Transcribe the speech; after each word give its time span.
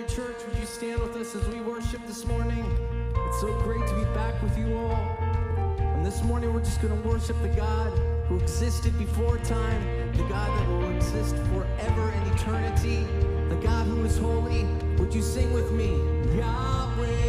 United 0.00 0.14
Church, 0.14 0.36
would 0.46 0.56
you 0.58 0.66
stand 0.66 1.00
with 1.00 1.14
us 1.16 1.34
as 1.34 1.46
we 1.48 1.60
worship 1.60 2.00
this 2.06 2.24
morning? 2.24 2.64
It's 3.14 3.40
so 3.40 3.52
great 3.60 3.86
to 3.86 3.94
be 3.94 4.04
back 4.14 4.40
with 4.42 4.56
you 4.56 4.74
all. 4.74 5.16
And 5.78 6.06
this 6.06 6.22
morning, 6.22 6.54
we're 6.54 6.60
just 6.60 6.80
going 6.80 7.02
to 7.02 7.08
worship 7.08 7.36
the 7.42 7.48
God 7.48 7.92
who 8.26 8.38
existed 8.38 8.96
before 8.98 9.36
time, 9.38 10.12
the 10.12 10.22
God 10.24 10.48
that 10.58 10.68
will 10.68 10.90
exist 10.96 11.36
forever 11.52 12.12
in 12.12 12.32
eternity, 12.32 13.06
the 13.48 13.60
God 13.62 13.86
who 13.88 14.02
is 14.04 14.16
holy. 14.16 14.64
Would 14.96 15.14
you 15.14 15.22
sing 15.22 15.52
with 15.52 15.70
me? 15.72 15.90
Yahweh. 16.34 17.19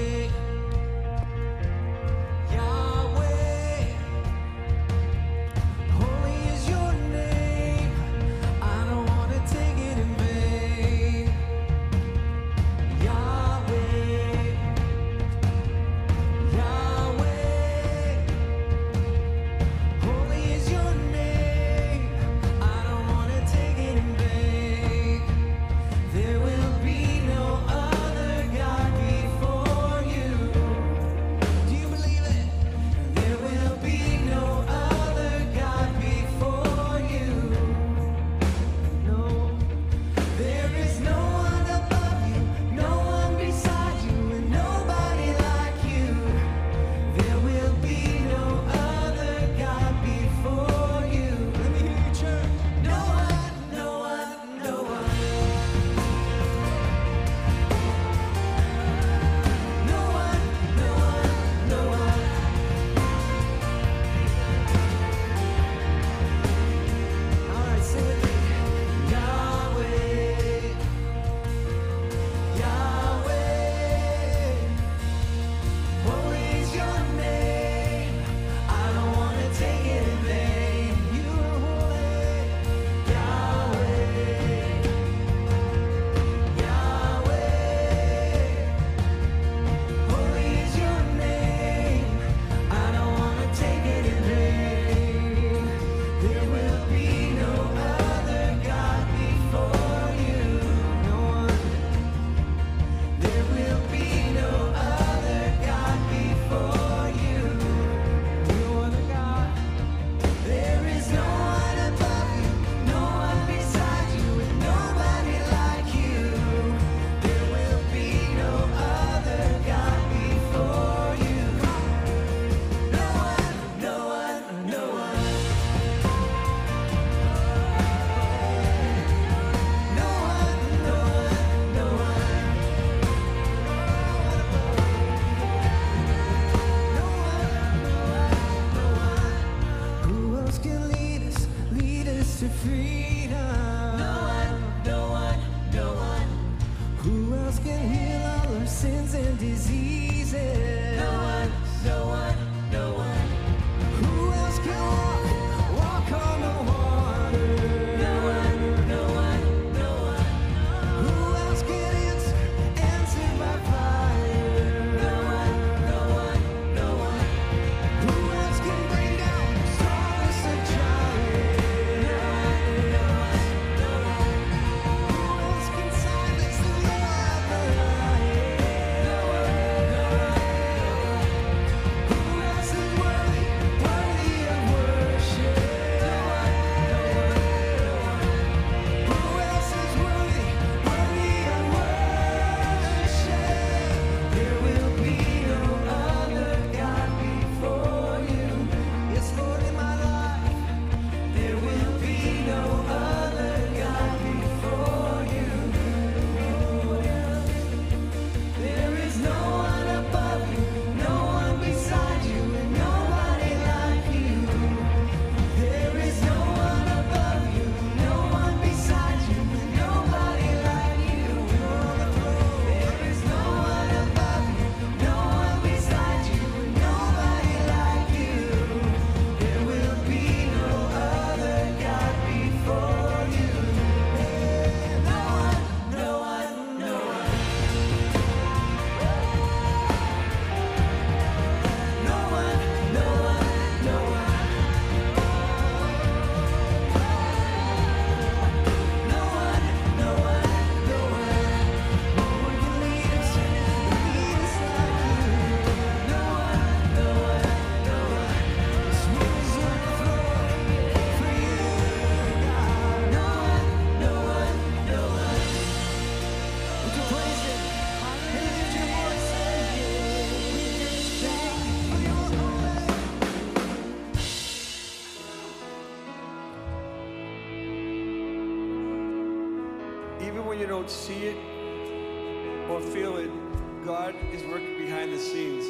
is 284.33 284.43
working 284.43 284.77
behind 284.77 285.13
the 285.13 285.19
scenes. 285.19 285.65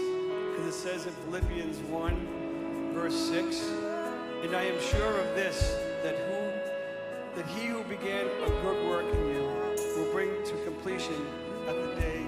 Because 0.51 0.67
it 0.67 0.77
says 0.77 1.05
in 1.05 1.13
Philippians 1.25 1.77
1, 1.79 2.93
verse 2.93 3.15
6, 3.15 3.69
And 4.43 4.55
I 4.55 4.63
am 4.63 4.81
sure 4.81 5.17
of 5.17 5.35
this, 5.35 5.75
that 6.03 6.15
who 6.15 6.41
that 7.35 7.45
he 7.47 7.67
who 7.67 7.81
began 7.85 8.25
a 8.25 8.49
good 8.61 8.85
work 8.87 9.05
in 9.05 9.27
you 9.27 9.43
will 9.95 10.11
bring 10.11 10.29
to 10.43 10.51
completion 10.65 11.15
at 11.67 11.75
the 11.75 11.95
day 11.95 12.25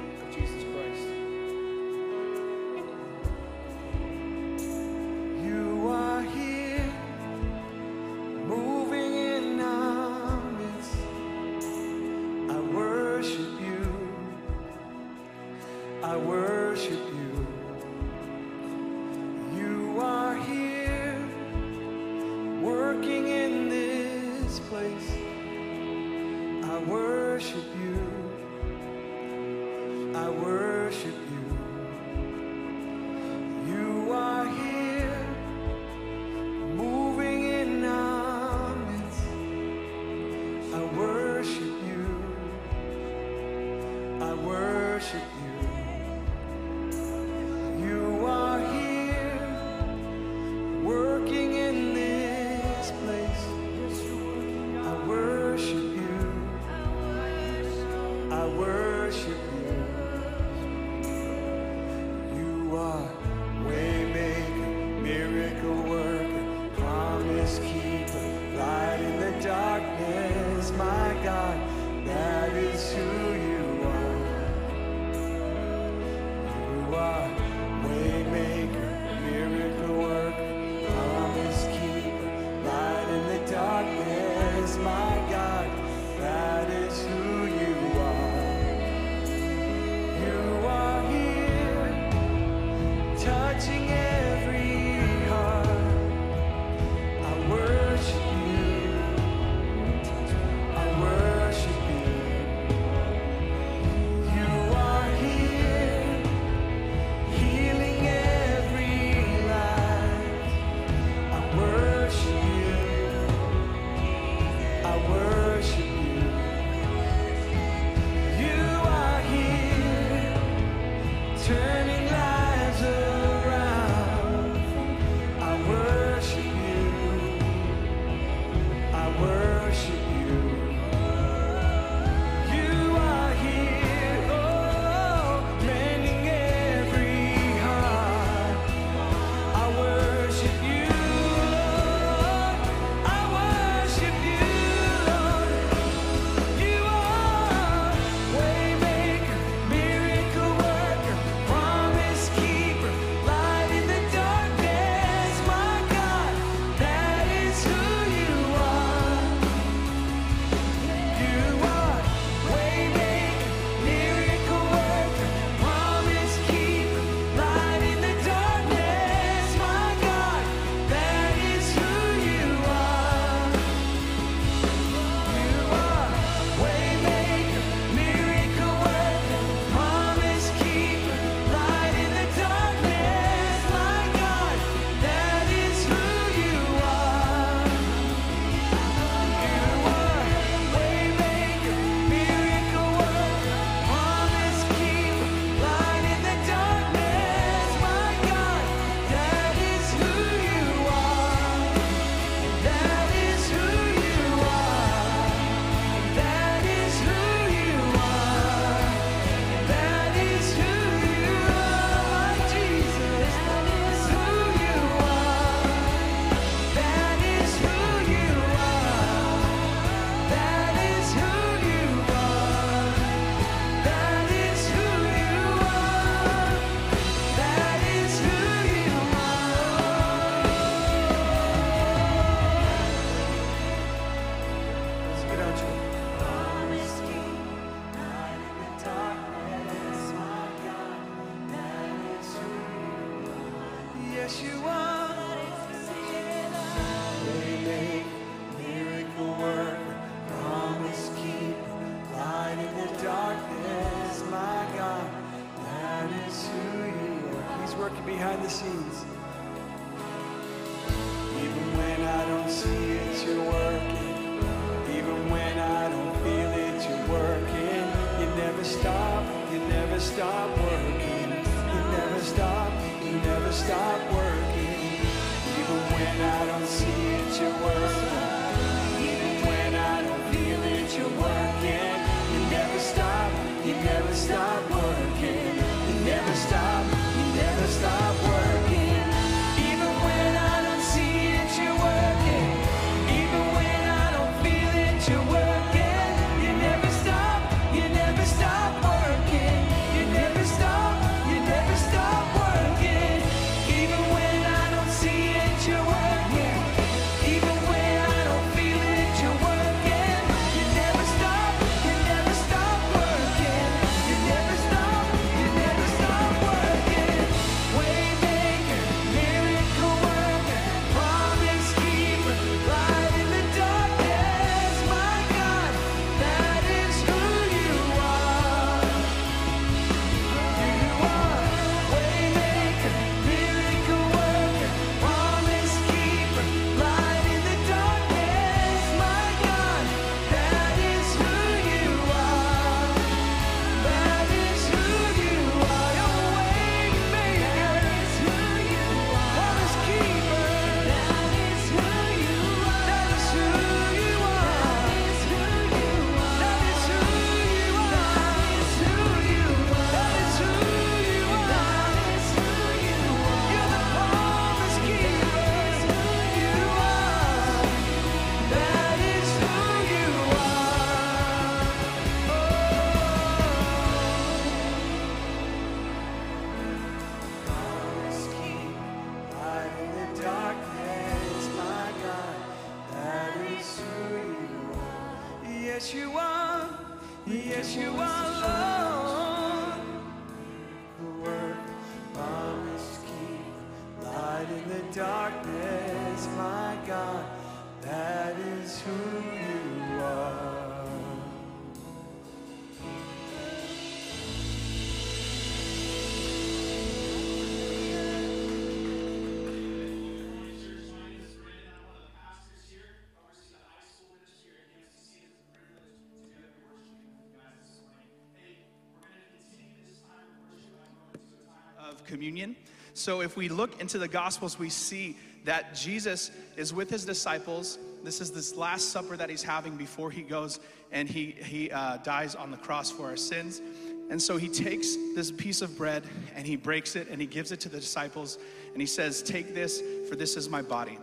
communion. 422.05 422.55
So 422.93 423.21
if 423.21 423.35
we 423.35 423.49
look 423.49 423.81
into 423.81 423.97
the 423.97 424.07
Gospels, 424.07 424.59
we 424.59 424.69
see 424.69 425.17
that 425.45 425.75
Jesus 425.75 426.31
is 426.55 426.73
with 426.73 426.89
his 426.89 427.05
disciples. 427.05 427.77
This 428.03 428.21
is 428.21 428.31
this 428.31 428.55
last 428.55 428.89
supper 428.89 429.17
that 429.17 429.29
he's 429.29 429.43
having 429.43 429.75
before 429.75 430.11
he 430.11 430.21
goes 430.21 430.59
and 430.91 431.09
he, 431.09 431.31
he 431.31 431.71
uh, 431.71 431.97
dies 431.97 432.35
on 432.35 432.51
the 432.51 432.57
cross 432.57 432.91
for 432.91 433.07
our 433.07 433.17
sins. 433.17 433.61
And 434.09 434.21
so 434.21 434.37
he 434.37 434.47
takes 434.47 434.95
this 435.15 435.31
piece 435.31 435.61
of 435.61 435.75
bread 435.77 436.03
and 436.35 436.45
he 436.45 436.55
breaks 436.55 436.95
it 436.95 437.07
and 437.09 437.19
he 437.19 437.27
gives 437.27 437.51
it 437.51 437.59
to 437.61 437.69
the 437.69 437.79
disciples 437.79 438.37
and 438.73 438.81
he 438.81 438.85
says, 438.85 439.23
Take 439.23 439.53
this, 439.53 439.81
for 440.07 440.15
this 440.15 440.37
is 440.37 440.49
my 440.49 440.61
body. 440.61 440.99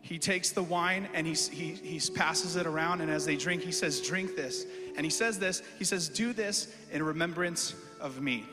He 0.00 0.18
takes 0.18 0.50
the 0.50 0.62
wine 0.62 1.08
and 1.12 1.26
he, 1.26 1.34
he, 1.34 1.72
he 1.74 2.00
passes 2.10 2.56
it 2.56 2.66
around, 2.66 3.02
and 3.02 3.10
as 3.10 3.26
they 3.26 3.36
drink, 3.36 3.62
he 3.62 3.72
says, 3.72 4.00
Drink 4.00 4.36
this. 4.36 4.64
And 4.96 5.04
he 5.04 5.10
says 5.10 5.38
this, 5.38 5.62
he 5.78 5.84
says, 5.84 6.08
Do 6.08 6.32
this 6.32 6.74
in 6.90 7.02
remembrance 7.02 7.74
of 8.00 8.22
me. 8.22 8.46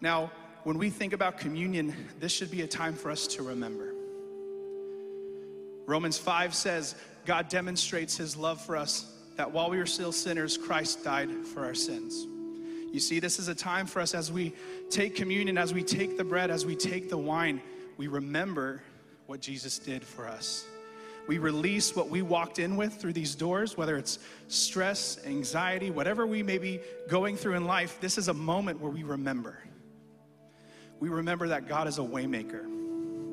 Now, 0.00 0.30
when 0.64 0.78
we 0.78 0.90
think 0.90 1.12
about 1.12 1.38
communion, 1.38 1.94
this 2.18 2.32
should 2.32 2.50
be 2.50 2.62
a 2.62 2.66
time 2.66 2.94
for 2.94 3.10
us 3.10 3.26
to 3.28 3.42
remember. 3.42 3.94
Romans 5.86 6.18
5 6.18 6.54
says, 6.54 6.94
God 7.26 7.48
demonstrates 7.48 8.16
his 8.16 8.36
love 8.36 8.60
for 8.60 8.76
us 8.76 9.12
that 9.36 9.52
while 9.52 9.70
we 9.70 9.78
were 9.78 9.86
still 9.86 10.12
sinners, 10.12 10.56
Christ 10.56 11.02
died 11.02 11.30
for 11.46 11.64
our 11.64 11.74
sins. 11.74 12.26
You 12.92 13.00
see, 13.00 13.20
this 13.20 13.38
is 13.38 13.48
a 13.48 13.54
time 13.54 13.86
for 13.86 14.00
us 14.00 14.14
as 14.14 14.32
we 14.32 14.52
take 14.90 15.14
communion, 15.16 15.56
as 15.56 15.72
we 15.72 15.82
take 15.82 16.16
the 16.16 16.24
bread, 16.24 16.50
as 16.50 16.66
we 16.66 16.74
take 16.76 17.08
the 17.08 17.18
wine, 17.18 17.60
we 17.96 18.08
remember 18.08 18.82
what 19.26 19.40
Jesus 19.40 19.78
did 19.78 20.02
for 20.02 20.26
us. 20.26 20.64
We 21.28 21.38
release 21.38 21.94
what 21.94 22.08
we 22.08 22.22
walked 22.22 22.58
in 22.58 22.76
with 22.76 22.94
through 22.94 23.12
these 23.12 23.34
doors, 23.34 23.76
whether 23.76 23.96
it's 23.96 24.18
stress, 24.48 25.24
anxiety, 25.24 25.90
whatever 25.90 26.26
we 26.26 26.42
may 26.42 26.58
be 26.58 26.80
going 27.08 27.36
through 27.36 27.54
in 27.54 27.64
life. 27.64 27.98
This 28.00 28.18
is 28.18 28.28
a 28.28 28.34
moment 28.34 28.80
where 28.80 28.90
we 28.90 29.04
remember. 29.04 29.56
We 31.00 31.08
remember 31.08 31.48
that 31.48 31.66
God 31.66 31.88
is 31.88 31.98
a 31.98 32.02
waymaker. 32.02 32.64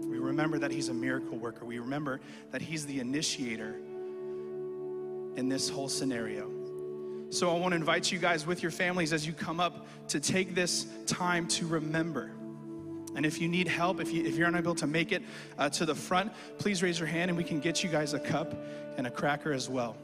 We 0.10 0.18
remember 0.18 0.58
that 0.60 0.72
He's 0.72 0.90
a 0.90 0.94
miracle 0.94 1.38
worker. 1.38 1.66
We 1.66 1.80
remember 1.80 2.22
that 2.52 2.62
He's 2.62 2.86
the 2.86 3.00
initiator 3.00 3.76
in 5.36 5.50
this 5.50 5.70
whole 5.70 5.90
scenario. 5.90 6.50
So 7.30 7.54
I 7.54 7.60
want 7.60 7.74
to 7.74 7.76
invite 7.76 8.10
you 8.10 8.20
guys 8.20 8.48
with 8.48 8.64
your 8.64 8.72
families 8.72 9.12
as 9.12 9.28
you 9.28 9.34
come 9.34 9.60
up 9.60 9.86
to 10.08 10.20
take 10.22 10.56
this 10.56 10.88
time 11.06 11.46
to 11.50 11.68
remember. 11.68 12.32
And 13.16 13.26
if 13.26 13.42
you 13.42 13.50
need 13.50 13.68
help, 13.68 14.00
if, 14.00 14.14
you, 14.14 14.24
if 14.24 14.36
you're 14.36 14.48
unable 14.48 14.76
to 14.76 14.88
make 14.88 15.12
it 15.12 15.24
uh, 15.58 15.70
to 15.72 15.86
the 15.86 15.96
front, 15.96 16.32
please 16.58 16.82
raise 16.82 17.00
your 17.00 17.08
hand 17.08 17.30
and 17.30 17.38
we 17.38 17.44
can 17.44 17.60
get 17.60 17.84
you 17.84 17.90
guys 17.90 18.14
a 18.14 18.20
cup 18.20 18.54
and 18.96 19.08
a 19.08 19.12
cracker 19.12 19.52
as 19.52 19.70
well. 19.70 19.98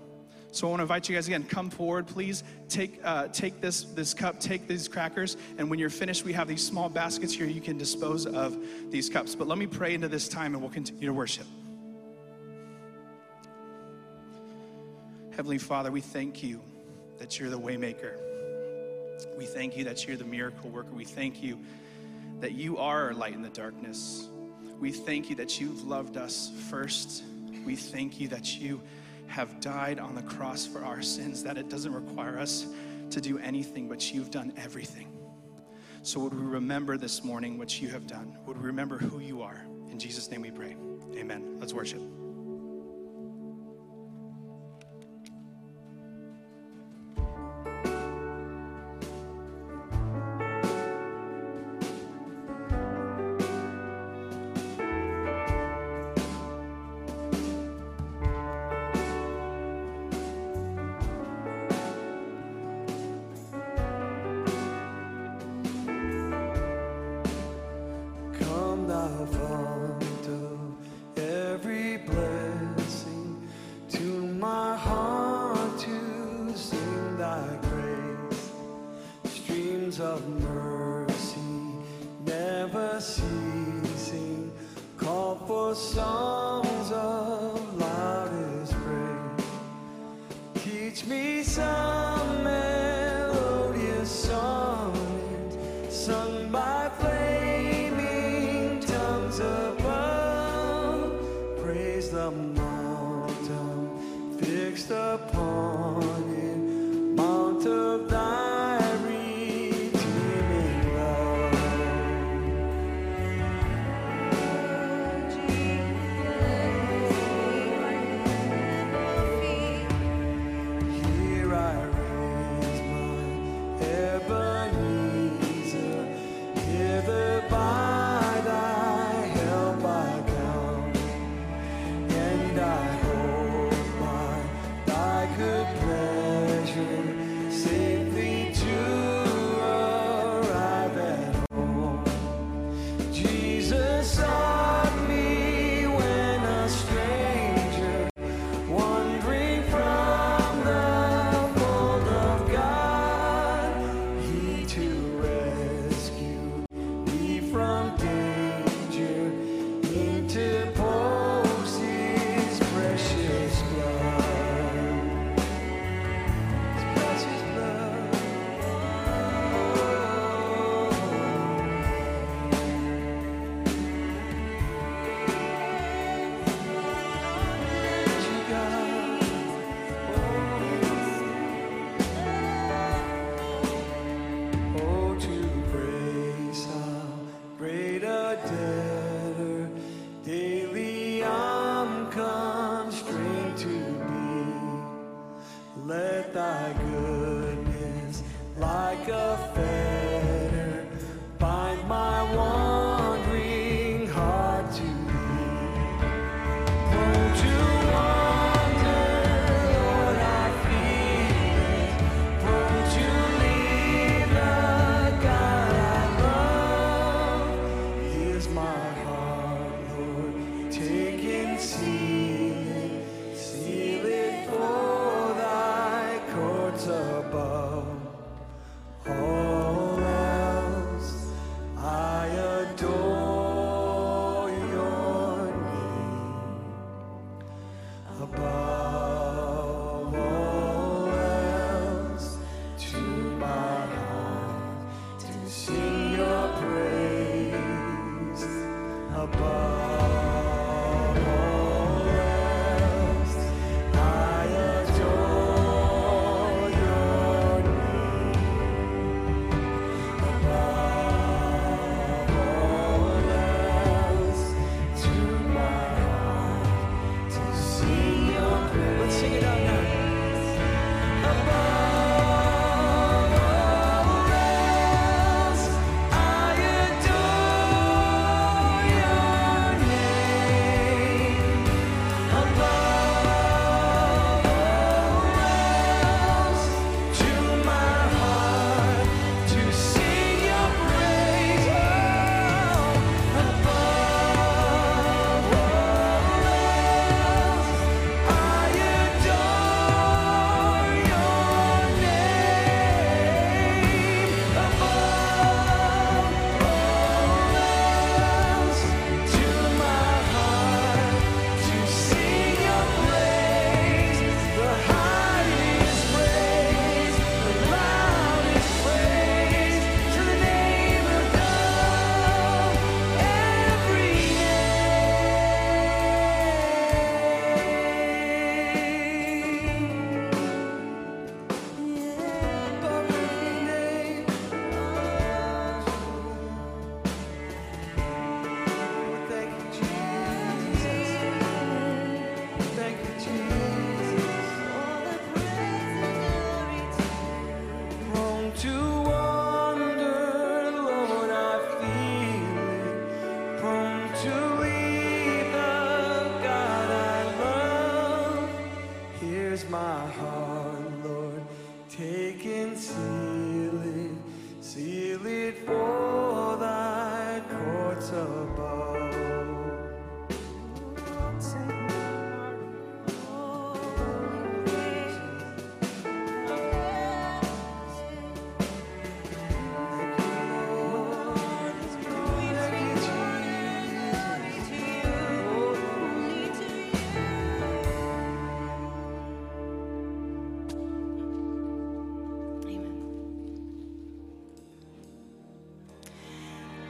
So 0.53 0.67
I 0.67 0.69
want 0.69 0.81
to 0.81 0.83
invite 0.83 1.09
you 1.09 1.15
guys 1.15 1.25
again, 1.25 1.45
come 1.45 1.71
forward, 1.71 2.05
please. 2.05 2.43
Take, 2.69 3.01
uh, 3.03 3.27
take 3.29 3.59
this, 3.59 3.85
this 3.85 4.13
cup, 4.13 4.39
take 4.39 4.67
these 4.67 4.87
crackers, 4.87 5.35
and 5.57 5.67
when 5.67 5.79
you're 5.79 5.89
finished, 5.89 6.23
we 6.25 6.33
have 6.33 6.47
these 6.47 6.63
small 6.63 6.89
baskets 6.89 7.33
here 7.33 7.47
you 7.47 7.59
can 7.59 7.75
dispose 7.75 8.27
of 8.27 8.55
these 8.91 9.09
cups. 9.09 9.33
But 9.33 9.47
let 9.47 9.57
me 9.57 9.65
pray 9.65 9.95
into 9.95 10.07
this 10.07 10.27
time 10.27 10.53
and 10.53 10.61
we'll 10.61 10.71
continue 10.71 11.07
to 11.07 11.13
worship. 11.13 11.47
Heavenly 15.31 15.57
Father, 15.57 15.89
we 15.89 16.01
thank 16.01 16.43
you 16.43 16.61
that 17.17 17.39
you're 17.39 17.49
the 17.49 17.59
waymaker. 17.59 18.19
We 19.35 19.47
thank 19.47 19.75
you 19.75 19.83
that 19.85 20.07
you're 20.07 20.17
the 20.17 20.23
miracle 20.23 20.69
worker. 20.69 20.91
We 20.93 21.05
thank 21.05 21.41
you 21.41 21.57
that 22.41 22.51
you 22.51 22.77
are 22.77 23.05
our 23.05 23.13
light 23.15 23.33
in 23.33 23.41
the 23.41 23.49
darkness. 23.49 24.27
We 24.79 24.91
thank 24.91 25.31
you 25.31 25.35
that 25.37 25.59
you've 25.59 25.83
loved 25.87 26.15
us 26.15 26.51
first. 26.69 27.23
We 27.65 27.75
thank 27.75 28.19
you 28.19 28.27
that 28.27 28.55
you 28.59 28.79
have 29.27 29.59
died 29.59 29.99
on 29.99 30.15
the 30.15 30.21
cross 30.23 30.65
for 30.65 30.83
our 30.83 31.01
sins, 31.01 31.43
that 31.43 31.57
it 31.57 31.69
doesn't 31.69 31.93
require 31.93 32.37
us 32.37 32.67
to 33.09 33.21
do 33.21 33.37
anything, 33.39 33.87
but 33.87 34.13
you've 34.13 34.31
done 34.31 34.53
everything. 34.57 35.07
So, 36.01 36.19
would 36.19 36.33
we 36.33 36.45
remember 36.45 36.97
this 36.97 37.23
morning 37.23 37.57
what 37.57 37.81
you 37.81 37.87
have 37.89 38.07
done? 38.07 38.37
Would 38.45 38.57
we 38.57 38.65
remember 38.65 38.97
who 38.97 39.19
you 39.19 39.41
are? 39.41 39.65
In 39.89 39.97
Jesus' 39.99 40.29
name 40.29 40.41
we 40.41 40.51
pray. 40.51 40.75
Amen. 41.15 41.57
Let's 41.59 41.73
worship. 41.73 42.22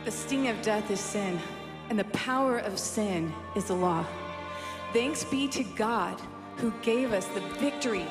The 0.05 0.11
sting 0.11 0.49
of 0.49 0.61
death 0.61 0.91
is 0.91 0.99
sin, 0.99 1.39
and 1.89 1.97
the 1.97 2.03
power 2.05 2.57
of 2.57 2.77
sin 2.77 3.33
is 3.55 3.65
the 3.65 3.73
law. 3.73 4.05
Thanks 4.91 5.23
be 5.23 5.47
to 5.47 5.63
God 5.63 6.19
who 6.57 6.73
gave 6.81 7.13
us 7.13 7.25
the 7.27 7.39
victory 7.57 8.05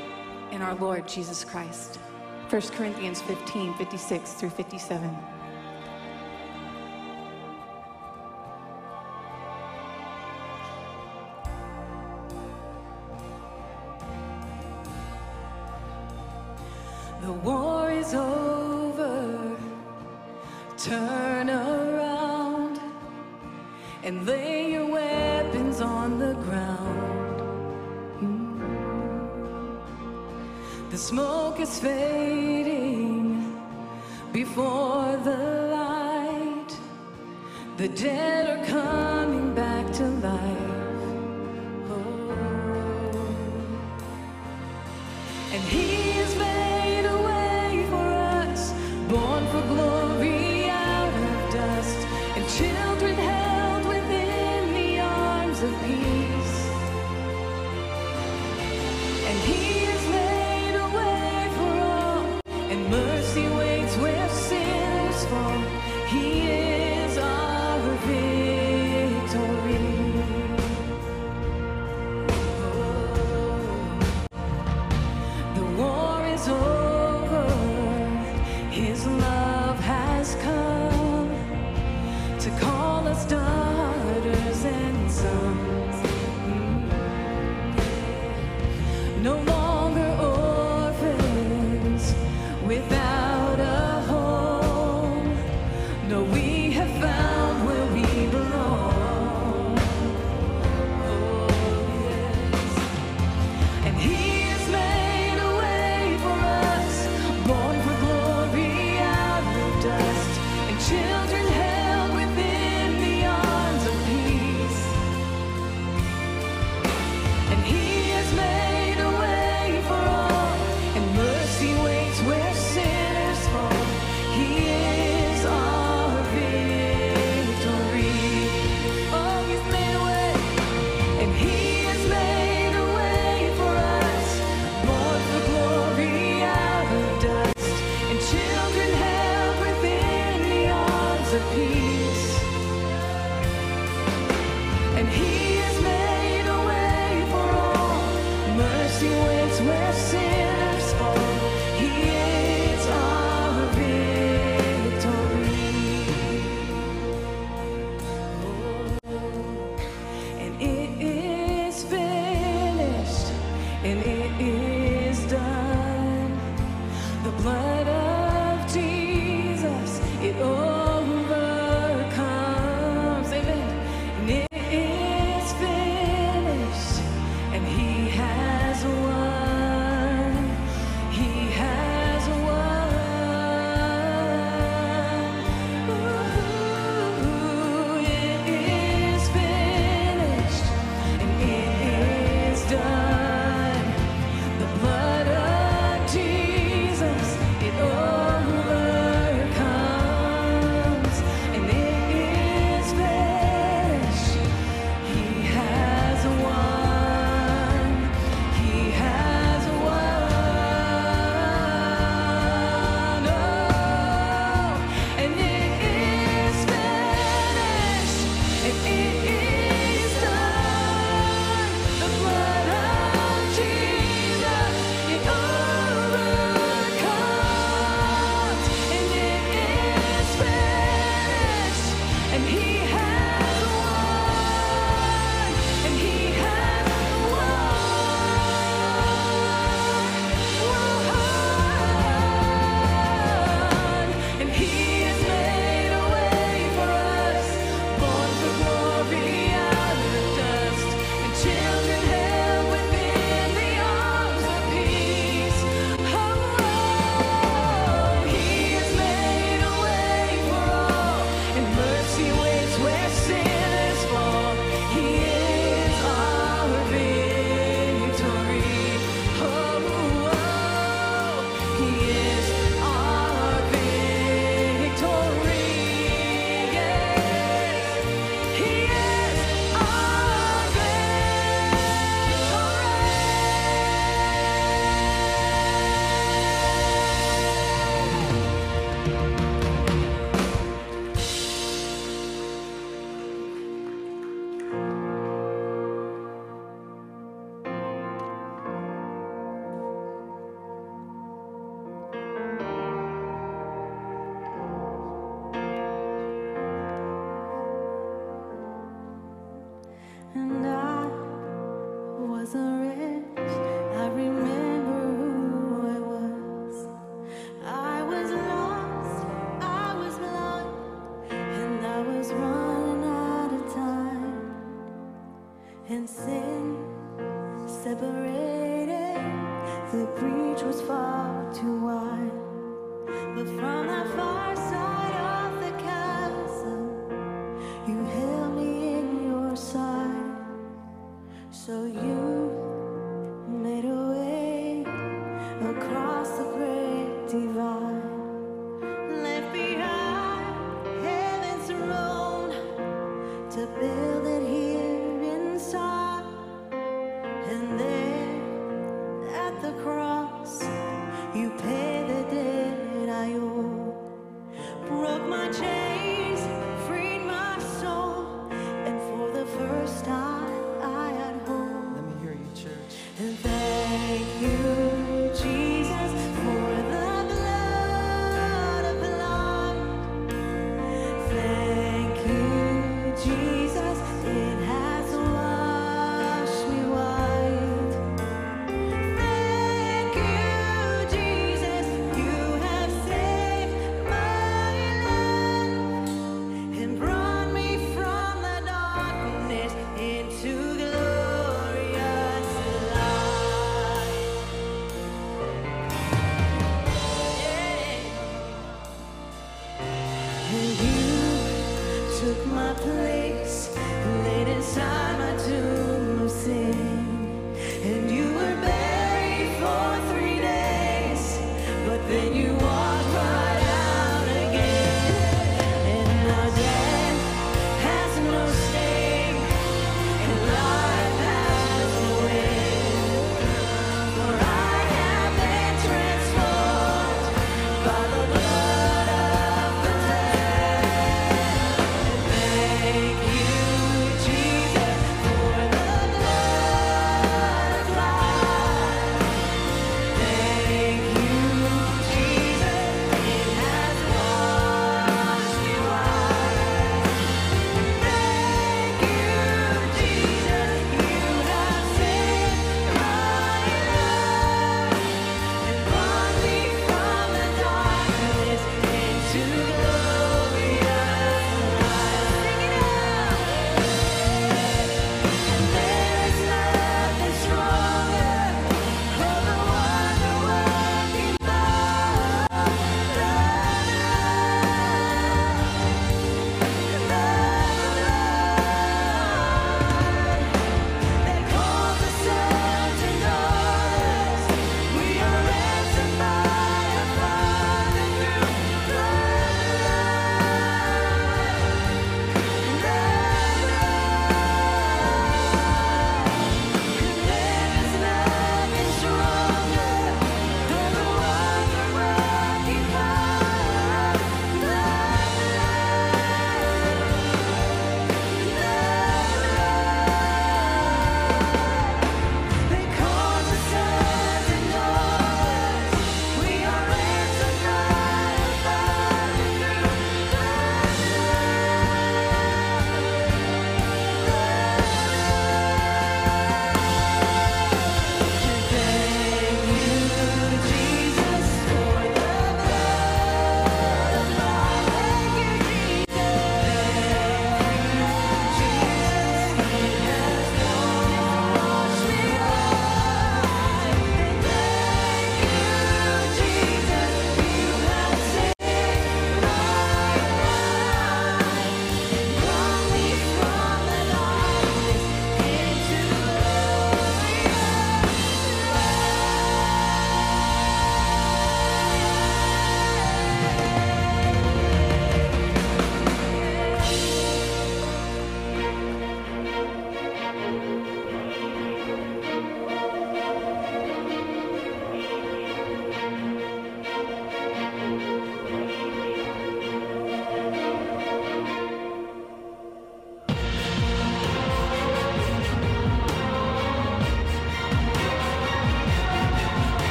in 0.53 0.63
our 0.63 0.75
Lord 0.77 1.07
Jesus 1.07 1.45
Christ. 1.45 1.99
1 2.49 2.63
Corinthians 2.77 3.21
15 3.21 3.75
56 3.75 4.33
through 4.33 4.51
57. 4.51 5.32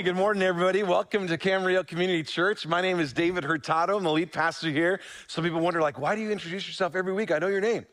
Hey, 0.00 0.04
good 0.04 0.16
morning, 0.16 0.42
everybody. 0.42 0.82
Welcome 0.82 1.26
to 1.26 1.36
Camarillo 1.36 1.86
Community 1.86 2.22
Church. 2.22 2.66
My 2.66 2.80
name 2.80 3.00
is 3.00 3.12
David 3.12 3.44
Hurtado. 3.44 3.98
I'm 3.98 4.02
the 4.02 4.10
lead 4.10 4.32
pastor 4.32 4.70
here. 4.70 4.98
Some 5.26 5.44
people 5.44 5.60
wonder, 5.60 5.82
like, 5.82 5.98
why 5.98 6.16
do 6.16 6.22
you 6.22 6.30
introduce 6.30 6.66
yourself 6.66 6.96
every 6.96 7.12
week? 7.12 7.30
I 7.30 7.38
know 7.38 7.48
your 7.48 7.60
name. 7.60 7.84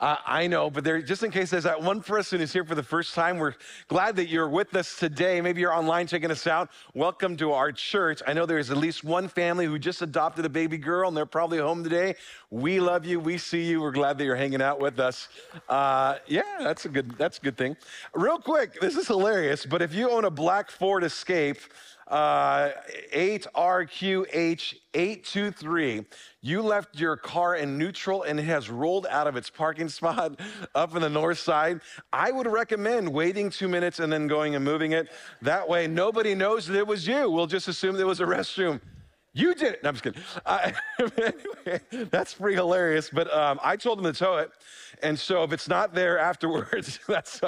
Uh, 0.00 0.16
I 0.26 0.46
know, 0.46 0.70
but 0.70 0.82
there, 0.82 1.02
just 1.02 1.22
in 1.24 1.30
case 1.30 1.50
there's 1.50 1.64
that 1.64 1.82
one 1.82 2.00
person 2.00 2.40
who's 2.40 2.54
here 2.54 2.64
for 2.64 2.74
the 2.74 2.82
first 2.82 3.14
time, 3.14 3.36
we're 3.36 3.52
glad 3.86 4.16
that 4.16 4.30
you're 4.30 4.48
with 4.48 4.74
us 4.74 4.96
today. 4.96 5.42
Maybe 5.42 5.60
you're 5.60 5.74
online 5.74 6.06
checking 6.06 6.30
us 6.30 6.46
out. 6.46 6.70
Welcome 6.94 7.36
to 7.36 7.52
our 7.52 7.70
church. 7.70 8.22
I 8.26 8.32
know 8.32 8.46
there's 8.46 8.70
at 8.70 8.78
least 8.78 9.04
one 9.04 9.28
family 9.28 9.66
who 9.66 9.78
just 9.78 10.00
adopted 10.00 10.46
a 10.46 10.48
baby 10.48 10.78
girl, 10.78 11.08
and 11.08 11.14
they're 11.14 11.26
probably 11.26 11.58
home 11.58 11.84
today. 11.84 12.14
We 12.48 12.80
love 12.80 13.04
you. 13.04 13.20
We 13.20 13.36
see 13.36 13.62
you. 13.62 13.82
We're 13.82 13.90
glad 13.90 14.16
that 14.16 14.24
you're 14.24 14.36
hanging 14.36 14.62
out 14.62 14.80
with 14.80 14.98
us. 14.98 15.28
Uh, 15.68 16.16
yeah, 16.26 16.60
that's 16.60 16.86
a 16.86 16.88
good. 16.88 17.10
That's 17.18 17.36
a 17.36 17.42
good 17.42 17.58
thing. 17.58 17.76
Real 18.14 18.38
quick, 18.38 18.80
this 18.80 18.96
is 18.96 19.06
hilarious. 19.06 19.66
But 19.66 19.82
if 19.82 19.92
you 19.92 20.10
own 20.10 20.24
a 20.24 20.30
black 20.30 20.70
Ford 20.70 21.04
Escape, 21.04 21.58
uh, 22.10 22.70
8RQH823. 23.14 26.04
You 26.42 26.62
left 26.62 26.98
your 26.98 27.16
car 27.16 27.56
in 27.56 27.76
neutral 27.78 28.24
and 28.24 28.40
it 28.40 28.44
has 28.44 28.68
rolled 28.68 29.06
out 29.08 29.26
of 29.26 29.36
its 29.36 29.48
parking 29.48 29.88
spot 29.88 30.38
up 30.74 30.94
in 30.96 31.02
the 31.02 31.08
north 31.08 31.38
side. 31.38 31.80
I 32.12 32.32
would 32.32 32.46
recommend 32.46 33.10
waiting 33.12 33.50
two 33.50 33.68
minutes 33.68 34.00
and 34.00 34.12
then 34.12 34.26
going 34.26 34.56
and 34.56 34.64
moving 34.64 34.92
it. 34.92 35.08
That 35.42 35.68
way, 35.68 35.86
nobody 35.86 36.34
knows 36.34 36.66
that 36.66 36.76
it 36.76 36.86
was 36.86 37.06
you. 37.06 37.30
We'll 37.30 37.46
just 37.46 37.68
assume 37.68 37.96
there 37.96 38.06
was 38.06 38.20
a 38.20 38.24
restroom. 38.24 38.80
You 39.32 39.54
did 39.54 39.74
it. 39.74 39.82
No, 39.84 39.90
I'm 39.90 39.94
just 39.94 40.02
kidding. 40.02 40.22
Uh, 40.44 40.72
anyway, 40.98 41.80
that's 42.10 42.34
pretty 42.34 42.56
hilarious. 42.56 43.10
But 43.10 43.32
um, 43.32 43.60
I 43.62 43.76
told 43.76 44.00
him 44.00 44.04
to 44.04 44.12
tow 44.12 44.38
it. 44.38 44.50
And 45.02 45.18
so 45.18 45.44
if 45.44 45.52
it's 45.52 45.68
not 45.68 45.94
there 45.94 46.18
afterwards, 46.18 46.98
that's, 47.08 47.40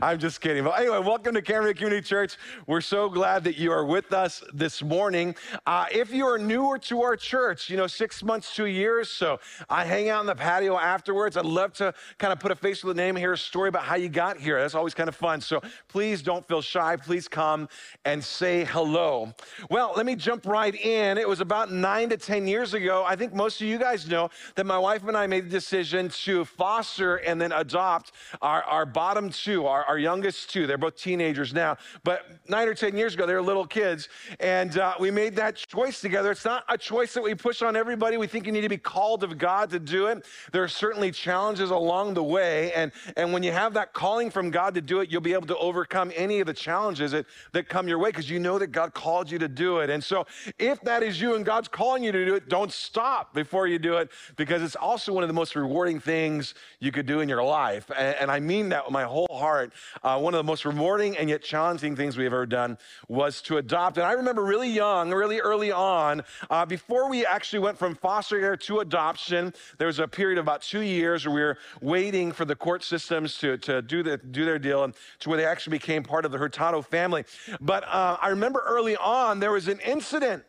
I'm 0.00 0.18
just 0.18 0.40
kidding. 0.40 0.64
But 0.64 0.80
anyway, 0.80 0.98
welcome 0.98 1.34
to 1.34 1.42
Camarillo 1.42 1.76
Community 1.76 2.02
Church. 2.02 2.36
We're 2.66 2.80
so 2.80 3.10
glad 3.10 3.44
that 3.44 3.56
you 3.56 3.70
are 3.70 3.84
with 3.84 4.12
us 4.12 4.42
this 4.54 4.82
morning. 4.82 5.36
Uh, 5.66 5.84
if 5.92 6.12
you 6.12 6.26
are 6.26 6.38
newer 6.38 6.78
to 6.78 7.02
our 7.02 7.14
church, 7.14 7.68
you 7.68 7.76
know, 7.76 7.86
six 7.86 8.22
months 8.22 8.54
to 8.56 8.64
a 8.64 8.68
year, 8.68 9.04
so 9.04 9.38
I 9.68 9.84
hang 9.84 10.08
out 10.08 10.22
in 10.22 10.26
the 10.26 10.34
patio 10.34 10.78
afterwards. 10.78 11.36
I'd 11.36 11.44
love 11.44 11.74
to 11.74 11.92
kind 12.16 12.32
of 12.32 12.40
put 12.40 12.50
a 12.50 12.56
face 12.56 12.82
with 12.82 12.96
a 12.96 13.00
name, 13.00 13.16
hear 13.16 13.34
a 13.34 13.38
story 13.38 13.68
about 13.68 13.84
how 13.84 13.96
you 13.96 14.08
got 14.08 14.38
here. 14.38 14.60
That's 14.60 14.74
always 14.74 14.94
kind 14.94 15.08
of 15.08 15.14
fun. 15.14 15.40
So 15.40 15.60
please 15.88 16.22
don't 16.22 16.46
feel 16.48 16.62
shy. 16.62 16.96
Please 16.96 17.28
come 17.28 17.68
and 18.06 18.24
say 18.24 18.64
hello. 18.64 19.34
Well, 19.70 19.92
let 19.94 20.06
me 20.06 20.16
jump 20.16 20.46
right 20.46 20.74
in. 20.74 21.17
It 21.18 21.28
was 21.28 21.40
about 21.40 21.72
nine 21.72 22.08
to 22.10 22.16
10 22.16 22.46
years 22.46 22.74
ago. 22.74 23.04
I 23.06 23.16
think 23.16 23.34
most 23.34 23.60
of 23.60 23.66
you 23.66 23.78
guys 23.78 24.08
know 24.08 24.30
that 24.54 24.66
my 24.66 24.78
wife 24.78 25.06
and 25.06 25.16
I 25.16 25.26
made 25.26 25.46
the 25.46 25.50
decision 25.50 26.08
to 26.08 26.44
foster 26.44 26.78
foster 26.98 27.16
and 27.16 27.40
then 27.40 27.52
adopt 27.52 28.12
our, 28.42 28.62
our 28.62 28.86
bottom 28.86 29.30
two, 29.30 29.66
our, 29.66 29.84
our 29.84 29.98
youngest 29.98 30.50
two. 30.50 30.66
They're 30.66 30.78
both 30.78 30.96
teenagers 30.96 31.54
now, 31.54 31.76
but 32.04 32.26
nine 32.48 32.68
or 32.68 32.74
10 32.74 32.96
years 32.96 33.14
ago, 33.14 33.26
they 33.26 33.34
were 33.34 33.42
little 33.42 33.66
kids. 33.66 34.08
And 34.40 34.76
uh, 34.78 34.94
we 35.00 35.10
made 35.10 35.34
that 35.36 35.56
choice 35.56 36.00
together. 36.00 36.30
It's 36.30 36.44
not 36.44 36.64
a 36.68 36.76
choice 36.76 37.14
that 37.14 37.22
we 37.22 37.34
push 37.34 37.62
on 37.62 37.74
everybody. 37.74 38.16
We 38.16 38.26
think 38.26 38.44
you 38.44 38.52
need 38.52 38.62
to 38.62 38.68
be 38.68 38.78
called 38.78 39.24
of 39.24 39.38
God 39.38 39.70
to 39.70 39.78
do 39.78 40.08
it. 40.08 40.26
There 40.52 40.62
are 40.62 40.68
certainly 40.68 41.10
challenges 41.10 41.70
along 41.70 42.14
the 42.14 42.22
way. 42.22 42.72
And, 42.74 42.92
and 43.16 43.32
when 43.32 43.42
you 43.42 43.52
have 43.52 43.72
that 43.74 43.94
calling 43.94 44.30
from 44.30 44.50
God 44.50 44.74
to 44.74 44.82
do 44.82 45.00
it, 45.00 45.10
you'll 45.10 45.22
be 45.22 45.32
able 45.32 45.46
to 45.46 45.56
overcome 45.56 46.12
any 46.14 46.40
of 46.40 46.46
the 46.46 46.54
challenges 46.54 47.12
that, 47.12 47.24
that 47.52 47.68
come 47.68 47.88
your 47.88 47.98
way 47.98 48.10
because 48.10 48.28
you 48.28 48.38
know 48.38 48.58
that 48.58 48.68
God 48.68 48.92
called 48.92 49.30
you 49.30 49.38
to 49.38 49.48
do 49.48 49.78
it. 49.78 49.88
And 49.88 50.02
so 50.02 50.26
if 50.58 50.80
that 50.82 51.02
is 51.02 51.07
you 51.16 51.34
and 51.34 51.44
God's 51.44 51.68
calling 51.68 52.02
you 52.02 52.12
to 52.12 52.24
do 52.24 52.34
it, 52.34 52.48
don't 52.48 52.72
stop 52.72 53.34
before 53.34 53.66
you 53.66 53.78
do 53.78 53.96
it 53.98 54.10
because 54.36 54.62
it's 54.62 54.76
also 54.76 55.12
one 55.12 55.22
of 55.22 55.28
the 55.28 55.34
most 55.34 55.54
rewarding 55.56 56.00
things 56.00 56.54
you 56.80 56.92
could 56.92 57.06
do 57.06 57.20
in 57.20 57.28
your 57.28 57.42
life. 57.42 57.90
And, 57.96 58.16
and 58.16 58.30
I 58.30 58.40
mean 58.40 58.70
that 58.70 58.84
with 58.84 58.92
my 58.92 59.04
whole 59.04 59.28
heart. 59.30 59.72
Uh, 60.02 60.18
one 60.18 60.34
of 60.34 60.38
the 60.38 60.44
most 60.44 60.64
rewarding 60.64 61.16
and 61.16 61.28
yet 61.28 61.42
challenging 61.42 61.94
things 61.94 62.16
we 62.16 62.24
have 62.24 62.32
ever 62.32 62.46
done 62.46 62.78
was 63.08 63.40
to 63.42 63.58
adopt. 63.58 63.96
And 63.96 64.06
I 64.06 64.12
remember 64.12 64.42
really 64.44 64.70
young, 64.70 65.12
really 65.12 65.40
early 65.40 65.70
on, 65.70 66.22
uh, 66.50 66.66
before 66.66 67.08
we 67.08 67.24
actually 67.24 67.60
went 67.60 67.78
from 67.78 67.94
foster 67.94 68.40
care 68.40 68.56
to 68.56 68.80
adoption, 68.80 69.54
there 69.78 69.86
was 69.86 69.98
a 69.98 70.08
period 70.08 70.38
of 70.38 70.44
about 70.44 70.62
two 70.62 70.80
years 70.80 71.26
where 71.26 71.34
we 71.34 71.40
were 71.42 71.58
waiting 71.80 72.32
for 72.32 72.44
the 72.44 72.56
court 72.56 72.82
systems 72.82 73.38
to, 73.38 73.56
to 73.58 73.82
do, 73.82 74.02
the, 74.02 74.16
do 74.16 74.44
their 74.44 74.58
deal 74.58 74.84
and 74.84 74.94
to 75.20 75.28
where 75.28 75.38
they 75.38 75.44
actually 75.44 75.78
became 75.78 76.02
part 76.02 76.24
of 76.24 76.32
the 76.32 76.38
Hurtado 76.38 76.82
family. 76.82 77.24
But 77.60 77.84
uh, 77.84 78.16
I 78.20 78.28
remember 78.28 78.62
early 78.66 78.96
on, 78.96 79.40
there 79.40 79.52
was 79.52 79.68
an 79.68 79.80
incident 79.80 80.44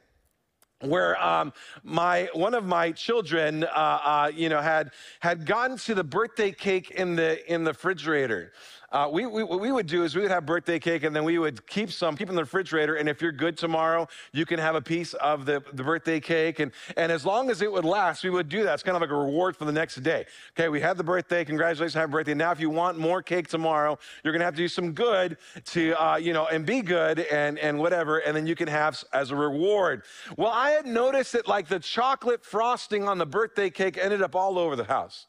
where 0.81 1.21
um, 1.21 1.51
my 1.83 2.29
one 2.33 2.53
of 2.53 2.65
my 2.65 2.91
children, 2.91 3.63
uh, 3.63 3.67
uh, 3.67 4.31
you 4.33 4.49
know, 4.49 4.61
had 4.61 4.91
had 5.19 5.45
gotten 5.45 5.77
to 5.77 5.93
the 5.93 6.03
birthday 6.03 6.51
cake 6.51 6.91
in 6.91 7.15
the 7.15 7.51
in 7.51 7.63
the 7.63 7.71
refrigerator, 7.71 8.53
uh, 8.91 9.09
we, 9.11 9.25
we, 9.25 9.43
what 9.43 9.59
we 9.59 9.71
would 9.71 9.87
do 9.87 10.03
is 10.03 10.15
we 10.15 10.21
would 10.21 10.31
have 10.31 10.45
birthday 10.45 10.79
cake 10.79 11.03
and 11.03 11.15
then 11.15 11.23
we 11.23 11.37
would 11.37 11.65
keep 11.67 11.91
some, 11.91 12.17
keep 12.17 12.29
in 12.29 12.35
the 12.35 12.41
refrigerator. 12.41 12.95
And 12.95 13.07
if 13.07 13.21
you're 13.21 13.31
good 13.31 13.57
tomorrow, 13.57 14.07
you 14.33 14.45
can 14.45 14.59
have 14.59 14.75
a 14.75 14.81
piece 14.81 15.13
of 15.15 15.45
the, 15.45 15.63
the 15.73 15.83
birthday 15.83 16.19
cake. 16.19 16.59
And, 16.59 16.71
and 16.97 17.11
as 17.11 17.25
long 17.25 17.49
as 17.49 17.61
it 17.61 17.71
would 17.71 17.85
last, 17.85 18.23
we 18.23 18.29
would 18.29 18.49
do 18.49 18.63
that. 18.63 18.73
It's 18.73 18.83
kind 18.83 18.95
of 18.95 19.01
like 19.01 19.11
a 19.11 19.15
reward 19.15 19.55
for 19.55 19.65
the 19.65 19.71
next 19.71 19.95
day. 20.03 20.25
Okay, 20.57 20.69
we 20.69 20.81
had 20.81 20.97
the 20.97 21.03
birthday. 21.03 21.45
Congratulations, 21.45 21.93
happy 21.93 22.11
birthday. 22.11 22.33
Now, 22.33 22.51
if 22.51 22.59
you 22.59 22.69
want 22.69 22.97
more 22.97 23.21
cake 23.21 23.47
tomorrow, 23.47 23.97
you're 24.23 24.33
going 24.33 24.41
to 24.41 24.45
have 24.45 24.55
to 24.55 24.61
do 24.61 24.67
some 24.67 24.93
good 24.93 25.37
to, 25.65 25.93
uh, 26.03 26.17
you 26.17 26.33
know, 26.33 26.47
and 26.47 26.65
be 26.65 26.81
good 26.81 27.19
and, 27.19 27.59
and 27.59 27.79
whatever. 27.79 28.19
And 28.19 28.35
then 28.35 28.47
you 28.47 28.55
can 28.55 28.67
have 28.67 29.03
as 29.13 29.31
a 29.31 29.35
reward. 29.35 30.03
Well, 30.35 30.51
I 30.51 30.71
had 30.71 30.85
noticed 30.85 31.33
that 31.33 31.47
like 31.47 31.67
the 31.67 31.79
chocolate 31.79 32.43
frosting 32.43 33.07
on 33.07 33.17
the 33.17 33.25
birthday 33.25 33.69
cake 33.69 33.97
ended 33.97 34.21
up 34.21 34.35
all 34.35 34.57
over 34.57 34.75
the 34.75 34.83
house. 34.83 35.28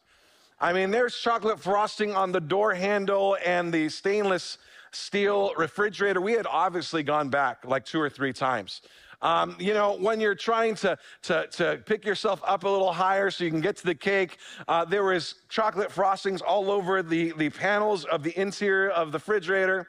I 0.62 0.74
mean, 0.74 0.90
there's 0.90 1.16
chocolate 1.16 1.58
frosting 1.58 2.14
on 2.14 2.32
the 2.32 2.40
door 2.40 2.74
handle 2.74 3.38
and 3.44 3.72
the 3.72 3.88
stainless 3.88 4.58
steel 4.92 5.54
refrigerator. 5.56 6.20
We 6.20 6.32
had 6.32 6.46
obviously 6.46 7.02
gone 7.02 7.30
back 7.30 7.64
like 7.64 7.86
two 7.86 7.98
or 7.98 8.10
three 8.10 8.34
times. 8.34 8.82
Um, 9.22 9.56
you 9.58 9.72
know, 9.72 9.96
when 9.98 10.20
you're 10.20 10.34
trying 10.34 10.74
to, 10.76 10.98
to, 11.22 11.46
to, 11.52 11.82
pick 11.84 12.04
yourself 12.04 12.42
up 12.46 12.64
a 12.64 12.68
little 12.68 12.92
higher 12.92 13.30
so 13.30 13.44
you 13.44 13.50
can 13.50 13.60
get 13.60 13.76
to 13.76 13.84
the 13.84 13.94
cake, 13.94 14.38
uh, 14.66 14.84
there 14.84 15.04
was 15.04 15.34
chocolate 15.48 15.90
frostings 15.90 16.40
all 16.46 16.70
over 16.70 17.02
the, 17.02 17.32
the 17.36 17.50
panels 17.50 18.04
of 18.06 18.22
the 18.22 18.38
interior 18.38 18.90
of 18.90 19.12
the 19.12 19.18
refrigerator. 19.18 19.88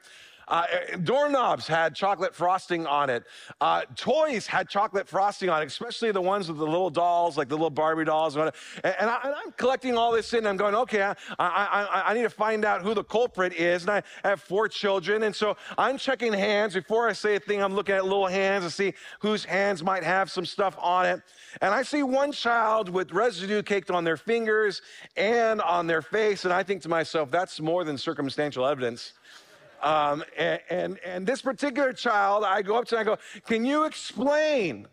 Uh, 0.52 0.66
doorknobs 1.02 1.66
had 1.66 1.94
chocolate 1.94 2.34
frosting 2.34 2.86
on 2.86 3.08
it. 3.08 3.24
Uh, 3.62 3.80
toys 3.96 4.46
had 4.46 4.68
chocolate 4.68 5.08
frosting 5.08 5.48
on 5.48 5.62
it, 5.62 5.64
especially 5.64 6.12
the 6.12 6.20
ones 6.20 6.46
with 6.46 6.58
the 6.58 6.64
little 6.64 6.90
dolls, 6.90 7.38
like 7.38 7.48
the 7.48 7.54
little 7.54 7.70
Barbie 7.70 8.04
dolls. 8.04 8.36
And, 8.36 8.52
and, 8.84 9.08
I, 9.08 9.32
am 9.46 9.52
collecting 9.56 9.96
all 9.96 10.12
this 10.12 10.30
in. 10.34 10.40
And 10.40 10.48
I'm 10.48 10.58
going, 10.58 10.74
okay, 10.74 11.00
I, 11.04 11.14
I, 11.38 12.02
I, 12.10 12.12
need 12.12 12.24
to 12.24 12.28
find 12.28 12.66
out 12.66 12.82
who 12.82 12.92
the 12.92 13.02
culprit 13.02 13.54
is. 13.54 13.80
And 13.84 13.92
I 13.92 14.02
have 14.24 14.42
four 14.42 14.68
children. 14.68 15.22
And 15.22 15.34
so 15.34 15.56
I'm 15.78 15.96
checking 15.96 16.34
hands. 16.34 16.74
Before 16.74 17.08
I 17.08 17.14
say 17.14 17.36
a 17.36 17.40
thing, 17.40 17.62
I'm 17.62 17.74
looking 17.74 17.94
at 17.94 18.04
little 18.04 18.26
hands 18.26 18.66
to 18.66 18.70
see 18.70 18.92
whose 19.20 19.46
hands 19.46 19.82
might 19.82 20.04
have 20.04 20.30
some 20.30 20.44
stuff 20.44 20.76
on 20.78 21.06
it. 21.06 21.22
And 21.62 21.72
I 21.72 21.82
see 21.82 22.02
one 22.02 22.30
child 22.30 22.90
with 22.90 23.12
residue 23.12 23.62
caked 23.62 23.90
on 23.90 24.04
their 24.04 24.18
fingers 24.18 24.82
and 25.16 25.62
on 25.62 25.86
their 25.86 26.02
face. 26.02 26.44
And 26.44 26.52
I 26.52 26.62
think 26.62 26.82
to 26.82 26.90
myself, 26.90 27.30
that's 27.30 27.58
more 27.58 27.84
than 27.84 27.96
circumstantial 27.96 28.66
evidence. 28.66 29.14
Um, 29.82 30.22
and, 30.38 30.60
and, 30.70 30.98
and 31.04 31.26
this 31.26 31.42
particular 31.42 31.92
child, 31.92 32.44
I 32.44 32.62
go 32.62 32.76
up 32.76 32.86
to 32.86 32.98
and 32.98 33.00
I 33.08 33.14
go, 33.14 33.18
Can 33.46 33.64
you 33.64 33.84
explain 33.84 34.86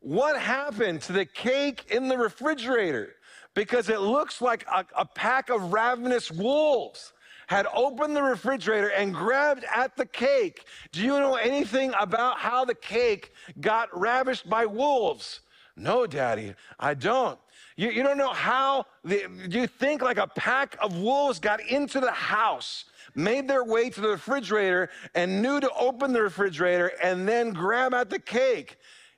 what 0.00 0.38
happened 0.40 1.02
to 1.02 1.12
the 1.12 1.26
cake 1.26 1.90
in 1.90 2.08
the 2.08 2.16
refrigerator? 2.16 3.16
Because 3.54 3.88
it 3.88 4.00
looks 4.00 4.40
like 4.40 4.66
a, 4.66 4.84
a 4.96 5.04
pack 5.04 5.50
of 5.50 5.72
ravenous 5.72 6.30
wolves 6.30 7.12
had 7.46 7.66
opened 7.74 8.16
the 8.16 8.22
refrigerator 8.22 8.88
and 8.88 9.14
grabbed 9.14 9.64
at 9.74 9.96
the 9.96 10.06
cake. 10.06 10.64
Do 10.92 11.02
you 11.02 11.20
know 11.20 11.34
anything 11.34 11.92
about 12.00 12.38
how 12.38 12.64
the 12.64 12.74
cake 12.74 13.32
got 13.60 13.88
ravished 13.98 14.48
by 14.48 14.66
wolves? 14.66 15.40
No, 15.76 16.06
Daddy, 16.06 16.54
I 16.78 16.94
don't. 16.94 17.38
You, 17.76 17.90
you 17.90 18.02
don't 18.02 18.18
know 18.18 18.32
how, 18.32 18.86
the, 19.04 19.26
do 19.48 19.58
you 19.58 19.66
think 19.66 20.00
like 20.00 20.18
a 20.18 20.28
pack 20.28 20.76
of 20.80 20.96
wolves 20.96 21.40
got 21.40 21.60
into 21.60 22.00
the 22.00 22.12
house 22.12 22.84
made 23.14 23.48
their 23.48 23.64
way 23.64 23.90
to 23.90 24.00
the 24.00 24.08
refrigerator 24.08 24.90
and 25.14 25.42
knew 25.42 25.60
to 25.60 25.70
open 25.72 26.12
the 26.12 26.22
refrigerator 26.22 26.92
and 27.02 27.28
then 27.28 27.52
grab 27.52 27.94
at 27.94 28.10
the 28.10 28.18
cake. 28.18 28.76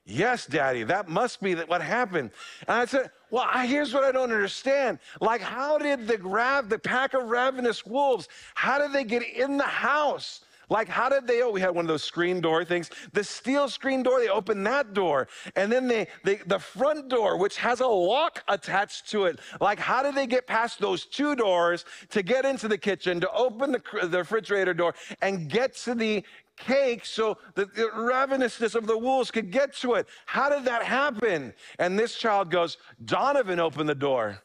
Yes, 0.09 0.47
Daddy, 0.47 0.85
that 0.85 1.09
must 1.09 1.43
be 1.43 1.55
what 1.55 1.83
happened. 1.83 2.31
And 2.69 2.79
I 2.79 2.85
said, 2.85 3.11
Well, 3.31 3.47
here's 3.65 3.93
what 3.93 4.05
I 4.05 4.13
don't 4.13 4.31
understand. 4.31 5.01
Like, 5.21 5.41
how 5.41 5.79
did 5.79 6.07
the, 6.07 6.19
rav, 6.19 6.69
the 6.69 6.79
pack 6.79 7.15
of 7.15 7.25
ravenous 7.25 7.85
wolves, 7.85 8.29
how 8.55 8.79
did 8.79 8.93
they 8.93 9.03
get 9.03 9.25
in 9.25 9.57
the 9.57 9.65
house? 9.65 10.43
Like, 10.69 10.89
how 10.89 11.09
did 11.09 11.27
they? 11.27 11.43
Oh, 11.43 11.51
we 11.51 11.61
had 11.61 11.75
one 11.75 11.85
of 11.85 11.89
those 11.89 12.03
screen 12.03 12.41
door 12.41 12.65
things. 12.65 12.91
The 13.13 13.23
steel 13.23 13.69
screen 13.69 14.03
door, 14.03 14.19
they 14.19 14.29
opened 14.29 14.67
that 14.67 14.95
door. 14.95 15.29
And 15.55 15.71
then 15.71 15.87
they, 15.87 16.09
they, 16.25 16.37
the 16.47 16.59
front 16.59 17.09
door, 17.09 17.37
which 17.39 17.57
has 17.59 17.81
a 17.81 17.87
lock 17.87 18.43
attached 18.49 19.09
to 19.11 19.27
it. 19.27 19.39
Like, 19.61 19.79
how 19.79 20.03
did 20.03 20.17
they 20.17 20.27
get 20.27 20.47
past 20.47 20.81
those 20.81 21.07
two 21.07 21.37
doors 21.37 21.85
to 22.11 22.23
get 22.23 22.45
into 22.45 22.67
the 22.67 22.79
kitchen, 22.79 23.21
to 23.21 23.31
open 23.31 23.73
the, 23.73 24.07
the 24.09 24.19
refrigerator 24.19 24.75
door, 24.75 24.95
and 25.23 25.49
get 25.49 25.77
to 25.77 25.95
the 25.95 26.25
cake 26.57 27.05
so 27.05 27.39
that 27.55 27.75
the 27.75 27.89
ravenousness 27.95 28.75
of 28.75 28.87
the 28.87 28.99
wolves 28.99 29.31
could 29.31 29.53
get 29.53 29.73
to 29.77 29.95
it? 29.95 30.09
How 30.25 30.49
did 30.49 30.65
that 30.65 30.83
happen? 30.83 31.55
And 31.79 31.99
this 31.99 32.17
child 32.17 32.51
goes, 32.51 32.79
Donovan 33.05 33.61
opened 33.61 33.89
the 33.89 33.95
door. 33.95 34.43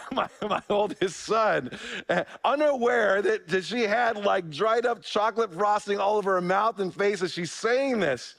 my, 0.12 0.28
my 0.42 0.62
oldest 0.68 1.20
son, 1.20 1.70
uh, 2.08 2.24
unaware 2.44 3.22
that, 3.22 3.48
that 3.48 3.64
she 3.64 3.82
had 3.82 4.16
like 4.24 4.50
dried 4.50 4.86
up 4.86 5.02
chocolate 5.02 5.52
frosting 5.52 5.98
all 5.98 6.16
over 6.16 6.34
her 6.34 6.40
mouth 6.40 6.78
and 6.80 6.94
face 6.94 7.22
as 7.22 7.32
she's 7.32 7.52
saying 7.52 8.00
this. 8.00 8.36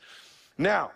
Now, 0.57 0.91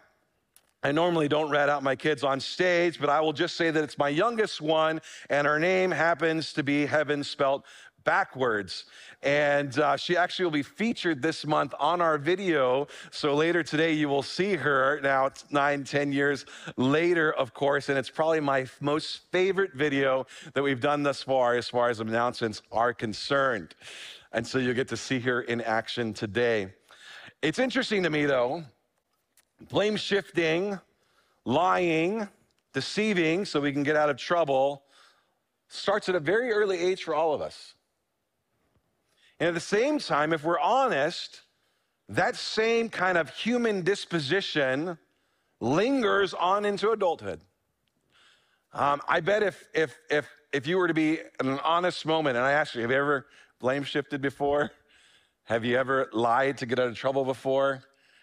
I 0.84 0.92
normally 0.92 1.28
don't 1.28 1.50
rat 1.50 1.70
out 1.70 1.82
my 1.82 1.96
kids 1.96 2.24
on 2.24 2.40
stage, 2.40 3.00
but 3.00 3.10
I 3.10 3.20
will 3.20 3.34
just 3.34 3.58
say 3.58 3.72
that 3.72 3.84
it's 3.84 3.98
my 3.98 4.10
youngest 4.10 4.62
one, 4.62 5.02
and 5.30 5.48
her 5.48 5.58
name 5.58 5.90
happens 5.90 6.54
to 6.54 6.64
be 6.64 6.86
Heaven 6.86 7.24
spelt 7.24 7.66
backwards. 8.08 8.86
And 9.22 9.78
uh, 9.78 9.98
she 9.98 10.16
actually 10.16 10.46
will 10.46 10.52
be 10.52 10.64
featured 10.64 11.22
this 11.22 11.46
month 11.46 11.74
on 11.78 12.00
our 12.00 12.18
video. 12.18 12.88
So 13.12 13.36
later 13.36 13.64
today, 13.64 13.92
you 13.92 14.08
will 14.08 14.24
see 14.24 14.56
her. 14.56 15.02
Now 15.04 15.26
it's 15.26 15.44
nine, 15.52 15.84
ten 15.84 16.14
years 16.14 16.46
later, 16.78 17.34
of 17.34 17.54
course, 17.54 17.90
and 17.90 17.98
it's 17.98 18.10
probably 18.10 18.40
my 18.40 18.66
most 18.80 19.30
favorite 19.34 19.74
video 19.74 20.26
that 20.54 20.64
we've 20.64 20.80
done 20.80 21.04
thus 21.04 21.22
far 21.22 21.56
as 21.58 21.68
far 21.68 21.90
as 21.90 22.00
announcements 22.00 22.62
are 22.72 22.94
concerned. 22.94 23.76
And 24.32 24.48
so 24.48 24.58
you'll 24.58 24.74
get 24.74 24.88
to 24.88 24.98
see 24.98 25.20
her 25.20 25.42
in 25.42 25.60
action 25.60 26.14
today. 26.14 26.74
It's 27.42 27.60
interesting 27.60 28.04
to 28.04 28.10
me, 28.10 28.26
though, 28.26 28.64
blame 29.70 29.98
shifting, 29.98 30.80
lying, 31.44 32.30
deceiving 32.72 33.44
so 33.44 33.60
we 33.60 33.74
can 33.74 33.84
get 33.84 33.98
out 33.98 34.10
of 34.10 34.16
trouble 34.16 34.84
starts 35.68 36.08
at 36.08 36.16
a 36.16 36.20
very 36.20 36.52
early 36.52 36.78
age 36.78 37.04
for 37.04 37.14
all 37.14 37.34
of 37.34 37.42
us. 37.42 37.74
And 39.40 39.48
at 39.48 39.54
the 39.54 39.60
same 39.60 40.00
time, 40.00 40.34
if 40.34 40.44
we're 40.44 40.60
honest, 40.60 41.42
that 42.10 42.36
same 42.36 42.90
kind 42.90 43.18
of 43.18 43.30
human 43.30 43.82
disposition 43.84 44.98
lingers 45.60 46.34
on 46.34 46.66
into 46.66 46.92
adulthood. 46.92 47.42
Um, 48.74 49.02
I 49.08 49.20
bet 49.20 49.44
if, 49.44 49.68
if, 49.74 49.98
if, 50.10 50.30
if 50.54 50.68
you 50.68 50.78
were 50.78 50.88
to 50.88 50.94
be 50.94 51.20
in 51.40 51.48
an 51.48 51.60
honest 51.64 52.06
moment, 52.06 52.38
and 52.38 52.46
I 52.46 52.52
ask 52.52 52.76
you, 52.76 52.82
have 52.82 52.92
you 52.92 52.98
ever 52.98 53.28
blame 53.60 53.84
shifted 53.84 54.22
before? 54.22 54.72
Have 55.46 55.64
you 55.64 55.78
ever 55.78 56.10
lied 56.12 56.58
to 56.58 56.66
get 56.66 56.78
out 56.78 56.88
of 56.88 56.98
trouble 56.98 57.24
before? 57.24 57.82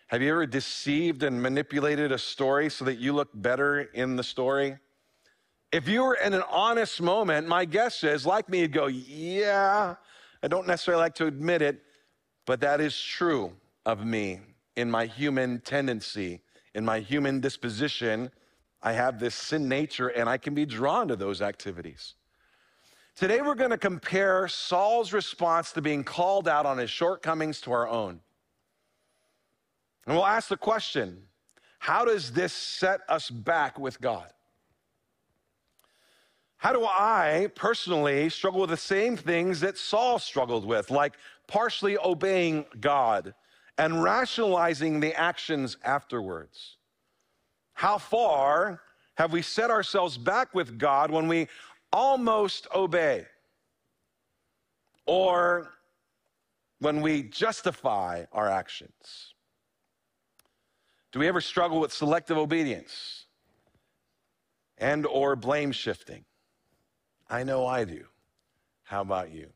Have 0.09 0.21
you 0.21 0.31
ever 0.31 0.45
deceived 0.45 1.23
and 1.23 1.43
manipulated 1.43 2.13
a 2.13 2.19
story 2.19 2.69
so 2.69 2.85
that 2.85 2.99
you 2.99 3.15
look 3.15 3.31
better 3.33 3.81
in 3.81 4.17
the 4.17 4.23
story? 4.23 4.77
If 5.73 5.89
you 5.89 6.03
were 6.03 6.17
in 6.17 6.35
an 6.35 6.43
honest 6.51 7.01
moment, 7.01 7.49
my 7.49 7.65
guess 7.65 8.05
is, 8.05 8.27
like 8.27 8.51
me, 8.51 8.61
you'd 8.61 8.73
go, 8.73 8.89
Yeah, 8.89 9.95
I 10.45 10.47
don't 10.47 10.67
necessarily 10.67 11.01
like 11.01 11.15
to 11.15 11.27
admit 11.27 11.63
it, 11.63 11.81
but 12.45 12.61
that 12.61 12.79
is 12.79 13.01
true 13.01 13.53
of 13.87 14.05
me 14.05 14.41
in 14.77 14.91
my 14.91 15.07
human 15.07 15.61
tendency, 15.61 16.43
in 16.75 16.85
my 16.85 17.01
human 17.01 17.41
disposition. 17.41 18.31
I 18.83 18.93
have 18.93 19.19
this 19.19 19.35
sin 19.35 19.71
nature 19.71 20.09
and 20.09 20.29
I 20.29 20.37
can 20.37 20.55
be 20.55 20.67
drawn 20.67 21.09
to 21.09 21.17
those 21.17 21.41
activities. 21.41 22.17
Today, 23.17 23.41
we're 23.41 23.55
going 23.55 23.71
to 23.71 23.79
compare 23.79 24.47
Saul's 24.47 25.15
response 25.15 25.73
to 25.73 25.81
being 25.81 26.05
called 26.05 26.47
out 26.47 26.67
on 26.67 26.77
his 26.77 26.91
shortcomings 26.91 27.63
to 27.63 27.73
our 27.73 27.89
own. 27.89 28.21
And 30.07 30.15
we'll 30.15 30.27
ask 30.27 30.49
the 30.49 30.59
question 30.59 31.23
how 31.79 32.05
does 32.05 32.33
this 32.33 32.53
set 32.53 33.01
us 33.09 33.31
back 33.31 33.79
with 33.79 33.99
God? 33.99 34.31
How 36.65 36.73
do 36.73 36.87
I 36.87 37.51
personally 37.55 38.31
struggle 38.31 38.63
with 38.63 38.71
the 38.71 38.79
same 38.79 39.19
things 39.19 39.61
that 39.61 39.77
Saul 39.77 40.19
struggled 40.19 40.65
with, 40.65 40.91
like 40.91 41.13
partially 41.47 41.99
obeying 41.99 42.65
God 42.81 43.35
and 43.77 44.03
rationalizing 44.03 44.99
the 44.99 45.13
actions 45.15 45.77
afterwards? 45.85 46.79
How 47.75 47.99
far 47.99 48.81
have 49.19 49.31
we 49.31 49.43
set 49.43 49.71
ourselves 49.71 50.17
back 50.17 50.55
with 50.55 50.79
God 50.79 51.11
when 51.11 51.29
we 51.29 51.49
almost 51.93 52.67
obey? 52.75 53.27
Or 55.05 55.71
when 56.79 57.03
we 57.03 57.25
justify 57.25 58.25
our 58.33 58.49
actions? 58.49 59.35
Do 61.13 61.19
we 61.19 61.29
ever 61.29 61.43
struggle 61.43 61.79
with 61.79 61.93
selective 61.93 62.39
obedience 62.39 63.27
and 64.79 65.05
or 65.05 65.37
blame 65.37 65.71
shifting? 65.71 66.25
I 67.29 67.43
know 67.43 67.67
I 67.67 67.85
do. 67.85 68.05
How 68.85 69.01
about 69.01 69.33
you? 69.33 69.49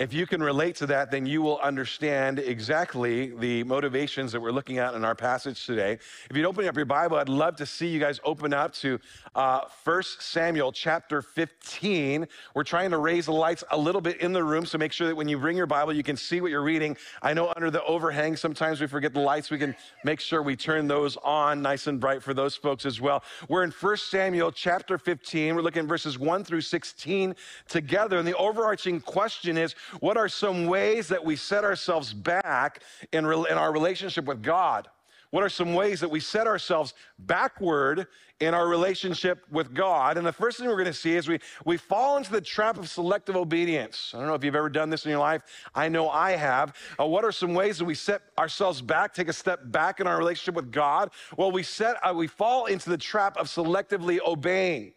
If 0.00 0.14
you 0.14 0.26
can 0.26 0.42
relate 0.42 0.76
to 0.76 0.86
that, 0.86 1.10
then 1.10 1.26
you 1.26 1.42
will 1.42 1.58
understand 1.58 2.38
exactly 2.38 3.34
the 3.36 3.64
motivations 3.64 4.32
that 4.32 4.40
we're 4.40 4.50
looking 4.50 4.78
at 4.78 4.94
in 4.94 5.04
our 5.04 5.14
passage 5.14 5.66
today. 5.66 5.98
If 6.30 6.34
you'd 6.34 6.46
open 6.46 6.66
up 6.66 6.74
your 6.74 6.86
Bible, 6.86 7.18
I'd 7.18 7.28
love 7.28 7.56
to 7.56 7.66
see 7.66 7.88
you 7.88 8.00
guys 8.00 8.18
open 8.24 8.54
up 8.54 8.72
to 8.76 8.98
uh, 9.34 9.60
1 9.84 10.02
Samuel 10.18 10.72
chapter 10.72 11.20
15. 11.20 12.26
We're 12.54 12.64
trying 12.64 12.92
to 12.92 12.96
raise 12.96 13.26
the 13.26 13.32
lights 13.32 13.62
a 13.72 13.76
little 13.76 14.00
bit 14.00 14.22
in 14.22 14.32
the 14.32 14.42
room, 14.42 14.64
so 14.64 14.78
make 14.78 14.92
sure 14.92 15.06
that 15.06 15.14
when 15.14 15.28
you 15.28 15.38
bring 15.38 15.54
your 15.54 15.66
Bible, 15.66 15.92
you 15.92 16.02
can 16.02 16.16
see 16.16 16.40
what 16.40 16.50
you're 16.50 16.62
reading. 16.62 16.96
I 17.20 17.34
know 17.34 17.52
under 17.54 17.70
the 17.70 17.84
overhang, 17.84 18.36
sometimes 18.36 18.80
we 18.80 18.86
forget 18.86 19.12
the 19.12 19.20
lights. 19.20 19.50
We 19.50 19.58
can 19.58 19.76
make 20.02 20.20
sure 20.20 20.42
we 20.42 20.56
turn 20.56 20.88
those 20.88 21.18
on 21.18 21.60
nice 21.60 21.88
and 21.88 22.00
bright 22.00 22.22
for 22.22 22.32
those 22.32 22.56
folks 22.56 22.86
as 22.86 23.02
well. 23.02 23.22
We're 23.50 23.64
in 23.64 23.70
1 23.70 23.96
Samuel 23.98 24.50
chapter 24.50 24.96
15. 24.96 25.54
We're 25.54 25.60
looking 25.60 25.86
verses 25.86 26.18
1 26.18 26.44
through 26.44 26.62
16 26.62 27.36
together. 27.68 28.16
And 28.16 28.26
the 28.26 28.36
overarching 28.38 29.02
question 29.02 29.58
is, 29.58 29.74
what 29.98 30.16
are 30.16 30.28
some 30.28 30.66
ways 30.66 31.08
that 31.08 31.24
we 31.24 31.36
set 31.36 31.64
ourselves 31.64 32.12
back 32.12 32.82
in, 33.12 33.24
in 33.24 33.58
our 33.58 33.72
relationship 33.72 34.24
with 34.24 34.42
God? 34.42 34.88
What 35.30 35.44
are 35.44 35.48
some 35.48 35.74
ways 35.74 36.00
that 36.00 36.10
we 36.10 36.18
set 36.18 36.48
ourselves 36.48 36.92
backward 37.20 38.08
in 38.40 38.52
our 38.52 38.66
relationship 38.66 39.44
with 39.50 39.72
God? 39.72 40.18
And 40.18 40.26
the 40.26 40.32
first 40.32 40.58
thing 40.58 40.66
we're 40.66 40.74
going 40.74 40.86
to 40.86 40.92
see 40.92 41.14
is 41.14 41.28
we, 41.28 41.38
we 41.64 41.76
fall 41.76 42.16
into 42.16 42.32
the 42.32 42.40
trap 42.40 42.78
of 42.78 42.88
selective 42.88 43.36
obedience. 43.36 44.10
I 44.12 44.18
don't 44.18 44.26
know 44.26 44.34
if 44.34 44.42
you've 44.42 44.56
ever 44.56 44.68
done 44.68 44.90
this 44.90 45.04
in 45.04 45.10
your 45.10 45.20
life. 45.20 45.42
I 45.72 45.88
know 45.88 46.08
I 46.08 46.32
have. 46.32 46.74
Uh, 46.98 47.06
what 47.06 47.24
are 47.24 47.30
some 47.30 47.54
ways 47.54 47.78
that 47.78 47.84
we 47.84 47.94
set 47.94 48.22
ourselves 48.38 48.82
back, 48.82 49.14
take 49.14 49.28
a 49.28 49.32
step 49.32 49.60
back 49.66 50.00
in 50.00 50.08
our 50.08 50.18
relationship 50.18 50.56
with 50.56 50.72
God? 50.72 51.10
Well, 51.36 51.52
we, 51.52 51.62
set, 51.62 51.96
uh, 52.04 52.12
we 52.12 52.26
fall 52.26 52.66
into 52.66 52.90
the 52.90 52.98
trap 52.98 53.36
of 53.36 53.46
selectively 53.46 54.18
obeying. 54.26 54.94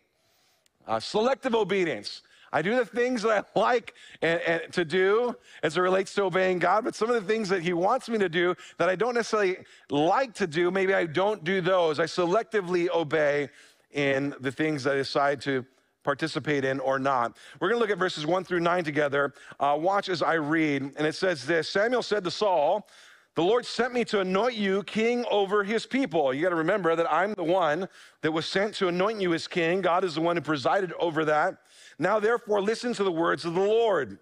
Uh, 0.87 0.99
selective 0.99 1.53
obedience. 1.53 2.23
I 2.53 2.61
do 2.61 2.75
the 2.75 2.85
things 2.85 3.23
that 3.23 3.47
I 3.55 3.59
like 3.59 3.95
and, 4.21 4.39
and 4.41 4.73
to 4.73 4.85
do 4.85 5.35
as 5.61 5.75
it 5.75 5.81
relates 5.81 6.13
to 6.13 6.23
obeying 6.23 6.59
God, 6.59 6.85
but 6.85 6.95
some 6.95 7.09
of 7.09 7.15
the 7.15 7.27
things 7.27 7.49
that 7.49 7.61
He 7.61 7.73
wants 7.73 8.07
me 8.07 8.17
to 8.19 8.29
do 8.29 8.55
that 8.77 8.87
I 8.87 8.95
don't 8.95 9.15
necessarily 9.15 9.57
like 9.89 10.33
to 10.35 10.47
do, 10.47 10.71
maybe 10.71 10.93
I 10.93 11.05
don't 11.05 11.43
do 11.43 11.59
those. 11.59 11.99
I 11.99 12.05
selectively 12.05 12.89
obey 12.89 13.49
in 13.91 14.33
the 14.39 14.51
things 14.51 14.83
that 14.85 14.93
I 14.93 14.97
decide 14.97 15.41
to 15.41 15.65
participate 16.03 16.65
in 16.65 16.79
or 16.79 16.99
not. 16.99 17.37
We're 17.59 17.69
going 17.69 17.79
to 17.79 17.81
look 17.81 17.91
at 17.91 17.97
verses 17.97 18.25
one 18.25 18.43
through 18.43 18.59
nine 18.59 18.83
together. 18.83 19.33
Uh, 19.59 19.77
watch 19.79 20.09
as 20.09 20.21
I 20.21 20.33
read. 20.33 20.81
And 20.81 21.07
it 21.07 21.15
says 21.15 21.45
this 21.45 21.69
Samuel 21.69 22.03
said 22.03 22.23
to 22.23 22.31
Saul, 22.31 22.87
the 23.35 23.41
Lord 23.41 23.65
sent 23.65 23.93
me 23.93 24.05
to 24.05 24.19
anoint 24.19 24.53
you 24.53 24.83
king 24.83 25.25
over 25.31 25.63
his 25.63 25.87
people. 25.87 26.31
You 26.33 26.43
got 26.43 26.49
to 26.49 26.55
remember 26.55 26.95
that 26.95 27.11
I'm 27.11 27.33
the 27.33 27.43
one 27.43 27.87
that 28.21 28.31
was 28.31 28.45
sent 28.45 28.75
to 28.75 28.89
anoint 28.89 29.19
you 29.19 29.33
as 29.33 29.47
king. 29.47 29.81
God 29.81 30.03
is 30.03 30.13
the 30.13 30.21
one 30.21 30.35
who 30.35 30.41
presided 30.43 30.93
over 30.99 31.25
that. 31.25 31.57
Now, 31.99 32.19
therefore, 32.19 32.61
listen 32.61 32.93
to 32.93 33.03
the 33.03 33.11
words 33.11 33.45
of 33.45 33.53
the 33.53 33.61
Lord. 33.61 34.19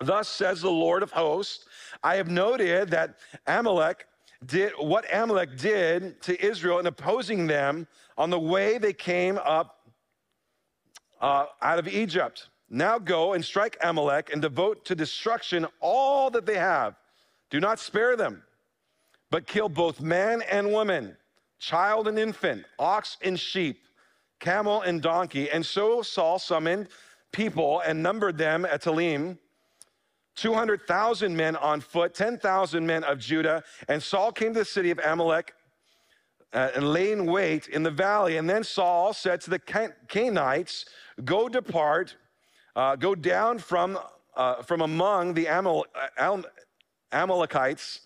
Thus 0.00 0.28
says 0.28 0.62
the 0.62 0.70
Lord 0.70 1.02
of 1.02 1.10
hosts 1.10 1.66
I 2.02 2.16
have 2.16 2.28
noted 2.28 2.90
that 2.90 3.16
Amalek 3.46 4.06
did 4.46 4.72
what 4.78 5.04
Amalek 5.12 5.58
did 5.58 6.20
to 6.22 6.42
Israel 6.42 6.78
in 6.78 6.86
opposing 6.86 7.46
them 7.46 7.86
on 8.16 8.30
the 8.30 8.38
way 8.38 8.78
they 8.78 8.94
came 8.94 9.38
up 9.44 9.90
uh, 11.20 11.46
out 11.60 11.78
of 11.78 11.86
Egypt. 11.86 12.48
Now 12.70 12.98
go 12.98 13.34
and 13.34 13.44
strike 13.44 13.76
Amalek 13.82 14.30
and 14.32 14.40
devote 14.40 14.84
to 14.86 14.94
destruction 14.94 15.66
all 15.80 16.30
that 16.30 16.46
they 16.46 16.56
have. 16.56 16.94
Do 17.50 17.60
not 17.60 17.78
spare 17.78 18.16
them, 18.16 18.42
but 19.30 19.46
kill 19.46 19.68
both 19.68 20.00
man 20.00 20.42
and 20.50 20.72
woman, 20.72 21.16
child 21.58 22.08
and 22.08 22.18
infant, 22.18 22.64
ox 22.78 23.18
and 23.22 23.38
sheep 23.38 23.82
camel 24.40 24.82
and 24.82 25.00
donkey. 25.00 25.50
And 25.50 25.64
so 25.64 26.02
Saul 26.02 26.38
summoned 26.38 26.88
people 27.32 27.80
and 27.80 28.02
numbered 28.02 28.38
them 28.38 28.64
at 28.64 28.82
Telaim. 28.82 29.38
200,000 30.36 31.36
men 31.36 31.54
on 31.56 31.80
foot, 31.80 32.14
10,000 32.14 32.86
men 32.86 33.04
of 33.04 33.18
Judah. 33.18 33.62
And 33.88 34.02
Saul 34.02 34.32
came 34.32 34.54
to 34.54 34.60
the 34.60 34.64
city 34.64 34.90
of 34.90 34.98
Amalek 35.04 35.54
uh, 36.52 36.70
and 36.74 36.92
lay 36.92 37.12
in 37.12 37.26
wait 37.26 37.68
in 37.68 37.82
the 37.82 37.90
valley. 37.90 38.36
And 38.36 38.48
then 38.48 38.64
Saul 38.64 39.12
said 39.12 39.40
to 39.42 39.50
the 39.50 39.58
Canaanites, 40.08 40.86
Go 41.24 41.48
depart, 41.48 42.16
uh, 42.74 42.96
go 42.96 43.14
down 43.14 43.58
from, 43.58 43.98
uh, 44.34 44.62
from 44.62 44.80
among 44.80 45.34
the 45.34 45.46
Amal- 45.46 45.86
Amalekites, 47.12 48.00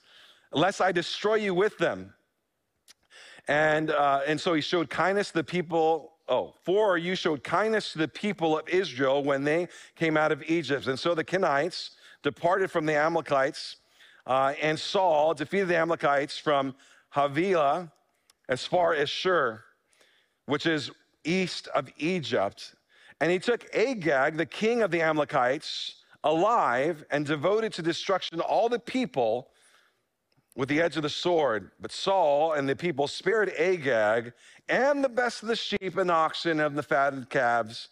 lest 0.53 0.81
I 0.81 0.93
destroy 0.93 1.37
you 1.37 1.55
with 1.55 1.79
them. 1.79 2.15
And, 3.47 3.91
uh, 3.91 4.23
and 4.27 4.41
so 4.41 4.55
he 4.55 4.61
showed 4.61 4.89
kindness 4.89 5.29
to 5.29 5.35
the 5.35 5.45
people 5.45 6.14
Oh, 6.29 6.55
for 6.63 6.97
you 6.97 7.15
showed 7.15 7.45
kindness 7.45 7.93
to 7.93 7.99
the 7.99 8.09
people 8.09 8.59
of 8.59 8.69
Israel 8.69 9.23
when 9.23 9.45
they 9.45 9.69
came 9.95 10.17
out 10.17 10.33
of 10.33 10.43
Egypt. 10.45 10.87
And 10.87 10.99
so 10.99 11.15
the 11.15 11.25
Kenites 11.25 11.91
departed 12.23 12.71
from 12.71 12.87
the 12.87 12.95
Amalekites, 12.95 13.77
uh, 14.27 14.55
and 14.61 14.79
Saul 14.79 15.35
defeated 15.35 15.69
the 15.69 15.77
Amalekites 15.77 16.39
from 16.39 16.75
Havilah 17.11 17.93
as 18.49 18.65
far 18.65 18.95
as 18.95 19.11
Shur, 19.11 19.63
which 20.47 20.65
is 20.65 20.91
east 21.25 21.69
of 21.69 21.91
Egypt. 21.99 22.75
And 23.21 23.31
he 23.31 23.39
took 23.39 23.67
Agag, 23.75 24.37
the 24.37 24.47
king 24.47 24.83
of 24.83 24.91
the 24.91 25.03
Amalekites, 25.03 25.97
alive 26.25 27.05
and 27.11 27.27
devoted 27.27 27.73
to 27.75 27.83
destruction 27.83 28.41
all 28.41 28.71
the 28.71 28.79
people 28.79 29.51
with 30.57 30.69
the 30.69 30.81
edge 30.81 30.97
of 30.97 31.03
the 31.03 31.09
sword. 31.09 31.71
But 31.81 31.93
Saul 31.93 32.53
and 32.53 32.69
the 32.69 32.77
people 32.77 33.09
spared 33.09 33.51
Agag 33.59 34.33
and 34.69 35.03
the 35.03 35.09
best 35.09 35.43
of 35.43 35.49
the 35.49 35.57
sheep 35.57 35.97
and 35.97 36.11
oxen 36.11 36.61
and 36.61 36.77
the 36.77 36.83
fatted 36.83 37.29
calves 37.29 37.89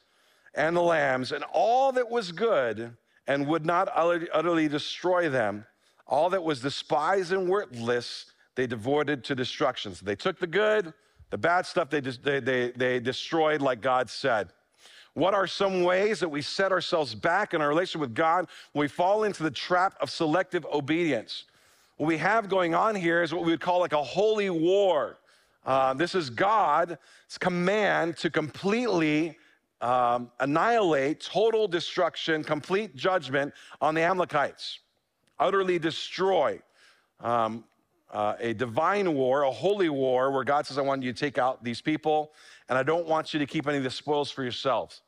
and 0.55 0.77
the 0.77 0.83
lambs 0.83 1.33
and 1.33 1.45
all 1.53 1.93
that 1.93 2.11
was 2.11 2.33
good 2.33 2.97
and 3.27 3.47
would 3.47 3.65
not 3.65 3.89
utterly 3.95 4.69
destroy 4.69 5.29
them. 5.29 5.65
All 6.07 6.31
that 6.31 6.43
was 6.43 6.61
despised 6.61 7.33
and 7.33 7.49
worthless, 7.49 8.27
they 8.55 8.67
devoted 8.67 9.25
to 9.25 9.35
destruction. 9.35 9.95
So 9.95 10.05
they 10.05 10.17
took 10.17 10.39
the 10.39 10.47
good, 10.47 10.93
the 11.31 11.39
bad 11.39 11.67
stuff 11.67 11.91
they, 11.91 12.01
they, 12.01 12.41
they, 12.41 12.73
they 12.73 13.01
destroyed 13.01 13.63
like 13.63 13.81
God 13.81 14.11
said. 14.11 14.49
What 15.15 15.35
are 15.35 15.47
some 15.47 15.83
ways 15.83 16.21
that 16.21 16.29
we 16.29 16.43
set 16.43 16.73
ourselves 16.73 17.15
back 17.15 17.55
in 17.55 17.61
our 17.61 17.69
relationship 17.69 18.01
with 18.01 18.15
God 18.15 18.47
when 18.73 18.85
we 18.85 18.89
fall 18.89 19.25
into 19.25 19.43
the 19.43 19.51
trap 19.51 19.95
of 20.01 20.11
selective 20.11 20.67
obedience? 20.73 21.45
What 22.03 22.09
we 22.09 22.19
have 22.19 22.49
going 22.49 22.75
on 22.75 22.97
here 22.97 23.23
is 23.23 23.33
what 23.33 23.45
we 23.45 23.53
would 23.53 23.61
call 23.61 23.79
like 23.79 23.93
a 23.93 24.03
holy 24.03 24.51
war. 24.51 25.21
Uh, 25.65 25.95
this 25.95 26.17
is 26.17 26.31
God's 26.31 26.99
command 27.39 28.17
to 28.17 28.29
completely 28.29 29.39
um, 29.81 30.33
annihilate, 30.41 31.21
total 31.21 31.69
destruction, 31.69 32.43
complete 32.43 32.97
judgment 32.97 33.55
on 33.81 33.95
the 33.95 34.01
Amalekites, 34.01 34.81
utterly 35.39 35.79
destroy. 35.79 36.61
Um, 37.21 37.63
uh, 38.11 38.35
a 38.41 38.53
divine 38.53 39.15
war, 39.15 39.43
a 39.43 39.53
holy 39.53 39.89
war, 39.89 40.33
where 40.33 40.43
God 40.43 40.67
says, 40.67 40.79
I 40.79 40.83
want 40.83 41.05
you 41.05 41.13
to 41.13 41.17
take 41.17 41.39
out 41.39 41.63
these 41.63 41.81
people, 41.81 42.33
and 42.69 42.77
I 42.77 42.83
don't 42.83 43.07
want 43.07 43.33
you 43.33 43.39
to 43.39 43.47
keep 43.47 43.69
any 43.69 43.79
of 43.79 43.85
the 43.85 43.91
spoils 43.91 44.29
for 44.29 44.43
yourselves. 44.43 45.03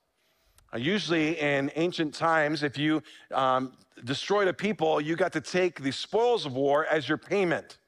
Uh, 0.74 0.78
usually 0.78 1.38
in 1.38 1.70
ancient 1.76 2.14
times, 2.14 2.62
if 2.62 2.76
you 2.76 3.02
um, 3.32 3.72
destroyed 4.04 4.48
a 4.48 4.52
people, 4.52 5.00
you 5.00 5.14
got 5.14 5.32
to 5.32 5.40
take 5.40 5.80
the 5.82 5.92
spoils 5.92 6.46
of 6.46 6.54
war 6.54 6.86
as 6.86 7.08
your 7.08 7.18
payment. 7.18 7.78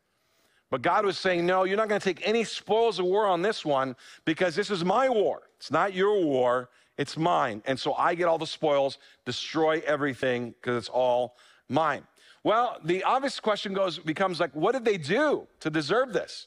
But 0.71 0.83
God 0.83 1.05
was 1.05 1.19
saying, 1.19 1.47
No, 1.47 1.65
you're 1.65 1.77
not 1.77 1.89
going 1.89 2.01
to 2.01 2.05
take 2.05 2.27
any 2.27 2.45
spoils 2.45 2.99
of 2.99 3.07
war 3.07 3.27
on 3.27 3.43
this 3.43 3.65
one 3.65 3.97
because 4.25 4.55
this 4.55 4.71
is 4.71 4.85
my 4.85 5.09
war. 5.09 5.43
It's 5.59 5.71
not 5.71 5.95
your 5.95 6.23
war, 6.23 6.71
it's 6.99 7.17
mine. 7.17 7.63
And 7.67 7.79
so 7.79 7.95
I 7.95 8.15
get 8.15 8.27
all 8.27 8.39
the 8.39 8.47
spoils, 8.47 8.99
destroy 9.25 9.83
everything 9.87 10.55
because 10.61 10.77
it's 10.77 10.89
all 10.89 11.37
mine. 11.69 12.07
Well, 12.45 12.79
the 12.85 13.03
obvious 13.03 13.41
question 13.41 13.75
goes 13.75 13.99
becomes 13.99 14.39
like, 14.39 14.55
what 14.55 14.73
did 14.73 14.85
they 14.85 14.99
do 14.99 15.49
to 15.61 15.71
deserve 15.71 16.13
this? 16.13 16.47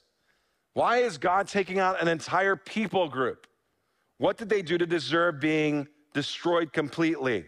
Why 0.74 1.00
is 1.00 1.18
God 1.18 1.48
taking 1.48 1.80
out 1.80 2.02
an 2.02 2.08
entire 2.08 2.56
people 2.56 3.10
group? 3.10 3.48
What 4.18 4.38
did 4.38 4.50
they 4.50 4.62
do 4.62 4.78
to 4.78 4.86
deserve 4.86 5.40
being 5.40 5.88
destroyed 6.20 6.74
completely? 6.74 7.46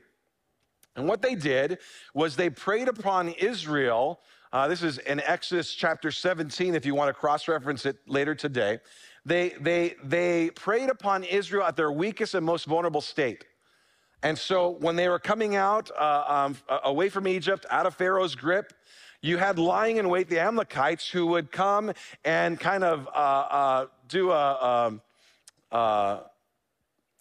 And 0.96 1.06
what 1.06 1.22
they 1.22 1.36
did 1.36 1.80
was 2.14 2.38
they 2.38 2.50
preyed 2.50 2.88
upon 2.88 3.28
Israel. 3.28 4.22
Uh, 4.54 4.70
this 4.70 4.82
is 4.82 4.98
in 5.00 5.20
Exodus 5.20 5.74
chapter 5.74 6.10
17, 6.10 6.74
if 6.74 6.86
you 6.86 6.96
want 6.96 7.10
to 7.10 7.14
cross 7.14 7.50
reference 7.50 7.86
it 7.86 7.98
later 8.08 8.34
today. 8.34 8.80
They, 9.26 9.50
they, 9.60 9.96
they 10.02 10.52
preyed 10.52 10.90
upon 10.90 11.26
Israel 11.26 11.66
at 11.66 11.76
their 11.76 11.92
weakest 11.92 12.34
and 12.34 12.46
most 12.46 12.66
vulnerable 12.66 13.02
state. 13.02 13.44
And 14.24 14.38
so 14.38 14.70
when 14.70 14.96
they 14.96 15.10
were 15.10 15.20
coming 15.20 15.58
out 15.58 15.92
uh, 16.00 16.24
um, 16.28 16.58
away 16.86 17.10
from 17.10 17.28
Egypt, 17.28 17.66
out 17.70 17.86
of 17.86 17.94
Pharaoh's 17.96 18.36
grip, 18.36 18.72
you 19.22 19.36
had 19.38 19.60
lying 19.60 19.98
in 19.98 20.08
wait 20.08 20.30
the 20.30 20.40
Amalekites 20.40 21.10
who 21.10 21.28
would 21.28 21.52
come 21.52 21.92
and 22.24 22.58
kind 22.58 22.86
of 22.86 23.06
uh, 23.08 23.10
uh, 23.12 23.86
do 24.08 24.32
a, 24.32 24.88
um, 24.88 25.02
uh, 25.74 26.20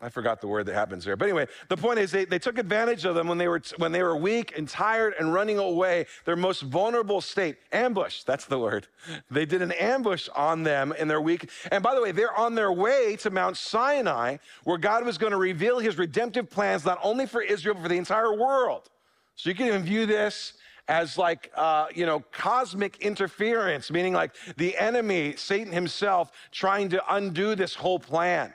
I 0.03 0.09
forgot 0.09 0.40
the 0.40 0.48
word 0.48 0.64
that 0.66 0.74
happens 0.74 1.05
there. 1.05 1.14
But 1.14 1.26
anyway, 1.26 1.46
the 1.68 1.76
point 1.76 1.98
is 1.98 2.11
they, 2.11 2.24
they 2.24 2.38
took 2.38 2.57
advantage 2.59 3.05
of 3.05 3.14
them 3.14 3.28
when 3.28 3.36
they, 3.36 3.48
were, 3.48 3.61
when 3.76 3.92
they 3.92 4.03
were 4.03 4.16
weak 4.16 4.57
and 4.57 4.66
tired 4.66 5.14
and 5.18 5.32
running 5.32 5.59
away, 5.59 6.07
their 6.24 6.36
most 6.36 6.62
vulnerable 6.62 7.20
state. 7.20 7.57
Ambush, 7.70 8.22
that's 8.24 8.46
the 8.46 8.59
word. 8.59 8.86
They 9.30 9.44
did 9.44 9.61
an 9.61 9.72
ambush 9.72 10.28
on 10.34 10.62
them 10.62 10.94
in 10.98 11.07
their 11.07 11.20
weak. 11.20 11.51
And 11.70 11.82
by 11.82 11.94
the 11.94 12.01
way, 12.01 12.12
they're 12.12 12.36
on 12.36 12.55
their 12.55 12.72
way 12.72 13.16
to 13.16 13.30
Mount 13.30 13.59
Sinai, 13.59 14.38
where 14.64 14.78
God 14.78 15.05
was 15.05 15.18
going 15.18 15.32
to 15.32 15.38
reveal 15.38 15.78
his 15.78 15.98
redemptive 15.98 16.48
plans, 16.48 16.84
not 16.84 16.98
only 17.03 17.26
for 17.26 17.42
Israel, 17.42 17.74
but 17.74 17.82
for 17.82 17.88
the 17.88 17.98
entire 17.98 18.34
world. 18.34 18.88
So 19.36 19.51
you 19.51 19.57
can 19.57 19.66
even 19.66 19.82
view 19.82 20.07
this 20.07 20.55
as 20.88 21.16
like 21.16 21.51
uh, 21.55 21.86
you 21.94 22.05
know 22.05 22.20
cosmic 22.32 22.98
interference 22.98 23.90
meaning 23.92 24.12
like 24.12 24.34
the 24.57 24.76
enemy 24.76 25.34
satan 25.36 25.72
himself 25.72 26.32
trying 26.51 26.88
to 26.88 27.14
undo 27.14 27.55
this 27.55 27.74
whole 27.74 27.98
plan 27.98 28.53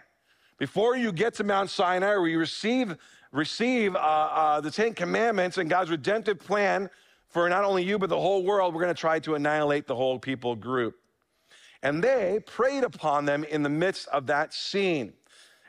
before 0.58 0.96
you 0.96 1.12
get 1.12 1.34
to 1.36 1.44
Mount 1.44 1.70
Sinai, 1.70 2.16
where 2.16 2.28
you 2.28 2.40
receive, 2.40 2.96
receive 3.32 3.96
uh, 3.96 4.00
uh, 4.00 4.62
the 4.62 4.72
Ten 4.72 4.94
Commandments 4.94 5.58
and 5.58 5.70
God's 5.70 5.90
redemptive 5.90 6.40
plan 6.40 6.90
for 7.28 7.50
not 7.50 7.66
only 7.66 7.84
you, 7.84 8.00
but 8.00 8.10
the 8.10 8.20
whole 8.20 8.44
world, 8.44 8.74
we're 8.74 8.82
going 8.82 8.96
to 8.96 9.00
try 9.00 9.20
to 9.20 9.36
annihilate 9.36 9.88
the 9.88 9.96
whole 9.96 10.18
people 10.18 10.56
group. 10.56 10.96
And 11.84 12.04
they 12.04 12.40
preyed 12.46 12.84
upon 12.84 13.26
them 13.26 13.44
in 13.44 13.62
the 13.62 13.70
midst 13.70 14.08
of 14.08 14.28
that 14.28 14.54
scene. 14.54 15.14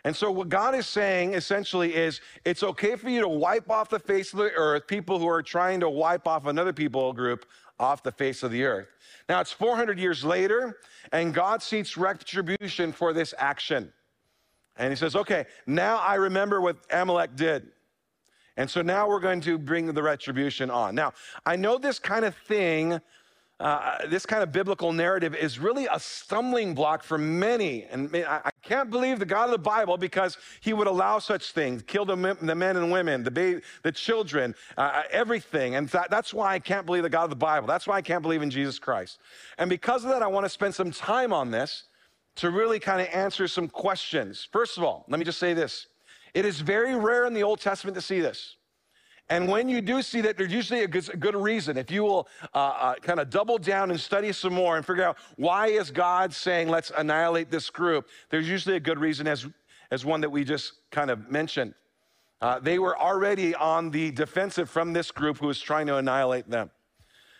And 0.04 0.14
so, 0.14 0.30
what 0.30 0.48
God 0.48 0.76
is 0.76 0.86
saying 0.86 1.34
essentially 1.34 1.92
is 1.92 2.20
it's 2.44 2.62
okay 2.62 2.94
for 2.94 3.10
you 3.10 3.20
to 3.20 3.28
wipe 3.28 3.68
off 3.68 3.88
the 3.88 3.98
face 3.98 4.32
of 4.32 4.38
the 4.38 4.52
earth 4.52 4.86
people 4.86 5.18
who 5.18 5.26
are 5.26 5.42
trying 5.42 5.80
to 5.80 5.90
wipe 5.90 6.28
off 6.28 6.46
another 6.46 6.72
people 6.72 7.12
group 7.12 7.44
off 7.80 8.04
the 8.04 8.12
face 8.12 8.44
of 8.44 8.52
the 8.52 8.62
earth. 8.62 8.86
Now, 9.28 9.40
it's 9.40 9.50
400 9.50 9.98
years 9.98 10.24
later, 10.24 10.78
and 11.10 11.34
God 11.34 11.60
seeks 11.60 11.96
retribution 11.96 12.92
for 12.92 13.12
this 13.12 13.34
action. 13.36 13.92
And 14.78 14.90
he 14.90 14.96
says, 14.96 15.16
okay, 15.16 15.46
now 15.66 15.96
I 15.98 16.14
remember 16.14 16.60
what 16.60 16.76
Amalek 16.90 17.36
did. 17.36 17.68
And 18.56 18.70
so 18.70 18.82
now 18.82 19.08
we're 19.08 19.20
going 19.20 19.40
to 19.42 19.58
bring 19.58 19.92
the 19.92 20.02
retribution 20.02 20.70
on. 20.70 20.94
Now, 20.94 21.12
I 21.44 21.56
know 21.56 21.76
this 21.76 21.98
kind 21.98 22.24
of 22.24 22.34
thing, 22.34 23.00
uh, 23.60 24.06
this 24.08 24.24
kind 24.24 24.42
of 24.42 24.50
biblical 24.50 24.94
narrative 24.94 25.34
is 25.34 25.58
really 25.58 25.86
a 25.90 26.00
stumbling 26.00 26.74
block 26.74 27.02
for 27.02 27.18
many. 27.18 27.84
And 27.84 28.14
I 28.16 28.50
can't 28.62 28.90
believe 28.90 29.18
the 29.18 29.26
God 29.26 29.44
of 29.46 29.50
the 29.50 29.58
Bible 29.58 29.98
because 29.98 30.38
he 30.60 30.72
would 30.72 30.86
allow 30.86 31.18
such 31.18 31.52
things, 31.52 31.82
kill 31.82 32.06
the, 32.06 32.16
the 32.40 32.54
men 32.54 32.78
and 32.78 32.90
women, 32.90 33.22
the, 33.22 33.30
baby, 33.30 33.60
the 33.82 33.92
children, 33.92 34.54
uh, 34.78 34.80
uh, 34.80 35.02
everything. 35.10 35.74
And 35.74 35.88
that, 35.90 36.10
that's 36.10 36.32
why 36.32 36.54
I 36.54 36.58
can't 36.58 36.86
believe 36.86 37.02
the 37.02 37.10
God 37.10 37.24
of 37.24 37.30
the 37.30 37.36
Bible. 37.36 37.66
That's 37.66 37.86
why 37.86 37.96
I 37.96 38.02
can't 38.02 38.22
believe 38.22 38.40
in 38.40 38.50
Jesus 38.50 38.78
Christ. 38.78 39.18
And 39.58 39.68
because 39.68 40.02
of 40.02 40.10
that, 40.10 40.22
I 40.22 40.28
want 40.28 40.46
to 40.46 40.50
spend 40.50 40.74
some 40.74 40.90
time 40.90 41.32
on 41.34 41.50
this 41.50 41.84
to 42.36 42.50
really 42.50 42.78
kind 42.78 43.00
of 43.00 43.08
answer 43.08 43.48
some 43.48 43.68
questions. 43.68 44.48
First 44.52 44.78
of 44.78 44.84
all, 44.84 45.04
let 45.08 45.18
me 45.18 45.24
just 45.24 45.38
say 45.38 45.54
this 45.54 45.86
it 46.34 46.44
is 46.44 46.60
very 46.60 46.94
rare 46.94 47.24
in 47.24 47.34
the 47.34 47.42
Old 47.42 47.60
Testament 47.60 47.94
to 47.94 48.02
see 48.02 48.20
this. 48.20 48.56
And 49.28 49.48
when 49.48 49.68
you 49.68 49.80
do 49.80 50.02
see 50.02 50.20
that, 50.20 50.36
there's 50.36 50.52
usually 50.52 50.84
a 50.84 50.86
good, 50.86 51.08
a 51.12 51.16
good 51.16 51.34
reason. 51.34 51.76
If 51.76 51.90
you 51.90 52.04
will 52.04 52.28
uh, 52.54 52.58
uh, 52.58 52.94
kind 52.96 53.18
of 53.18 53.28
double 53.28 53.58
down 53.58 53.90
and 53.90 53.98
study 53.98 54.30
some 54.32 54.52
more 54.52 54.76
and 54.76 54.86
figure 54.86 55.02
out 55.02 55.16
why 55.34 55.66
is 55.66 55.90
God 55.90 56.32
saying, 56.32 56.68
let's 56.68 56.92
annihilate 56.96 57.50
this 57.50 57.68
group, 57.68 58.08
there's 58.30 58.48
usually 58.48 58.76
a 58.76 58.80
good 58.80 59.00
reason, 59.00 59.26
as, 59.26 59.44
as 59.90 60.04
one 60.04 60.20
that 60.20 60.30
we 60.30 60.44
just 60.44 60.74
kind 60.92 61.10
of 61.10 61.28
mentioned. 61.28 61.74
Uh, 62.40 62.60
they 62.60 62.78
were 62.78 62.96
already 62.96 63.52
on 63.56 63.90
the 63.90 64.12
defensive 64.12 64.70
from 64.70 64.92
this 64.92 65.10
group 65.10 65.38
who 65.38 65.48
was 65.48 65.60
trying 65.60 65.88
to 65.88 65.96
annihilate 65.96 66.48
them. 66.48 66.70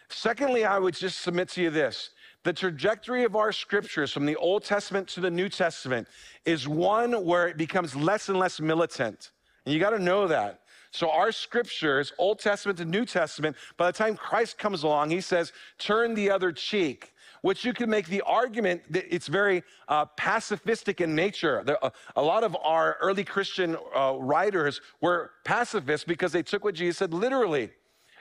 Secondly, 0.09 0.64
I 0.64 0.78
would 0.78 0.94
just 0.94 1.20
submit 1.20 1.49
to 1.51 1.62
you 1.62 1.70
this 1.70 2.11
the 2.47 2.53
trajectory 2.53 3.24
of 3.24 3.34
our 3.34 3.51
scriptures 3.51 4.12
from 4.12 4.24
the 4.24 4.36
Old 4.36 4.62
Testament 4.62 5.09
to 5.09 5.20
the 5.20 5.30
New 5.30 5.49
Testament 5.49 6.07
is 6.44 6.68
one 6.68 7.24
where 7.24 7.49
it 7.49 7.57
becomes 7.57 7.97
less 7.97 8.28
and 8.28 8.38
less 8.38 8.61
militant. 8.61 9.32
And 9.64 9.74
you 9.74 9.80
got 9.80 9.90
to 9.90 9.99
know 9.99 10.28
that. 10.28 10.61
So, 10.92 11.11
our 11.11 11.32
scriptures, 11.32 12.12
Old 12.18 12.38
Testament 12.38 12.78
to 12.78 12.84
New 12.84 13.05
Testament, 13.05 13.57
by 13.76 13.90
the 13.90 13.99
time 13.99 14.16
Christ 14.16 14.59
comes 14.59 14.84
along, 14.84 15.11
he 15.11 15.20
says, 15.20 15.53
turn 15.78 16.14
the 16.14 16.30
other 16.30 16.53
cheek, 16.53 17.12
which 17.42 17.64
you 17.64 17.72
can 17.72 17.90
make 17.90 18.07
the 18.07 18.22
argument 18.22 18.80
that 18.90 19.12
it's 19.12 19.26
very 19.26 19.64
uh, 19.88 20.07
pacifistic 20.16 21.01
in 21.01 21.16
nature. 21.16 21.64
There, 21.66 21.84
uh, 21.84 21.90
a 22.14 22.22
lot 22.22 22.44
of 22.44 22.57
our 22.62 22.97
early 23.01 23.24
Christian 23.24 23.76
uh, 23.94 24.14
writers 24.20 24.80
were 25.01 25.32
pacifists 25.44 26.05
because 26.05 26.30
they 26.30 26.44
took 26.44 26.62
what 26.62 26.76
Jesus 26.76 26.99
said 26.99 27.12
literally. 27.12 27.70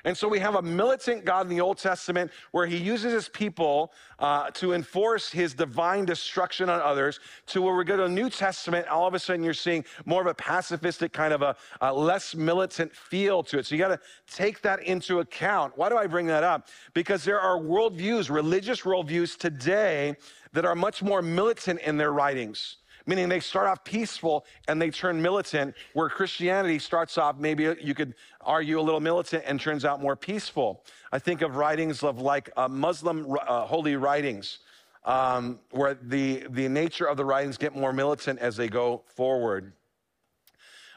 And 0.06 0.16
so 0.16 0.28
we 0.28 0.38
have 0.38 0.53
a 0.53 0.62
militant 0.62 1.26
God 1.26 1.47
in 1.47 1.49
the 1.49 1.62
Old 1.62 1.80
Testament 1.80 2.32
where 2.51 2.68
he 2.68 2.78
uses 2.78 3.12
his 3.12 3.28
people 3.28 3.91
uh, 4.20 4.51
to 4.51 4.74
enforce 4.74 5.32
his 5.32 5.56
divine 5.56 6.06
destruction 6.06 6.70
on 6.70 6.80
others, 6.80 7.20
to 7.47 7.62
where 7.62 7.76
we 7.76 7.84
go 7.84 7.97
to 7.97 8.03
the 8.03 8.10
New 8.10 8.30
Testament, 8.30 8.88
all 8.88 9.08
of 9.08 9.16
a 9.16 9.20
sudden 9.20 9.43
you're 9.43 9.56
seeing 9.56 9.84
more 10.06 10.22
of 10.22 10.28
a 10.28 10.36
pacifistic 10.36 11.12
kind 11.12 11.34
of 11.34 11.41
a, 11.41 11.56
a 11.82 11.91
less 11.91 12.36
militant 12.36 12.95
feel 12.95 13.41
to 13.43 13.58
it. 13.58 13.66
So 13.66 13.74
you 13.74 13.82
got 13.82 13.88
to 13.88 13.99
take 14.32 14.62
that 14.62 14.84
into 14.84 15.22
account. 15.22 15.76
Why 15.76 15.89
do 15.89 15.97
I 15.97 16.06
bring 16.06 16.28
that 16.28 16.43
up? 16.43 16.68
Because 16.93 17.24
there 17.24 17.39
are 17.39 17.60
worldviews, 17.60 18.30
religious 18.30 18.82
worldviews 18.82 19.36
today 19.36 20.16
that 20.53 20.66
are 20.66 20.76
much 20.76 21.01
more 21.01 21.24
militant 21.24 21.82
in 21.82 21.97
their 21.97 22.14
writings 22.14 22.78
meaning 23.06 23.30
they 23.30 23.39
start 23.39 23.68
off 23.68 23.84
peaceful 23.84 24.45
and 24.68 24.82
they 24.82 24.89
turn 24.89 25.22
militant, 25.22 25.76
where 25.93 26.10
Christianity 26.10 26.80
starts 26.80 27.18
off, 27.18 27.38
maybe 27.38 27.76
you 27.82 27.93
could 27.93 28.16
argue 28.41 28.80
a 28.80 28.82
little 28.82 28.99
militant 28.99 29.43
and 29.45 29.60
turns 29.60 29.86
out 29.86 30.01
more 30.01 30.16
peaceful. 30.16 30.84
I 31.12 31.20
think 31.20 31.41
of 31.41 31.56
writings 31.56 32.03
of 32.03 32.20
like 32.20 32.49
uh, 32.58 32.68
Muslim 32.68 33.36
uh, 33.47 33.66
holy 33.66 33.95
writings. 33.95 34.60
Um, 35.03 35.60
where 35.70 35.93
the, 35.93 36.47
the 36.49 36.68
nature 36.68 37.06
of 37.06 37.16
the 37.16 37.26
writings 37.26 37.60
get 37.60 37.76
more 37.76 37.93
militant 37.93 38.39
as 38.39 38.58
they 38.58 38.68
go 38.68 39.03
forward. 39.06 39.72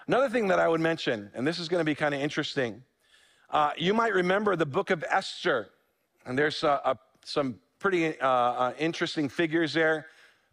Another 0.07 0.31
thing 0.31 0.49
that 0.49 0.59
I 0.59 0.67
would 0.67 0.81
mention, 0.81 1.31
and 1.35 1.47
this 1.47 1.59
is 1.59 1.69
going 1.69 1.83
to 1.83 1.85
be 1.85 1.95
kind 1.95 2.15
of 2.15 2.21
interesting, 2.23 2.83
uh, 3.51 3.73
you 3.77 3.93
might 3.93 4.15
remember 4.15 4.57
the 4.57 4.65
book 4.65 4.89
of 4.89 5.05
Esther, 5.11 5.69
and 6.25 6.39
there's 6.39 6.65
a 6.65 6.99
some 7.23 7.57
pretty 7.79 8.19
uh, 8.21 8.27
uh, 8.27 8.73
interesting 8.79 9.29
figures 9.29 9.75
there. 9.75 10.07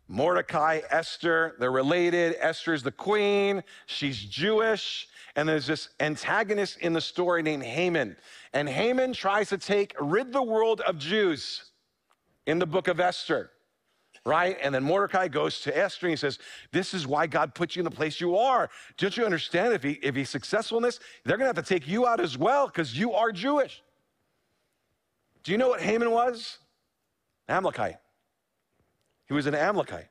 Mordecai, 0.08 0.82
Esther, 0.90 1.56
they're 1.60 1.72
related. 1.72 2.36
Esther's 2.40 2.84
the 2.84 2.92
queen, 2.92 3.64
she's 3.88 4.20
Jewish. 4.20 5.08
And 5.36 5.50
there's 5.50 5.68
this 5.68 5.90
antagonist 6.00 6.78
in 6.80 6.94
the 6.94 7.02
story 7.02 7.44
named 7.44 7.64
Haman. 7.64 8.16
And 8.54 8.70
Haman 8.70 9.14
tries 9.14 9.50
to 9.50 9.58
take, 9.58 9.94
rid 10.00 10.32
the 10.32 10.42
world 10.42 10.82
of 10.82 10.98
Jews 10.98 11.72
in 12.46 12.58
the 12.58 12.66
book 12.66 12.88
of 12.88 13.02
Esther, 13.02 13.52
right? 14.26 14.58
And 14.62 14.74
then 14.74 14.84
Mordecai 14.84 15.28
goes 15.28 15.60
to 15.62 15.78
Esther 15.78 16.06
and 16.08 16.12
he 16.12 16.18
says, 16.18 16.40
This 16.72 16.94
is 16.94 17.06
why 17.06 17.28
God 17.28 17.54
put 17.54 17.76
you 17.76 17.82
in 17.82 17.84
the 17.84 17.92
place 17.92 18.22
you 18.22 18.38
are. 18.38 18.70
Don't 18.98 19.18
you 19.18 19.26
understand? 19.26 19.74
If, 19.74 19.84
he, 19.84 19.94
if 20.02 20.16
he's 20.16 20.30
successful 20.30 20.78
in 20.78 20.84
this, 20.84 21.02
they're 21.26 21.38
gonna 21.38 21.50
have 21.50 21.56
to 21.56 21.62
take 21.62 21.86
you 21.86 22.08
out 22.08 22.22
as 22.22 22.38
well 22.38 22.68
because 22.68 22.98
you 22.98 23.12
are 23.12 23.34
Jewish. 23.34 23.84
Do 25.44 25.52
you 25.52 25.58
know 25.58 25.70
what 25.70 25.82
Haman 25.82 26.12
was? 26.12 26.60
Amalekite. 27.50 27.98
He 29.28 29.34
was 29.34 29.46
an 29.46 29.56
Amalekite. 29.56 30.10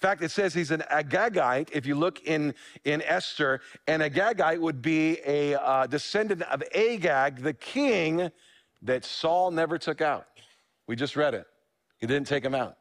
In 0.00 0.08
fact, 0.08 0.22
it 0.22 0.30
says 0.30 0.54
he's 0.54 0.70
an 0.70 0.82
Agagite. 0.90 1.70
If 1.72 1.84
you 1.84 1.94
look 1.94 2.22
in, 2.24 2.54
in 2.84 3.02
Esther, 3.02 3.60
an 3.86 4.00
Agagite 4.00 4.58
would 4.58 4.80
be 4.80 5.18
a 5.26 5.60
uh, 5.60 5.86
descendant 5.86 6.42
of 6.42 6.62
Agag, 6.74 7.42
the 7.42 7.52
king 7.52 8.30
that 8.82 9.04
Saul 9.04 9.50
never 9.50 9.76
took 9.76 10.00
out. 10.00 10.26
We 10.86 10.96
just 10.96 11.16
read 11.16 11.34
it. 11.34 11.46
He 11.98 12.06
didn't 12.06 12.26
take 12.26 12.44
him 12.44 12.54
out. 12.54 12.76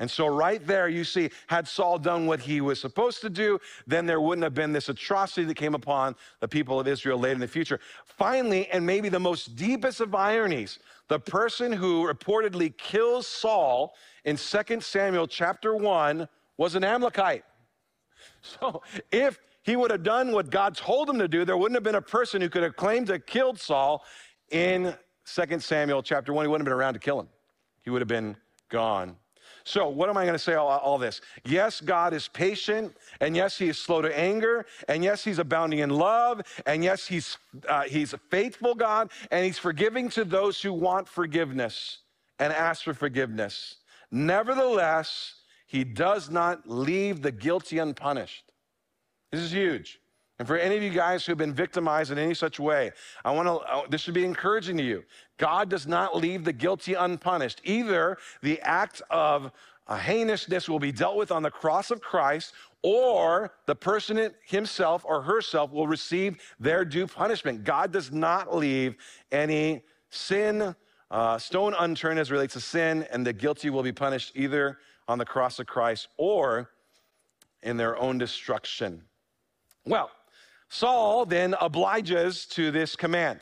And 0.00 0.10
so, 0.10 0.26
right 0.26 0.64
there, 0.66 0.88
you 0.88 1.04
see, 1.04 1.30
had 1.46 1.68
Saul 1.68 1.98
done 1.98 2.26
what 2.26 2.40
he 2.40 2.60
was 2.60 2.80
supposed 2.80 3.20
to 3.20 3.30
do, 3.30 3.60
then 3.86 4.06
there 4.06 4.20
wouldn't 4.20 4.42
have 4.42 4.54
been 4.54 4.72
this 4.72 4.88
atrocity 4.88 5.44
that 5.44 5.54
came 5.54 5.74
upon 5.74 6.16
the 6.40 6.48
people 6.48 6.80
of 6.80 6.88
Israel 6.88 7.18
late 7.18 7.32
in 7.32 7.38
the 7.38 7.46
future. 7.46 7.78
Finally, 8.04 8.68
and 8.70 8.84
maybe 8.84 9.08
the 9.08 9.20
most 9.20 9.54
deepest 9.54 10.00
of 10.00 10.14
ironies, 10.14 10.80
the 11.08 11.20
person 11.20 11.72
who 11.72 12.06
reportedly 12.06 12.76
kills 12.76 13.28
Saul 13.28 13.94
in 14.24 14.36
2 14.36 14.80
Samuel 14.80 15.26
chapter 15.26 15.74
1 15.74 16.28
was 16.56 16.74
an 16.74 16.84
Amalekite. 16.84 17.44
So 18.42 18.82
if 19.10 19.38
he 19.62 19.74
would 19.76 19.90
have 19.90 20.02
done 20.02 20.32
what 20.32 20.50
God 20.50 20.76
told 20.76 21.08
him 21.08 21.18
to 21.18 21.28
do, 21.28 21.46
there 21.46 21.56
wouldn't 21.56 21.76
have 21.76 21.82
been 21.82 21.94
a 21.94 22.02
person 22.02 22.42
who 22.42 22.50
could 22.50 22.62
have 22.62 22.76
claimed 22.76 23.06
to 23.06 23.14
have 23.14 23.26
killed 23.26 23.58
Saul 23.58 24.04
in 24.50 24.94
2 25.26 25.60
Samuel 25.60 26.02
chapter 26.02 26.32
1. 26.32 26.44
He 26.44 26.48
wouldn't 26.48 26.66
have 26.66 26.70
been 26.70 26.78
around 26.78 26.94
to 26.94 27.00
kill 27.00 27.20
him. 27.20 27.28
He 27.82 27.90
would 27.90 28.02
have 28.02 28.08
been 28.08 28.36
gone. 28.68 29.16
So, 29.64 29.88
what 29.88 30.10
am 30.10 30.18
I 30.18 30.24
going 30.24 30.34
to 30.34 30.38
say 30.38 30.54
all, 30.54 30.68
all, 30.68 30.98
this? 30.98 31.22
Yes, 31.46 31.80
God 31.80 32.12
is 32.12 32.28
patient, 32.28 32.94
and 33.20 33.34
yes, 33.34 33.56
He 33.56 33.70
is 33.70 33.78
slow 33.78 34.02
to 34.02 34.18
anger, 34.18 34.66
and 34.88 35.02
yes, 35.02 35.24
He's 35.24 35.38
abounding 35.38 35.78
in 35.78 35.88
love, 35.88 36.42
and 36.66 36.84
yes, 36.84 37.06
He's, 37.06 37.38
uh, 37.66 37.82
he's 37.82 38.12
a 38.12 38.18
faithful 38.18 38.74
God, 38.74 39.10
and 39.30 39.44
He's 39.44 39.58
forgiving 39.58 40.10
to 40.10 40.24
those 40.24 40.60
who 40.60 40.72
want 40.72 41.08
forgiveness 41.08 41.98
and 42.38 42.52
ask 42.52 42.84
for 42.84 42.92
forgiveness. 42.92 43.76
Nevertheless, 44.14 45.34
he 45.66 45.82
does 45.82 46.30
not 46.30 46.70
leave 46.70 47.20
the 47.20 47.32
guilty 47.32 47.78
unpunished. 47.78 48.44
This 49.32 49.40
is 49.40 49.50
huge. 49.50 49.98
And 50.38 50.46
for 50.46 50.56
any 50.56 50.76
of 50.76 50.84
you 50.84 50.90
guys 50.90 51.26
who've 51.26 51.36
been 51.36 51.52
victimized 51.52 52.12
in 52.12 52.18
any 52.18 52.34
such 52.34 52.60
way, 52.60 52.92
I 53.24 53.32
want 53.32 53.48
to, 53.48 53.54
uh, 53.54 53.82
this 53.90 54.02
should 54.02 54.14
be 54.14 54.24
encouraging 54.24 54.76
to 54.76 54.84
you. 54.84 55.02
God 55.36 55.68
does 55.68 55.88
not 55.88 56.16
leave 56.16 56.44
the 56.44 56.52
guilty 56.52 56.94
unpunished. 56.94 57.60
Either 57.64 58.16
the 58.40 58.60
act 58.60 59.02
of 59.10 59.50
a 59.88 59.96
heinousness 59.96 60.68
will 60.68 60.78
be 60.78 60.92
dealt 60.92 61.16
with 61.16 61.32
on 61.32 61.42
the 61.42 61.50
cross 61.50 61.90
of 61.90 62.00
Christ, 62.00 62.54
or 62.82 63.52
the 63.66 63.74
person 63.74 64.32
himself 64.46 65.04
or 65.04 65.22
herself 65.22 65.72
will 65.72 65.88
receive 65.88 66.38
their 66.60 66.84
due 66.84 67.08
punishment. 67.08 67.64
God 67.64 67.90
does 67.90 68.12
not 68.12 68.54
leave 68.54 68.94
any 69.32 69.82
sin, 70.08 70.76
uh, 71.14 71.38
stone 71.38 71.76
unturned 71.78 72.18
as 72.18 72.32
relates 72.32 72.54
to 72.54 72.60
sin, 72.60 73.06
and 73.12 73.24
the 73.24 73.32
guilty 73.32 73.70
will 73.70 73.84
be 73.84 73.92
punished 73.92 74.32
either 74.34 74.78
on 75.06 75.16
the 75.16 75.24
cross 75.24 75.60
of 75.60 75.66
Christ 75.66 76.08
or 76.16 76.70
in 77.62 77.76
their 77.76 77.96
own 77.96 78.18
destruction. 78.18 79.00
Well, 79.86 80.10
Saul 80.68 81.24
then 81.24 81.54
obliges 81.60 82.46
to 82.46 82.72
this 82.72 82.96
command. 82.96 83.38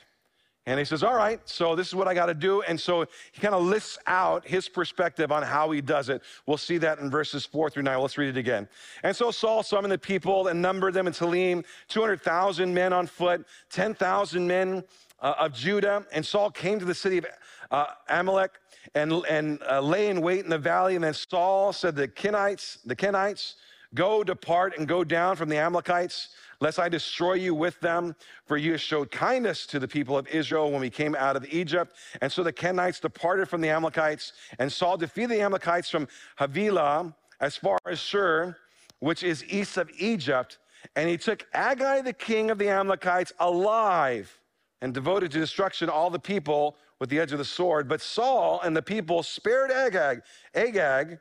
And 0.66 0.78
he 0.78 0.84
says, 0.84 1.02
All 1.02 1.14
right, 1.14 1.40
so 1.48 1.74
this 1.74 1.88
is 1.88 1.94
what 1.94 2.06
I 2.06 2.12
got 2.12 2.26
to 2.26 2.34
do. 2.34 2.60
And 2.60 2.78
so 2.78 3.06
he 3.32 3.40
kind 3.40 3.54
of 3.54 3.62
lists 3.62 3.98
out 4.06 4.46
his 4.46 4.68
perspective 4.68 5.32
on 5.32 5.42
how 5.42 5.70
he 5.70 5.80
does 5.80 6.10
it. 6.10 6.20
We'll 6.44 6.58
see 6.58 6.76
that 6.76 6.98
in 6.98 7.10
verses 7.10 7.46
four 7.46 7.70
through 7.70 7.84
nine. 7.84 7.98
Let's 8.00 8.18
read 8.18 8.28
it 8.28 8.36
again. 8.36 8.68
And 9.02 9.16
so 9.16 9.30
Saul 9.30 9.62
summoned 9.62 9.92
the 9.92 9.98
people 9.98 10.48
and 10.48 10.60
numbered 10.60 10.92
them 10.92 11.06
in 11.06 11.14
Telaim 11.14 11.64
200,000 11.88 12.72
men 12.72 12.92
on 12.92 13.06
foot, 13.06 13.46
10,000 13.70 14.46
men 14.46 14.84
uh, 15.22 15.34
of 15.38 15.54
Judah. 15.54 16.04
And 16.12 16.24
Saul 16.24 16.50
came 16.50 16.78
to 16.78 16.84
the 16.84 16.94
city 16.94 17.16
of 17.16 17.26
uh, 17.72 17.86
Amalek 18.08 18.52
and, 18.94 19.12
and 19.28 19.58
uh, 19.68 19.80
lay 19.80 20.08
in 20.08 20.20
wait 20.20 20.44
in 20.44 20.50
the 20.50 20.58
valley. 20.58 20.94
And 20.94 21.02
then 21.02 21.14
Saul 21.14 21.72
said, 21.72 21.96
The 21.96 22.06
Kenites, 22.06 22.78
the 22.84 22.94
Kenites, 22.94 23.54
go, 23.94 24.22
depart, 24.22 24.78
and 24.78 24.86
go 24.86 25.02
down 25.02 25.36
from 25.36 25.48
the 25.48 25.56
Amalekites, 25.56 26.28
lest 26.60 26.78
I 26.78 26.88
destroy 26.88 27.34
you 27.34 27.54
with 27.54 27.80
them. 27.80 28.14
For 28.46 28.56
you 28.56 28.72
have 28.72 28.80
showed 28.80 29.10
kindness 29.10 29.66
to 29.66 29.78
the 29.78 29.88
people 29.88 30.16
of 30.16 30.28
Israel 30.28 30.70
when 30.70 30.80
we 30.80 30.90
came 30.90 31.16
out 31.16 31.34
of 31.34 31.46
Egypt. 31.50 31.96
And 32.20 32.30
so 32.30 32.42
the 32.42 32.52
Kenites 32.52 33.00
departed 33.00 33.48
from 33.48 33.62
the 33.62 33.70
Amalekites, 33.70 34.34
and 34.58 34.70
Saul 34.70 34.98
defeated 34.98 35.30
the 35.30 35.40
Amalekites 35.40 35.88
from 35.88 36.06
Havilah 36.38 37.14
as 37.40 37.56
far 37.56 37.78
as 37.86 37.98
Shur, 37.98 38.56
which 39.00 39.22
is 39.22 39.44
east 39.46 39.78
of 39.78 39.90
Egypt. 39.98 40.58
And 40.94 41.08
he 41.08 41.16
took 41.16 41.46
Agag, 41.54 42.04
the 42.04 42.12
king 42.12 42.50
of 42.50 42.58
the 42.58 42.68
Amalekites, 42.68 43.32
alive 43.38 44.38
and 44.82 44.92
devoted 44.92 45.30
to 45.30 45.38
destruction 45.38 45.88
all 45.88 46.10
the 46.10 46.18
people 46.18 46.76
with 46.98 47.08
the 47.08 47.18
edge 47.18 47.32
of 47.32 47.38
the 47.38 47.44
sword. 47.44 47.88
But 47.88 48.02
Saul 48.02 48.60
and 48.62 48.76
the 48.76 48.82
people 48.82 49.22
spared 49.22 49.70
Agag, 49.70 50.22
Agag, 50.54 51.18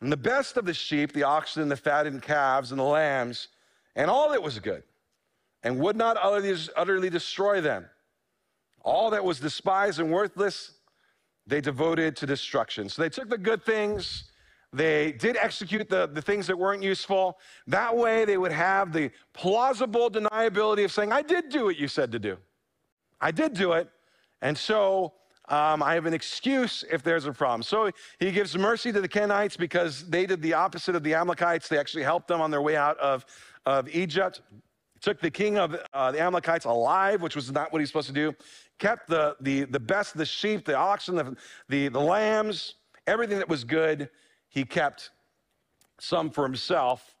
and 0.00 0.12
the 0.12 0.16
best 0.16 0.56
of 0.56 0.64
the 0.64 0.72
sheep, 0.72 1.12
the 1.12 1.24
oxen, 1.24 1.68
the 1.68 1.76
fattened 1.76 2.22
calves, 2.22 2.70
and 2.70 2.78
the 2.78 2.84
lambs, 2.84 3.48
and 3.96 4.08
all 4.08 4.30
that 4.30 4.42
was 4.42 4.60
good, 4.60 4.84
and 5.64 5.78
would 5.80 5.96
not 5.96 6.16
utterly 6.22 7.10
destroy 7.10 7.60
them. 7.60 7.84
All 8.82 9.10
that 9.10 9.24
was 9.24 9.40
despised 9.40 9.98
and 9.98 10.12
worthless, 10.12 10.70
they 11.48 11.60
devoted 11.60 12.14
to 12.16 12.26
destruction. 12.26 12.88
So 12.88 13.02
they 13.02 13.08
took 13.08 13.28
the 13.28 13.38
good 13.38 13.64
things, 13.64 14.30
they 14.72 15.12
did 15.12 15.36
execute 15.36 15.88
the, 15.88 16.06
the 16.06 16.22
things 16.22 16.46
that 16.46 16.56
weren't 16.56 16.82
useful. 16.82 17.38
That 17.66 17.96
way, 17.96 18.24
they 18.24 18.38
would 18.38 18.52
have 18.52 18.92
the 18.92 19.10
plausible 19.32 20.10
deniability 20.10 20.84
of 20.84 20.92
saying, 20.92 21.10
I 21.10 21.22
did 21.22 21.48
do 21.48 21.64
what 21.64 21.76
you 21.76 21.88
said 21.88 22.12
to 22.12 22.20
do. 22.20 22.36
I 23.20 23.30
did 23.30 23.54
do 23.54 23.72
it, 23.72 23.88
and 24.42 24.56
so 24.56 25.14
um, 25.48 25.82
I 25.82 25.94
have 25.94 26.06
an 26.06 26.14
excuse 26.14 26.84
if 26.90 27.02
there's 27.02 27.24
a 27.24 27.32
problem. 27.32 27.62
So 27.62 27.90
he 28.20 28.30
gives 28.30 28.56
mercy 28.56 28.92
to 28.92 29.00
the 29.00 29.08
Kenites 29.08 29.56
because 29.56 30.08
they 30.08 30.26
did 30.26 30.42
the 30.42 30.54
opposite 30.54 30.94
of 30.94 31.02
the 31.02 31.14
Amalekites. 31.14 31.68
They 31.68 31.78
actually 31.78 32.02
helped 32.02 32.28
them 32.28 32.40
on 32.40 32.50
their 32.50 32.62
way 32.62 32.76
out 32.76 32.98
of, 32.98 33.24
of 33.64 33.88
Egypt. 33.88 34.42
Took 35.00 35.20
the 35.20 35.30
king 35.30 35.58
of 35.58 35.76
uh, 35.94 36.12
the 36.12 36.20
Amalekites 36.20 36.64
alive, 36.64 37.22
which 37.22 37.34
was 37.34 37.50
not 37.50 37.72
what 37.72 37.80
he's 37.80 37.88
supposed 37.88 38.08
to 38.08 38.12
do. 38.12 38.34
Kept 38.78 39.08
the, 39.08 39.36
the, 39.40 39.64
the 39.64 39.80
best 39.80 40.16
the 40.16 40.26
sheep, 40.26 40.64
the 40.64 40.76
oxen, 40.76 41.16
the, 41.16 41.36
the, 41.68 41.88
the 41.88 42.00
lambs, 42.00 42.74
everything 43.06 43.38
that 43.38 43.48
was 43.48 43.64
good, 43.64 44.10
he 44.48 44.64
kept 44.64 45.10
some 45.98 46.30
for 46.30 46.44
himself, 46.44 47.16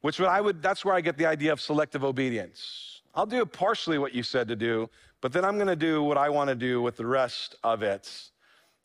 which 0.00 0.20
I 0.20 0.40
would, 0.40 0.62
that's 0.62 0.84
where 0.84 0.94
I 0.94 1.00
get 1.00 1.16
the 1.18 1.26
idea 1.26 1.52
of 1.52 1.60
selective 1.60 2.04
obedience. 2.04 3.02
I'll 3.14 3.26
do 3.26 3.44
partially 3.46 3.98
what 3.98 4.14
you 4.14 4.22
said 4.22 4.48
to 4.48 4.56
do, 4.56 4.88
but 5.20 5.32
then 5.32 5.44
I'm 5.44 5.56
going 5.56 5.68
to 5.68 5.76
do 5.76 6.02
what 6.02 6.18
I 6.18 6.28
want 6.28 6.48
to 6.48 6.54
do 6.54 6.82
with 6.82 6.96
the 6.96 7.06
rest 7.06 7.56
of 7.62 7.82
it. 7.82 8.10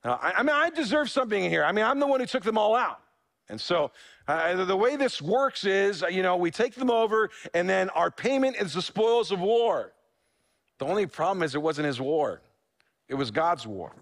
Uh, 0.04 0.18
I, 0.22 0.32
I, 0.38 0.44
mean, 0.44 0.56
I 0.56 0.70
deserve 0.70 1.10
something 1.10 1.44
in 1.44 1.50
here. 1.50 1.64
I 1.64 1.72
mean, 1.72 1.86
I'm 1.86 2.00
the 2.00 2.08
one 2.08 2.20
who 2.20 2.26
took 2.26 2.44
them 2.44 2.58
all 2.58 2.76
out. 2.76 3.00
And 3.50 3.60
so 3.60 3.92
uh, 4.28 4.64
the 4.64 4.78
way 4.78 4.96
this 4.96 5.22
works 5.22 5.66
is, 5.66 6.04
uh, 6.04 6.08
you 6.08 6.24
know, 6.24 6.38
we 6.38 6.52
take 6.52 6.74
them 6.74 6.90
over, 6.90 7.30
and 7.54 7.70
then 7.70 7.90
our 7.90 8.10
payment 8.10 8.56
is 8.56 8.74
the 8.74 8.82
spoils 8.82 9.32
of 9.32 9.42
war. 9.42 9.92
The 10.80 10.86
only 10.86 11.06
problem 11.06 11.44
is 11.44 11.54
it 11.54 11.62
wasn't 11.62 11.86
his 11.86 12.00
war, 12.00 12.42
it 13.08 13.16
was 13.16 13.30
God's 13.30 13.68
war. 13.68 13.94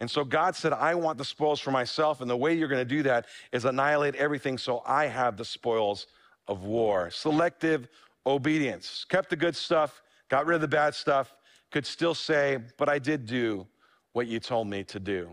And 0.00 0.10
so 0.10 0.24
God 0.24 0.56
said, 0.56 0.72
I 0.72 0.94
want 0.94 1.18
the 1.18 1.24
spoils 1.24 1.60
for 1.60 1.70
myself. 1.70 2.20
And 2.20 2.28
the 2.28 2.36
way 2.36 2.52
you're 2.52 2.68
going 2.68 2.86
to 2.86 2.94
do 2.96 3.02
that 3.04 3.26
is 3.52 3.64
annihilate 3.64 4.16
everything 4.16 4.58
so 4.58 4.82
I 4.84 5.06
have 5.06 5.36
the 5.36 5.44
spoils 5.44 6.08
of 6.48 6.64
war. 6.64 7.10
Selective 7.10 7.88
obedience. 8.26 9.06
Kept 9.08 9.30
the 9.30 9.36
good 9.36 9.54
stuff, 9.54 10.02
got 10.28 10.46
rid 10.46 10.56
of 10.56 10.60
the 10.60 10.68
bad 10.68 10.94
stuff, 10.94 11.32
could 11.74 11.84
still 11.84 12.14
say, 12.14 12.58
But 12.78 12.88
I 12.88 13.00
did 13.00 13.26
do 13.26 13.66
what 14.12 14.28
you 14.28 14.38
told 14.38 14.68
me 14.68 14.84
to 14.84 15.00
do. 15.00 15.30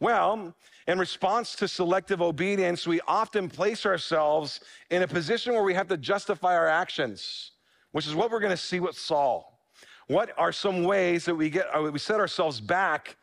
Well, 0.00 0.54
in 0.88 0.98
response 0.98 1.54
to 1.56 1.68
selective 1.68 2.22
obedience, 2.22 2.86
we 2.86 3.02
often 3.06 3.50
place 3.50 3.84
ourselves 3.84 4.60
in 4.88 5.02
a 5.02 5.06
position 5.06 5.52
where 5.52 5.62
we 5.62 5.74
have 5.74 5.88
to 5.88 5.98
justify 5.98 6.56
our 6.56 6.66
actions, 6.66 7.50
which 7.92 8.06
is 8.06 8.14
what 8.14 8.30
we're 8.30 8.40
going 8.40 8.50
to 8.50 8.66
see 8.70 8.80
with 8.80 8.96
Saul. 8.96 9.60
What 10.06 10.30
are 10.38 10.52
some 10.52 10.84
ways 10.84 11.26
that 11.26 11.34
we 11.34 11.50
get 11.50 11.66
uh, 11.76 11.82
we 11.82 11.98
set 11.98 12.18
ourselves 12.18 12.62
back 12.62 13.16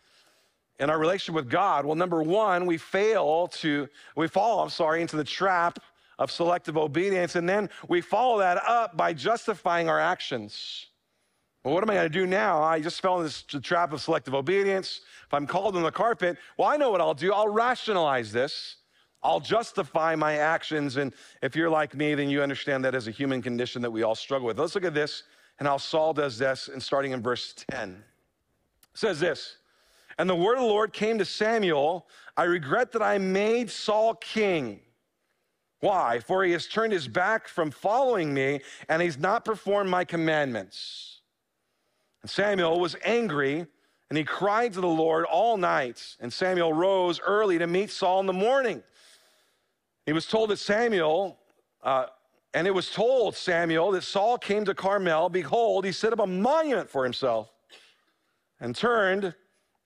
in 0.80 0.92
our 0.92 1.00
relationship 1.00 1.34
with 1.34 1.50
God? 1.50 1.84
Well, 1.84 1.96
number 1.96 2.22
one, 2.22 2.68
we 2.68 2.78
fail 2.78 3.48
to 3.64 3.88
we 4.16 4.28
fall, 4.28 4.62
I'm 4.62 4.70
sorry, 4.70 5.02
into 5.02 5.16
the 5.16 5.24
trap 5.24 5.80
of 6.20 6.30
selective 6.30 6.78
obedience, 6.78 7.36
and 7.36 7.50
then 7.50 7.72
we 7.88 8.02
follow 8.02 8.38
that 8.38 8.58
up 8.68 8.96
by 8.96 9.14
justifying 9.14 9.90
our 9.90 10.00
actions. 10.00 10.91
Well, 11.64 11.76
what 11.76 11.84
am 11.84 11.92
I 11.92 11.94
going 11.94 12.12
to 12.12 12.20
do 12.20 12.26
now? 12.26 12.64
I 12.64 12.80
just 12.80 13.02
fell 13.02 13.18
in 13.18 13.24
this 13.24 13.44
trap 13.44 13.94
of 13.94 14.02
selective 14.02 14.34
obedience. 14.34 15.02
If 15.28 15.34
I'm 15.34 15.46
called 15.46 15.76
on 15.76 15.84
the 15.84 15.92
carpet, 15.92 16.38
well, 16.58 16.68
I 16.68 16.78
know 16.78 16.90
what 16.90 17.02
I'll 17.02 17.14
do. 17.14 17.34
I'll 17.34 17.48
rationalize 17.48 18.32
this. 18.32 18.78
I'll 19.22 19.40
justify 19.40 20.16
my 20.16 20.38
actions. 20.38 20.98
And 20.98 21.14
if 21.44 21.56
you're 21.56 21.70
like 21.70 21.94
me, 21.94 22.16
then 22.16 22.30
you 22.30 22.42
understand 22.42 22.84
that 22.86 22.96
as 22.96 23.08
a 23.08 23.12
human 23.12 23.44
condition 23.44 23.82
that 23.84 23.92
we 23.92 24.02
all 24.02 24.16
struggle 24.16 24.48
with. 24.48 24.60
Let's 24.60 24.74
look 24.74 24.86
at 24.86 24.96
this 24.96 25.24
and 25.60 25.68
how 25.68 25.78
Saul 25.78 26.14
does 26.14 26.40
this, 26.40 26.70
and 26.70 26.82
starting 26.82 27.12
in 27.12 27.22
verse 27.22 27.54
10. 27.70 27.92
It 27.92 28.98
says 28.98 29.20
this 29.20 29.58
And 30.18 30.28
the 30.28 30.36
word 30.36 30.56
of 30.56 30.62
the 30.62 30.68
Lord 30.68 30.92
came 30.92 31.20
to 31.20 31.26
Samuel 31.26 32.08
I 32.36 32.46
regret 32.46 32.92
that 32.94 33.04
I 33.04 33.20
made 33.20 33.70
Saul 33.70 34.16
king. 34.16 34.80
Why? 35.82 36.20
For 36.20 36.44
he 36.44 36.52
has 36.54 36.68
turned 36.68 36.94
his 36.94 37.08
back 37.08 37.48
from 37.48 37.70
following 37.70 38.34
me, 38.34 38.62
and 38.90 39.02
he's 39.02 39.20
not 39.20 39.46
performed 39.46 39.90
my 39.90 40.04
commandments. 40.04 41.21
And 42.22 42.30
Samuel 42.30 42.80
was 42.80 42.96
angry, 43.04 43.66
and 44.10 44.18
he 44.18 44.24
cried 44.24 44.74
to 44.74 44.82
the 44.82 44.88
Lord 44.88 45.26
all 45.26 45.58
night. 45.58 46.16
And 46.20 46.32
Samuel 46.32 46.74
rose 46.74 47.20
early 47.20 47.58
to 47.58 47.68
meet 47.68 47.90
Saul 47.90 48.20
in 48.20 48.26
the 48.26 48.34
morning. 48.34 48.84
He 50.06 50.14
was 50.14 50.26
told 50.26 50.50
that 50.50 50.58
Samuel, 50.58 51.38
uh, 51.84 52.08
and 52.54 52.68
it 52.68 52.72
was 52.72 52.92
told 52.92 53.36
Samuel 53.36 53.92
that 53.92 54.04
Saul 54.04 54.38
came 54.38 54.66
to 54.66 54.74
Carmel. 54.74 55.30
Behold, 55.30 55.86
he 55.86 55.92
set 55.92 56.14
up 56.14 56.20
a 56.20 56.28
monument 56.28 56.90
for 56.90 57.04
himself 57.04 57.52
and 58.60 58.76
turned 58.76 59.34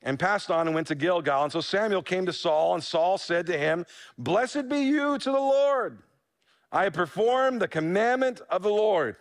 and 0.02 0.20
passed 0.20 0.52
on 0.52 0.68
and 0.68 0.76
went 0.76 0.88
to 0.88 0.96
Gilgal. 0.96 1.44
And 1.44 1.52
so 1.52 1.62
Samuel 1.62 2.02
came 2.02 2.26
to 2.26 2.34
Saul, 2.34 2.76
and 2.76 2.84
Saul 2.84 3.18
said 3.18 3.46
to 3.48 3.58
him, 3.58 3.86
Blessed 4.18 4.70
be 4.70 4.80
you 4.80 5.18
to 5.18 5.32
the 5.32 5.38
Lord. 5.38 6.00
I 6.72 6.84
have 6.84 6.94
performed 6.94 7.62
the 7.62 7.68
commandment 7.68 8.42
of 8.50 8.62
the 8.62 8.70
Lord. 8.70 9.16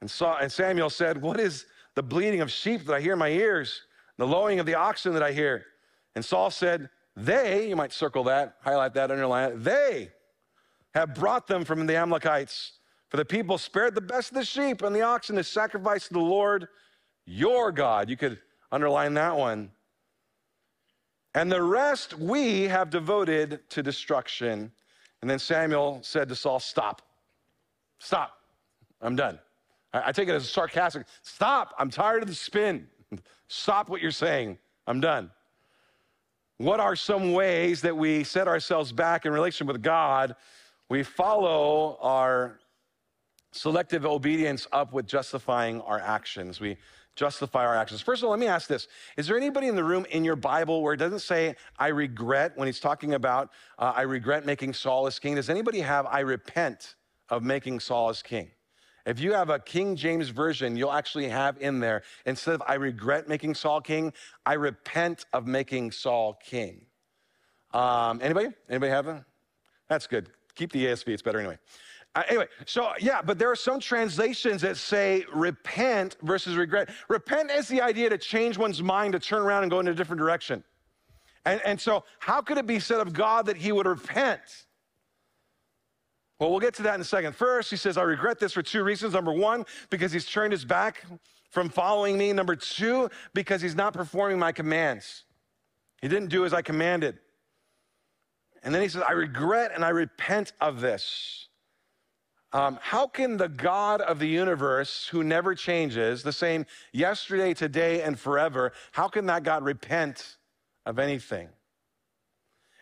And, 0.00 0.10
Saul, 0.10 0.36
and 0.40 0.52
Samuel 0.52 0.90
said, 0.90 1.20
What 1.20 1.40
is 1.40 1.66
the 1.96 2.02
bleating 2.02 2.42
of 2.42 2.52
sheep 2.52 2.84
that 2.84 2.94
I 2.94 3.00
hear 3.00 3.14
in 3.14 3.18
my 3.18 3.30
ears, 3.30 3.82
the 4.18 4.26
lowing 4.26 4.60
of 4.60 4.66
the 4.66 4.76
oxen 4.76 5.12
that 5.14 5.22
I 5.22 5.32
hear. 5.32 5.64
And 6.14 6.24
Saul 6.24 6.50
said, 6.50 6.88
They, 7.16 7.68
you 7.68 7.74
might 7.74 7.92
circle 7.92 8.22
that, 8.24 8.56
highlight 8.60 8.94
that, 8.94 9.10
underline 9.10 9.50
it, 9.50 9.64
they 9.64 10.10
have 10.94 11.14
brought 11.14 11.46
them 11.46 11.64
from 11.64 11.84
the 11.86 11.96
Amalekites. 11.96 12.72
For 13.08 13.16
the 13.16 13.24
people 13.24 13.58
spared 13.58 13.94
the 13.94 14.00
best 14.00 14.30
of 14.30 14.36
the 14.36 14.44
sheep 14.44 14.82
and 14.82 14.94
the 14.94 15.02
oxen 15.02 15.36
to 15.36 15.44
sacrifice 15.44 16.08
to 16.08 16.14
the 16.14 16.20
Lord 16.20 16.68
your 17.24 17.72
God. 17.72 18.10
You 18.10 18.16
could 18.16 18.38
underline 18.70 19.14
that 19.14 19.36
one. 19.36 19.70
And 21.34 21.50
the 21.52 21.62
rest 21.62 22.18
we 22.18 22.64
have 22.64 22.90
devoted 22.90 23.60
to 23.70 23.82
destruction. 23.82 24.72
And 25.20 25.30
then 25.30 25.38
Samuel 25.38 26.00
said 26.02 26.28
to 26.28 26.34
Saul, 26.34 26.60
Stop. 26.60 27.02
Stop. 27.98 28.32
I'm 29.00 29.16
done. 29.16 29.38
I, 29.92 30.12
take 30.12 30.28
it 30.28 30.32
as 30.32 30.44
a 30.44 30.48
sarcastic, 30.48 31.06
stop, 31.22 31.74
I'm 31.78 31.90
tired 31.90 32.22
of 32.22 32.28
the 32.28 32.34
spin. 32.34 32.88
Stop 33.48 33.88
what 33.88 34.02
you're 34.02 34.10
saying. 34.10 34.58
I'm 34.86 35.00
done. 35.00 35.30
What 36.58 36.80
are 36.80 36.96
some 36.96 37.32
ways 37.32 37.82
that 37.82 37.96
we 37.96 38.24
set 38.24 38.48
ourselves 38.48 38.92
back 38.92 39.26
in 39.26 39.32
relation 39.32 39.66
with 39.66 39.82
God? 39.82 40.36
We 40.88 41.02
follow 41.02 41.98
our 42.00 42.58
selective 43.52 44.06
obedience 44.06 44.66
up 44.72 44.92
with 44.92 45.06
justifying 45.06 45.80
our 45.82 46.00
actions. 46.00 46.60
We 46.60 46.76
justify 47.14 47.64
our 47.66 47.74
actions. 47.74 48.00
First 48.00 48.22
of 48.22 48.26
all, 48.26 48.30
let 48.30 48.40
me 48.40 48.46
ask 48.46 48.68
this 48.68 48.88
Is 49.16 49.26
there 49.26 49.36
anybody 49.36 49.68
in 49.68 49.76
the 49.76 49.84
room 49.84 50.06
in 50.10 50.24
your 50.24 50.36
Bible 50.36 50.82
where 50.82 50.94
it 50.94 50.98
doesn't 50.98 51.20
say, 51.20 51.56
I 51.78 51.88
regret, 51.88 52.52
when 52.56 52.66
he's 52.66 52.80
talking 52.80 53.14
about, 53.14 53.50
uh, 53.78 53.92
I 53.96 54.02
regret 54.02 54.46
making 54.46 54.74
Saul 54.74 55.06
as 55.06 55.18
king? 55.18 55.34
Does 55.34 55.50
anybody 55.50 55.80
have, 55.80 56.06
I 56.06 56.20
repent 56.20 56.94
of 57.28 57.42
making 57.42 57.80
Saul 57.80 58.10
as 58.10 58.22
king? 58.22 58.50
If 59.06 59.20
you 59.20 59.32
have 59.32 59.50
a 59.50 59.60
King 59.60 59.94
James 59.94 60.30
Version, 60.30 60.76
you'll 60.76 60.92
actually 60.92 61.28
have 61.28 61.56
in 61.60 61.78
there, 61.78 62.02
instead 62.26 62.56
of 62.56 62.62
I 62.66 62.74
regret 62.74 63.28
making 63.28 63.54
Saul 63.54 63.80
king, 63.80 64.12
I 64.44 64.54
repent 64.54 65.26
of 65.32 65.46
making 65.46 65.92
Saul 65.92 66.34
king. 66.44 66.86
Um, 67.72 68.20
anybody? 68.20 68.48
Anybody 68.68 68.90
have 68.90 69.06
that? 69.06 69.24
That's 69.88 70.08
good. 70.08 70.30
Keep 70.56 70.72
the 70.72 70.86
ESV, 70.86 71.08
it's 71.08 71.22
better 71.22 71.38
anyway. 71.38 71.58
Uh, 72.16 72.22
anyway, 72.28 72.48
so 72.64 72.90
yeah, 72.98 73.22
but 73.22 73.38
there 73.38 73.50
are 73.50 73.56
some 73.56 73.78
translations 73.78 74.62
that 74.62 74.76
say 74.76 75.24
repent 75.32 76.16
versus 76.22 76.56
regret. 76.56 76.88
Repent 77.08 77.50
is 77.50 77.68
the 77.68 77.80
idea 77.80 78.10
to 78.10 78.18
change 78.18 78.58
one's 78.58 78.82
mind, 78.82 79.12
to 79.12 79.20
turn 79.20 79.42
around 79.42 79.62
and 79.62 79.70
go 79.70 79.78
in 79.78 79.86
a 79.86 79.94
different 79.94 80.18
direction. 80.18 80.64
And, 81.44 81.60
and 81.64 81.80
so, 81.80 82.04
how 82.18 82.40
could 82.40 82.58
it 82.58 82.66
be 82.66 82.80
said 82.80 83.00
of 83.00 83.12
God 83.12 83.46
that 83.46 83.56
he 83.56 83.70
would 83.70 83.86
repent? 83.86 84.40
Well, 86.38 86.50
we'll 86.50 86.60
get 86.60 86.74
to 86.74 86.82
that 86.82 86.96
in 86.96 87.00
a 87.00 87.04
second. 87.04 87.34
First, 87.34 87.70
he 87.70 87.76
says, 87.76 87.96
I 87.96 88.02
regret 88.02 88.38
this 88.38 88.52
for 88.52 88.62
two 88.62 88.84
reasons. 88.84 89.14
Number 89.14 89.32
one, 89.32 89.64
because 89.88 90.12
he's 90.12 90.26
turned 90.26 90.52
his 90.52 90.64
back 90.64 91.02
from 91.50 91.70
following 91.70 92.18
me. 92.18 92.32
Number 92.32 92.56
two, 92.56 93.08
because 93.32 93.62
he's 93.62 93.74
not 93.74 93.94
performing 93.94 94.38
my 94.38 94.52
commands. 94.52 95.24
He 96.02 96.08
didn't 96.08 96.28
do 96.28 96.44
as 96.44 96.52
I 96.52 96.60
commanded. 96.60 97.18
And 98.62 98.74
then 98.74 98.82
he 98.82 98.88
says, 98.88 99.02
I 99.08 99.12
regret 99.12 99.72
and 99.74 99.84
I 99.84 99.90
repent 99.90 100.52
of 100.60 100.80
this. 100.80 101.48
Um, 102.52 102.78
how 102.80 103.06
can 103.06 103.36
the 103.36 103.48
God 103.48 104.00
of 104.00 104.18
the 104.18 104.28
universe, 104.28 105.08
who 105.08 105.24
never 105.24 105.54
changes, 105.54 106.22
the 106.22 106.32
same 106.32 106.66
yesterday, 106.92 107.54
today, 107.54 108.02
and 108.02 108.18
forever, 108.18 108.72
how 108.92 109.08
can 109.08 109.26
that 109.26 109.42
God 109.42 109.64
repent 109.64 110.36
of 110.84 110.98
anything? 110.98 111.48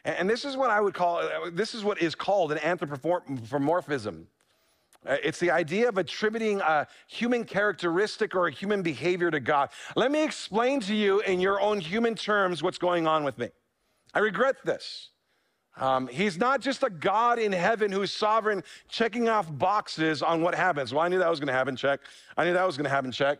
And 0.04 0.28
this 0.28 0.44
is 0.44 0.56
what 0.56 0.70
I 0.70 0.80
would 0.80 0.94
call, 0.94 1.18
uh, 1.18 1.50
this 1.52 1.74
is 1.74 1.82
what 1.82 2.00
is 2.02 2.14
called 2.14 2.52
an 2.52 2.58
anthropomorphism. 2.58 4.26
Uh, 5.06 5.16
it's 5.22 5.38
the 5.38 5.50
idea 5.50 5.88
of 5.88 5.98
attributing 5.98 6.60
a 6.60 6.86
human 7.06 7.44
characteristic 7.44 8.34
or 8.34 8.46
a 8.46 8.50
human 8.50 8.82
behavior 8.82 9.30
to 9.30 9.40
God. 9.40 9.70
Let 9.96 10.10
me 10.10 10.22
explain 10.22 10.80
to 10.80 10.94
you 10.94 11.20
in 11.20 11.40
your 11.40 11.60
own 11.60 11.80
human 11.80 12.14
terms 12.14 12.62
what's 12.62 12.78
going 12.78 13.06
on 13.06 13.24
with 13.24 13.38
me. 13.38 13.48
I 14.12 14.18
regret 14.20 14.56
this. 14.64 15.10
Um, 15.76 16.06
he's 16.06 16.38
not 16.38 16.60
just 16.60 16.82
a 16.84 16.90
God 16.90 17.38
in 17.38 17.50
heaven 17.50 17.90
who's 17.90 18.12
sovereign, 18.12 18.62
checking 18.88 19.28
off 19.28 19.46
boxes 19.58 20.22
on 20.22 20.40
what 20.40 20.54
happens. 20.54 20.94
Well, 20.94 21.02
I 21.02 21.08
knew 21.08 21.18
that 21.18 21.28
was 21.28 21.40
going 21.40 21.48
to 21.48 21.54
happen, 21.54 21.76
check. 21.76 22.00
I 22.36 22.44
knew 22.44 22.52
that 22.52 22.66
was 22.66 22.76
going 22.76 22.84
to 22.84 22.90
happen, 22.90 23.10
check. 23.10 23.38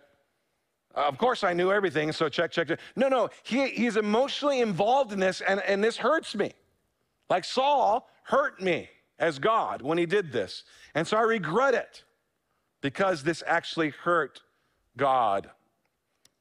Uh, 0.96 1.02
of 1.02 1.18
course, 1.18 1.42
I 1.42 1.52
knew 1.52 1.72
everything, 1.72 2.12
so 2.12 2.28
check, 2.28 2.50
check, 2.50 2.68
check. 2.68 2.80
No, 2.96 3.08
no, 3.08 3.28
he, 3.42 3.68
he's 3.68 3.96
emotionally 3.96 4.60
involved 4.60 5.12
in 5.12 5.18
this, 5.18 5.40
and, 5.40 5.60
and 5.60 5.82
this 5.82 5.96
hurts 5.96 6.34
me. 6.34 6.52
Like 7.28 7.44
Saul 7.44 8.08
hurt 8.22 8.60
me 8.60 8.88
as 9.18 9.38
God 9.38 9.82
when 9.82 9.98
he 9.98 10.06
did 10.06 10.32
this. 10.32 10.64
And 10.94 11.06
so 11.06 11.16
I 11.16 11.22
regret 11.22 11.74
it 11.74 12.04
because 12.80 13.22
this 13.22 13.42
actually 13.46 13.90
hurt 13.90 14.42
God. 14.96 15.50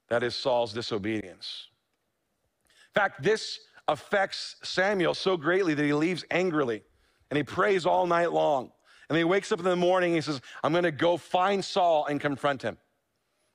That 0.09 0.23
is 0.23 0.35
Saul's 0.35 0.73
disobedience. 0.73 1.67
In 2.95 3.01
fact, 3.01 3.23
this 3.23 3.59
affects 3.87 4.57
Samuel 4.63 5.13
so 5.13 5.35
greatly 5.37 5.73
that 5.73 5.83
he 5.83 5.93
leaves 5.93 6.23
angrily 6.29 6.83
and 7.29 7.37
he 7.37 7.43
prays 7.43 7.85
all 7.85 8.05
night 8.05 8.31
long. 8.31 8.71
And 9.09 9.17
he 9.17 9.23
wakes 9.23 9.51
up 9.51 9.59
in 9.59 9.65
the 9.65 9.75
morning, 9.75 10.13
he 10.13 10.21
says, 10.21 10.41
I'm 10.63 10.71
going 10.71 10.83
to 10.85 10.91
go 10.91 11.17
find 11.17 11.63
Saul 11.63 12.05
and 12.05 12.19
confront 12.19 12.61
him. 12.61 12.77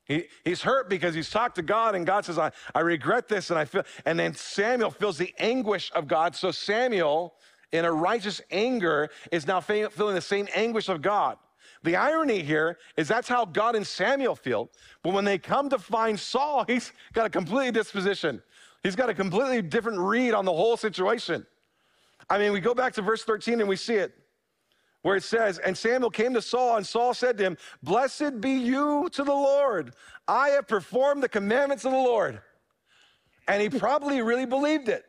He, 0.08 0.24
he's 0.42 0.62
hurt 0.62 0.88
because 0.88 1.14
he's 1.14 1.28
talked 1.28 1.56
to 1.56 1.62
God, 1.62 1.94
and 1.94 2.06
God 2.06 2.24
says, 2.24 2.38
I, 2.38 2.50
I 2.74 2.80
regret 2.80 3.28
this, 3.28 3.50
and 3.50 3.58
I 3.58 3.66
feel, 3.66 3.84
and 4.06 4.18
then 4.18 4.34
Samuel 4.34 4.90
feels 4.90 5.18
the 5.18 5.34
anguish 5.38 5.92
of 5.94 6.08
God. 6.08 6.34
So 6.34 6.50
Samuel, 6.50 7.34
in 7.72 7.84
a 7.84 7.92
righteous 7.92 8.40
anger, 8.50 9.10
is 9.30 9.46
now 9.46 9.60
feeling 9.60 10.14
the 10.14 10.20
same 10.20 10.48
anguish 10.54 10.88
of 10.88 11.02
God. 11.02 11.36
The 11.82 11.94
irony 11.94 12.42
here 12.42 12.78
is 12.96 13.06
that's 13.06 13.28
how 13.28 13.44
God 13.44 13.76
and 13.76 13.86
Samuel 13.86 14.34
feel. 14.34 14.70
But 15.02 15.12
when 15.12 15.24
they 15.24 15.38
come 15.38 15.68
to 15.68 15.78
find 15.78 16.18
Saul, 16.18 16.64
he's 16.66 16.92
got 17.12 17.26
a 17.26 17.30
completely 17.30 17.70
disposition. 17.70 18.42
He's 18.82 18.96
got 18.96 19.10
a 19.10 19.14
completely 19.14 19.62
different 19.62 19.98
read 19.98 20.34
on 20.34 20.44
the 20.44 20.52
whole 20.52 20.76
situation. 20.76 21.46
I 22.30 22.38
mean, 22.38 22.52
we 22.52 22.60
go 22.60 22.74
back 22.74 22.94
to 22.94 23.02
verse 23.02 23.24
13 23.24 23.60
and 23.60 23.68
we 23.68 23.76
see 23.76 23.94
it 23.94 24.17
where 25.08 25.16
it 25.16 25.22
says, 25.22 25.56
And 25.56 25.76
Samuel 25.76 26.10
came 26.10 26.34
to 26.34 26.42
Saul, 26.42 26.76
and 26.76 26.86
Saul 26.86 27.14
said 27.14 27.38
to 27.38 27.44
him, 27.44 27.56
Blessed 27.82 28.42
be 28.42 28.50
you 28.50 29.08
to 29.12 29.24
the 29.24 29.32
Lord. 29.32 29.94
I 30.28 30.50
have 30.50 30.68
performed 30.68 31.22
the 31.22 31.30
commandments 31.30 31.86
of 31.86 31.92
the 31.92 31.96
Lord. 31.98 32.42
And 33.48 33.62
he 33.62 33.70
probably 33.70 34.20
really 34.20 34.44
believed 34.44 34.90
it. 34.90 35.06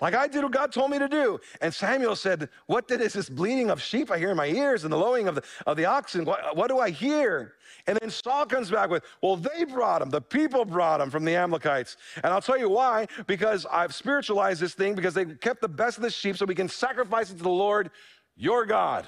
Like 0.00 0.14
I 0.14 0.26
did 0.26 0.42
what 0.42 0.50
God 0.50 0.72
told 0.72 0.90
me 0.90 0.98
to 0.98 1.06
do. 1.06 1.38
And 1.60 1.72
Samuel 1.72 2.16
said, 2.16 2.48
What 2.66 2.88
then 2.88 3.00
is 3.00 3.12
this 3.12 3.28
bleating 3.28 3.70
of 3.70 3.80
sheep 3.80 4.10
I 4.10 4.18
hear 4.18 4.32
in 4.32 4.36
my 4.36 4.48
ears 4.48 4.82
and 4.82 4.92
the 4.92 4.96
lowing 4.96 5.28
of 5.28 5.36
the, 5.36 5.44
of 5.64 5.76
the 5.76 5.84
oxen? 5.84 6.24
What, 6.24 6.56
what 6.56 6.66
do 6.66 6.80
I 6.80 6.90
hear? 6.90 7.52
And 7.86 7.96
then 8.00 8.10
Saul 8.10 8.46
comes 8.46 8.68
back 8.68 8.90
with, 8.90 9.04
Well, 9.22 9.36
they 9.36 9.62
brought 9.62 10.02
him. 10.02 10.10
The 10.10 10.22
people 10.22 10.64
brought 10.64 11.00
him 11.00 11.08
from 11.08 11.24
the 11.24 11.36
Amalekites. 11.36 11.96
And 12.16 12.32
I'll 12.32 12.42
tell 12.42 12.58
you 12.58 12.68
why. 12.68 13.06
Because 13.28 13.64
I've 13.70 13.94
spiritualized 13.94 14.60
this 14.60 14.74
thing 14.74 14.96
because 14.96 15.14
they 15.14 15.24
kept 15.24 15.60
the 15.60 15.68
best 15.68 15.98
of 15.98 16.02
the 16.02 16.10
sheep 16.10 16.36
so 16.36 16.46
we 16.46 16.56
can 16.56 16.68
sacrifice 16.68 17.30
it 17.30 17.36
to 17.36 17.44
the 17.44 17.48
Lord 17.48 17.92
your 18.40 18.66
God. 18.66 19.06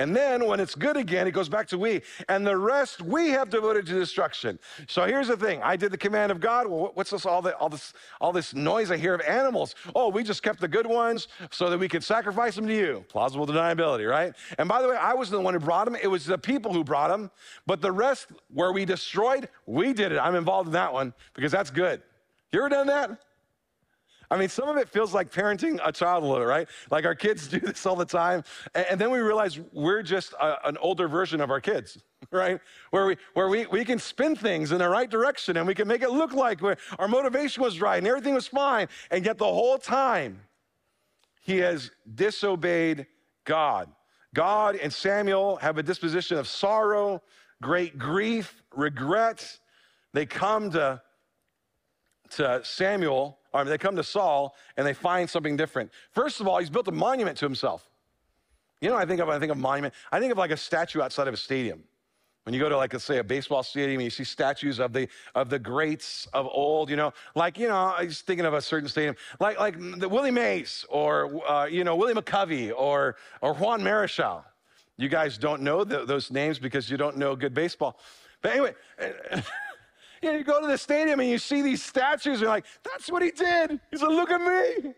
And 0.00 0.14
then 0.14 0.46
when 0.46 0.58
it's 0.58 0.74
good 0.74 0.96
again, 0.96 1.28
it 1.28 1.30
goes 1.30 1.48
back 1.48 1.68
to 1.68 1.78
we. 1.78 2.02
And 2.28 2.44
the 2.44 2.56
rest 2.56 3.00
we 3.00 3.28
have 3.30 3.48
devoted 3.48 3.86
to 3.86 3.92
destruction. 3.92 4.58
So 4.88 5.04
here's 5.04 5.28
the 5.28 5.36
thing. 5.36 5.62
I 5.62 5.76
did 5.76 5.92
the 5.92 5.98
command 5.98 6.32
of 6.32 6.40
God. 6.40 6.66
Well, 6.66 6.90
what's 6.94 7.10
this 7.10 7.24
all, 7.24 7.40
the, 7.40 7.56
all 7.58 7.68
this 7.68 7.92
all 8.20 8.32
this 8.32 8.54
noise 8.54 8.90
I 8.90 8.96
hear 8.96 9.14
of 9.14 9.20
animals? 9.20 9.76
Oh, 9.94 10.08
we 10.08 10.24
just 10.24 10.42
kept 10.42 10.60
the 10.60 10.66
good 10.66 10.86
ones 10.86 11.28
so 11.52 11.70
that 11.70 11.78
we 11.78 11.88
could 11.88 12.02
sacrifice 12.02 12.56
them 12.56 12.66
to 12.66 12.74
you. 12.74 13.04
Plausible 13.08 13.46
deniability, 13.46 14.10
right? 14.10 14.34
And 14.58 14.68
by 14.68 14.82
the 14.82 14.88
way, 14.88 14.96
I 14.96 15.14
wasn't 15.14 15.38
the 15.38 15.44
one 15.44 15.54
who 15.54 15.60
brought 15.60 15.84
them. 15.84 15.96
It 16.02 16.08
was 16.08 16.26
the 16.26 16.38
people 16.38 16.72
who 16.72 16.82
brought 16.82 17.08
them. 17.08 17.30
But 17.64 17.80
the 17.80 17.92
rest 17.92 18.28
where 18.52 18.72
we 18.72 18.84
destroyed, 18.84 19.48
we 19.66 19.92
did 19.92 20.10
it. 20.10 20.18
I'm 20.18 20.34
involved 20.34 20.66
in 20.66 20.72
that 20.72 20.92
one 20.92 21.14
because 21.34 21.52
that's 21.52 21.70
good. 21.70 22.02
You 22.52 22.60
ever 22.60 22.68
done 22.68 22.88
that? 22.88 23.20
I 24.34 24.36
mean, 24.36 24.48
some 24.48 24.68
of 24.68 24.76
it 24.76 24.88
feels 24.88 25.14
like 25.14 25.30
parenting 25.30 25.78
a 25.84 25.92
child 25.92 26.24
a 26.24 26.26
little, 26.26 26.44
right? 26.44 26.68
Like 26.90 27.04
our 27.04 27.14
kids 27.14 27.46
do 27.56 27.60
this 27.60 27.86
all 27.86 27.94
the 27.94 28.04
time. 28.04 28.42
And, 28.74 28.84
and 28.90 29.00
then 29.00 29.12
we 29.12 29.20
realize 29.20 29.60
we're 29.72 30.02
just 30.02 30.32
a, 30.32 30.66
an 30.66 30.76
older 30.78 31.06
version 31.06 31.40
of 31.40 31.52
our 31.52 31.60
kids, 31.60 31.98
right? 32.32 32.60
Where, 32.90 33.06
we, 33.06 33.16
where 33.34 33.48
we, 33.48 33.66
we 33.66 33.84
can 33.84 34.00
spin 34.00 34.34
things 34.34 34.72
in 34.72 34.78
the 34.78 34.88
right 34.88 35.08
direction 35.08 35.56
and 35.56 35.68
we 35.68 35.74
can 35.74 35.86
make 35.86 36.02
it 36.02 36.10
look 36.10 36.32
like 36.32 36.60
our 36.98 37.06
motivation 37.06 37.62
was 37.62 37.80
right 37.80 37.98
and 37.98 38.08
everything 38.08 38.34
was 38.34 38.48
fine. 38.48 38.88
And 39.12 39.24
yet 39.24 39.38
the 39.38 39.44
whole 39.44 39.78
time, 39.78 40.40
he 41.40 41.58
has 41.58 41.92
disobeyed 42.12 43.06
God. 43.44 43.88
God 44.34 44.74
and 44.74 44.92
Samuel 44.92 45.56
have 45.56 45.78
a 45.78 45.82
disposition 45.82 46.38
of 46.38 46.48
sorrow, 46.48 47.22
great 47.62 47.98
grief, 47.98 48.64
regret. 48.74 49.60
They 50.12 50.26
come 50.26 50.72
to, 50.72 51.00
to 52.30 52.62
Samuel 52.64 53.38
or 53.54 53.64
they 53.64 53.78
come 53.78 53.96
to 53.96 54.04
Saul 54.04 54.56
and 54.76 54.86
they 54.86 54.92
find 54.92 55.30
something 55.30 55.56
different. 55.56 55.90
First 56.10 56.40
of 56.40 56.48
all, 56.48 56.58
he's 56.58 56.68
built 56.68 56.88
a 56.88 56.92
monument 56.92 57.38
to 57.38 57.46
himself. 57.46 57.88
You 58.80 58.90
know, 58.90 58.96
I 58.96 59.06
think 59.06 59.20
of 59.20 59.28
I 59.28 59.38
think 59.38 59.52
of 59.52 59.56
monument. 59.56 59.94
I 60.12 60.20
think 60.20 60.32
of 60.32 60.36
like 60.36 60.50
a 60.50 60.56
statue 60.56 61.00
outside 61.00 61.28
of 61.28 61.34
a 61.34 61.38
stadium. 61.38 61.84
When 62.42 62.52
you 62.52 62.60
go 62.60 62.68
to 62.68 62.76
like 62.76 62.92
let's 62.92 63.06
say 63.06 63.18
a 63.18 63.24
baseball 63.24 63.62
stadium 63.62 64.00
and 64.00 64.04
you 64.04 64.10
see 64.10 64.24
statues 64.24 64.78
of 64.78 64.92
the 64.92 65.08
of 65.34 65.48
the 65.48 65.58
greats 65.58 66.26
of 66.34 66.46
old, 66.46 66.90
you 66.90 66.96
know, 66.96 67.14
like 67.34 67.56
you 67.56 67.68
know, 67.68 67.76
I 67.76 68.04
was 68.04 68.20
thinking 68.20 68.44
of 68.44 68.52
a 68.52 68.60
certain 68.60 68.88
stadium, 68.88 69.14
like 69.40 69.58
like 69.58 69.78
the 69.98 70.08
Willie 70.08 70.32
Mays 70.32 70.84
or 70.90 71.48
uh, 71.48 71.64
you 71.64 71.84
know 71.84 71.96
Willie 71.96 72.12
McCovey 72.12 72.72
or 72.76 73.16
or 73.40 73.54
Juan 73.54 73.80
Marichal. 73.80 74.42
You 74.96 75.08
guys 75.08 75.38
don't 75.38 75.62
know 75.62 75.82
the, 75.84 76.04
those 76.04 76.30
names 76.30 76.58
because 76.58 76.90
you 76.90 76.96
don't 76.96 77.16
know 77.16 77.34
good 77.34 77.54
baseball. 77.54 77.98
But 78.42 78.52
anyway. 78.52 78.74
You, 80.24 80.32
know, 80.32 80.38
you 80.38 80.44
go 80.44 80.58
to 80.58 80.66
the 80.66 80.78
stadium 80.78 81.20
and 81.20 81.28
you 81.28 81.36
see 81.36 81.60
these 81.60 81.82
statues, 81.82 82.34
and 82.34 82.40
you're 82.40 82.48
like, 82.48 82.64
that's 82.82 83.10
what 83.10 83.22
he 83.22 83.30
did. 83.30 83.78
He 83.90 83.98
said, 83.98 84.08
look 84.08 84.30
at 84.30 84.40
me. 84.40 84.94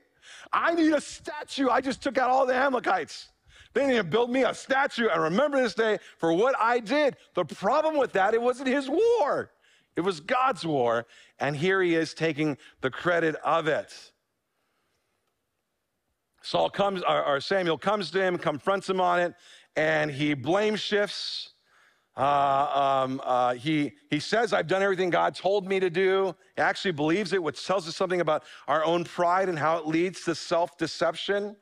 I 0.53 0.73
need 0.73 0.93
a 0.93 1.01
statue. 1.01 1.69
I 1.69 1.81
just 1.81 2.01
took 2.01 2.17
out 2.17 2.31
all 2.31 2.47
the 2.47 2.55
Amalekites. 2.55 3.31
They 3.75 3.89
need 3.89 3.97
to 3.97 4.05
build 4.05 4.31
me 4.31 4.45
a 4.45 4.55
statue 4.55 5.09
and 5.09 5.21
remember 5.21 5.61
this 5.61 5.75
day 5.75 5.99
for 6.19 6.33
what 6.33 6.55
I 6.61 6.79
did. 6.79 7.17
The 7.35 7.45
problem 7.45 7.97
with 7.99 8.13
that, 8.13 8.35
it 8.35 8.41
wasn't 8.41 8.69
his 8.69 8.89
war. 8.89 9.51
It 9.97 10.03
was 10.03 10.21
God's 10.21 10.65
war. 10.65 11.07
And 11.41 11.57
here 11.57 11.83
he 11.83 11.97
is 11.97 12.15
taking 12.15 12.57
the 12.81 12.91
credit 12.91 13.35
of 13.45 13.67
it. 13.67 13.93
Saul 16.41 16.71
comes, 16.71 17.03
or 17.03 17.41
Samuel 17.41 17.79
comes 17.79 18.13
to 18.13 18.23
him, 18.23 18.39
confronts 18.39 18.89
him 18.89 19.01
on 19.01 19.19
it, 19.19 19.35
and 19.75 20.09
he 20.09 20.35
blame 20.35 20.77
shifts 20.77 21.51
uh, 22.17 23.03
um, 23.05 23.21
uh, 23.25 23.55
he, 23.55 23.93
he 24.09 24.19
says, 24.19 24.53
I've 24.53 24.67
done 24.67 24.83
everything 24.83 25.11
God 25.11 25.35
told 25.35 25.69
me 25.69 25.79
to 25.81 25.91
do. 25.91 26.35
He 26.57 26.63
actually 26.63 26.93
believes 26.93 27.33
it, 27.35 27.43
which 27.43 27.65
tells 27.67 27.87
us 27.87 27.95
something 27.95 28.23
about 28.23 28.45
our 28.69 28.85
own 28.85 29.05
pride 29.05 29.49
and 29.49 29.59
how 29.59 29.77
it 29.77 29.87
leads 29.87 30.25
to 30.25 30.35
self 30.35 30.79
deception. 30.79 31.57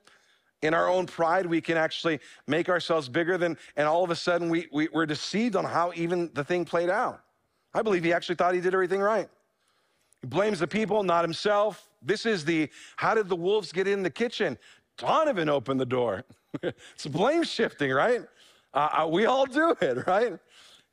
In 0.62 0.72
our 0.72 0.88
own 0.88 1.06
pride, 1.06 1.44
we 1.44 1.60
can 1.60 1.76
actually 1.76 2.20
make 2.46 2.68
ourselves 2.70 3.08
bigger 3.08 3.36
than, 3.36 3.58
and 3.76 3.86
all 3.86 4.02
of 4.02 4.10
a 4.10 4.16
sudden 4.16 4.48
we, 4.48 4.66
we, 4.72 4.88
we're 4.92 5.04
deceived 5.04 5.56
on 5.56 5.64
how 5.64 5.92
even 5.94 6.30
the 6.32 6.44
thing 6.44 6.64
played 6.64 6.88
out. 6.88 7.20
I 7.74 7.82
believe 7.82 8.04
he 8.04 8.12
actually 8.12 8.36
thought 8.36 8.54
he 8.54 8.60
did 8.60 8.72
everything 8.72 9.00
right. 9.00 9.28
He 10.22 10.28
blames 10.28 10.60
the 10.60 10.68
people, 10.68 11.02
not 11.02 11.22
himself. 11.24 11.90
This 12.00 12.24
is 12.24 12.44
the 12.44 12.70
how 12.96 13.14
did 13.14 13.28
the 13.28 13.36
wolves 13.36 13.72
get 13.72 13.88
in 13.88 14.02
the 14.02 14.10
kitchen? 14.10 14.56
Donovan 14.96 15.48
opened 15.48 15.80
the 15.80 15.86
door. 15.86 16.24
it's 16.62 17.06
blame 17.06 17.42
shifting, 17.42 17.90
right? 17.90 18.22
Uh, 18.74 19.02
uh, 19.02 19.06
we 19.06 19.26
all 19.26 19.46
do 19.46 19.74
it, 19.80 20.06
right? 20.06 20.38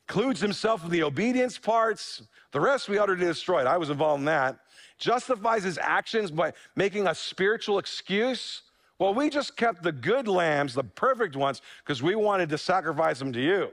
Includes 0.08 0.40
himself 0.40 0.86
in 0.86 0.92
the 0.92 1.04
obedience 1.04 1.58
parts. 1.58 2.22
The 2.52 2.60
rest 2.60 2.88
we 2.88 3.00
utterly 3.00 3.26
destroyed. 3.26 3.66
I 3.66 3.78
was 3.78 3.90
involved 3.90 4.20
in 4.20 4.26
that. 4.26 4.60
Justifies 4.98 5.64
his 5.64 5.80
actions 5.82 6.30
by 6.30 6.54
making 6.76 7.08
a 7.08 7.16
spiritual 7.16 7.80
excuse. 7.80 8.62
Well, 9.00 9.16
we 9.16 9.30
just 9.30 9.58
kept 9.58 9.82
the 9.82 9.92
good 9.92 10.28
lambs, 10.28 10.76
the 10.76 10.84
perfect 10.84 11.36
ones, 11.36 11.62
because 11.84 12.04
we 12.04 12.14
wanted 12.14 12.50
to 12.50 12.58
sacrifice 12.58 13.18
them 13.18 13.34
to 13.34 13.42
you. 13.42 13.72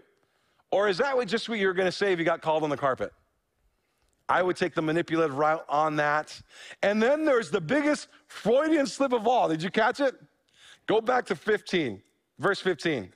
Or 0.70 0.88
is 0.88 0.98
that 0.98 1.14
just 1.26 1.48
what 1.48 1.58
you 1.58 1.66
were 1.66 1.74
going 1.74 1.86
to 1.88 1.92
say 1.92 2.12
if 2.12 2.18
you 2.18 2.24
got 2.24 2.40
called 2.40 2.62
on 2.62 2.70
the 2.70 2.76
carpet? 2.76 3.12
I 4.28 4.42
would 4.42 4.56
take 4.56 4.74
the 4.74 4.82
manipulative 4.82 5.36
route 5.36 5.64
on 5.68 5.96
that. 5.96 6.40
And 6.82 7.02
then 7.02 7.24
there's 7.24 7.50
the 7.50 7.60
biggest 7.60 8.08
Freudian 8.26 8.86
slip 8.86 9.12
of 9.12 9.26
all. 9.26 9.48
Did 9.48 9.62
you 9.62 9.70
catch 9.70 10.00
it? 10.00 10.14
Go 10.86 11.00
back 11.00 11.26
to 11.26 11.36
15, 11.36 12.02
verse 12.38 12.60
15. 12.60 13.12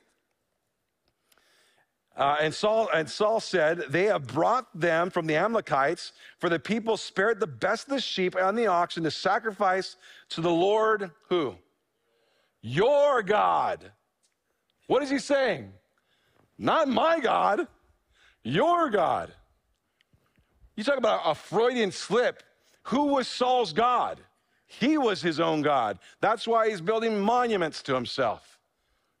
Uh, 2.15 2.37
and, 2.41 2.53
Saul, 2.53 2.89
and 2.93 3.09
Saul 3.09 3.39
said, 3.39 3.85
They 3.89 4.03
have 4.03 4.27
brought 4.27 4.67
them 4.79 5.09
from 5.09 5.25
the 5.25 5.35
Amalekites, 5.35 6.13
for 6.37 6.47
the 6.47 6.59
people 6.59 6.95
spared 6.95 7.39
the 7.39 7.47
best 7.47 7.87
of 7.87 7.95
the 7.95 8.01
sheep 8.01 8.35
and 8.35 8.57
the 8.57 8.67
oxen 8.67 9.03
to 9.03 9.11
sacrifice 9.11 9.95
to 10.29 10.41
the 10.41 10.51
Lord, 10.51 11.09
who? 11.29 11.55
Your 12.61 13.23
God. 13.23 13.91
What 14.87 15.01
is 15.01 15.09
he 15.09 15.17
saying? 15.17 15.73
Not 16.57 16.87
my 16.87 17.19
God, 17.19 17.67
your 18.43 18.89
God. 18.89 19.33
You 20.75 20.83
talk 20.83 20.97
about 20.97 21.21
a 21.25 21.33
Freudian 21.33 21.91
slip. 21.91 22.43
Who 22.83 23.07
was 23.07 23.27
Saul's 23.27 23.73
God? 23.73 24.19
He 24.67 24.97
was 24.97 25.21
his 25.21 25.39
own 25.39 25.61
God. 25.61 25.99
That's 26.19 26.47
why 26.47 26.69
he's 26.69 26.81
building 26.81 27.19
monuments 27.19 27.81
to 27.83 27.95
himself. 27.95 28.59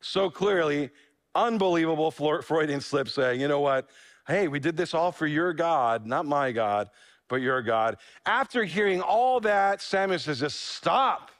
So 0.01 0.29
clearly, 0.29 0.89
unbelievable 1.35 2.11
Freudian 2.11 2.81
slip 2.81 3.09
saying, 3.09 3.41
you 3.41 3.47
know 3.47 3.59
what? 3.59 3.89
Hey, 4.27 4.47
we 4.47 4.59
did 4.59 4.77
this 4.77 4.93
all 4.93 5.11
for 5.11 5.27
your 5.27 5.53
God, 5.53 6.05
not 6.05 6.25
my 6.25 6.51
God, 6.51 6.89
but 7.27 7.37
your 7.41 7.61
God. 7.61 7.97
After 8.25 8.63
hearing 8.63 9.01
all 9.01 9.39
that, 9.41 9.81
Samuel 9.81 10.19
says, 10.19 10.39
just 10.39 10.59
stop. 10.59 11.31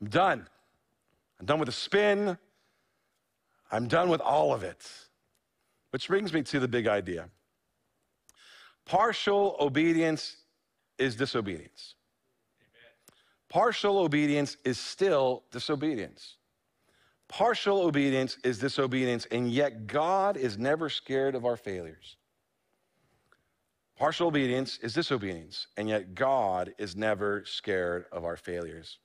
I'm 0.00 0.08
done. 0.08 0.46
I'm 1.40 1.46
done 1.46 1.58
with 1.58 1.66
the 1.66 1.72
spin. 1.72 2.38
I'm 3.70 3.88
done 3.88 4.08
with 4.08 4.20
all 4.20 4.54
of 4.54 4.62
it. 4.62 4.88
Which 5.90 6.08
brings 6.08 6.32
me 6.32 6.42
to 6.42 6.60
the 6.60 6.68
big 6.68 6.86
idea 6.86 7.28
partial 8.84 9.54
obedience 9.60 10.38
is 10.96 11.14
disobedience. 11.14 11.94
Partial 13.50 13.98
obedience 13.98 14.56
is 14.64 14.78
still 14.78 15.44
disobedience. 15.50 16.37
Partial 17.28 17.82
obedience 17.82 18.38
is 18.42 18.58
disobedience, 18.58 19.26
and 19.30 19.50
yet 19.50 19.86
God 19.86 20.36
is 20.36 20.58
never 20.58 20.88
scared 20.88 21.34
of 21.34 21.44
our 21.44 21.56
failures. 21.56 22.16
Partial 23.98 24.28
obedience 24.28 24.78
is 24.78 24.94
disobedience, 24.94 25.66
and 25.76 25.88
yet 25.88 26.14
God 26.14 26.72
is 26.78 26.96
never 26.96 27.44
scared 27.44 28.06
of 28.12 28.24
our 28.24 28.36
failures. 28.36 28.98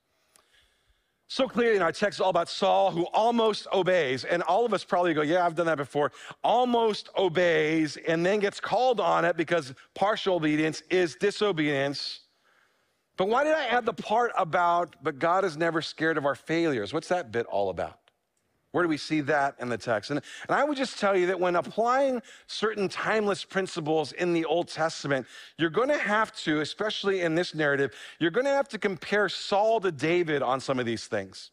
So 1.28 1.48
clearly 1.48 1.76
in 1.76 1.82
our 1.82 1.92
text, 1.92 2.22
all 2.22 2.30
about 2.30 2.48
Saul 2.48 2.92
who 2.92 3.06
almost 3.08 3.66
obeys, 3.74 4.24
and 4.24 4.44
all 4.44 4.66
of 4.66 4.74
us 4.74 4.84
probably 4.84 5.16
go, 5.16 5.24
Yeah, 5.24 5.44
I've 5.44 5.56
done 5.56 5.66
that 5.66 5.78
before. 5.78 6.12
Almost 6.44 7.10
obeys 7.18 7.98
and 8.08 8.24
then 8.24 8.40
gets 8.40 8.60
called 8.60 9.00
on 9.00 9.26
it 9.26 9.36
because 9.36 9.74
partial 9.96 10.36
obedience 10.36 10.84
is 10.92 11.16
disobedience. 11.16 12.22
But 13.18 13.30
why 13.30 13.44
did 13.44 13.54
I 13.54 13.66
add 13.66 13.86
the 13.86 13.94
part 13.94 14.32
about, 14.38 14.96
but 15.02 15.18
God 15.18 15.44
is 15.44 15.58
never 15.58 15.82
scared 15.82 16.20
of 16.20 16.26
our 16.26 16.36
failures? 16.36 16.94
What's 16.94 17.08
that 17.08 17.32
bit 17.32 17.48
all 17.48 17.72
about? 17.72 18.03
Where 18.74 18.84
do 18.84 18.90
we 18.90 18.98
see 18.98 19.22
that 19.22 19.56
in 19.60 19.70
the 19.70 19.78
text? 19.78 20.10
And, 20.10 20.20
and 20.50 20.56
I 20.58 20.64
would 20.64 20.76
just 20.76 21.00
tell 21.00 21.16
you 21.16 21.28
that 21.28 21.40
when 21.40 21.56
applying 21.56 22.24
certain 22.48 22.90
timeless 22.90 23.46
principles 23.46 24.14
in 24.14 24.34
the 24.34 24.46
Old 24.46 24.68
Testament, 24.68 25.28
you're 25.60 25.70
going 25.70 25.90
to 25.90 25.98
have 25.98 26.36
to, 26.38 26.60
especially 26.60 27.22
in 27.22 27.36
this 27.36 27.54
narrative, 27.54 27.94
you're 28.18 28.32
going 28.32 28.48
to 28.48 28.52
have 28.52 28.68
to 28.70 28.80
compare 28.80 29.30
Saul 29.30 29.80
to 29.82 29.92
David 29.92 30.42
on 30.42 30.60
some 30.60 30.80
of 30.80 30.88
these 30.88 31.06
things. 31.06 31.52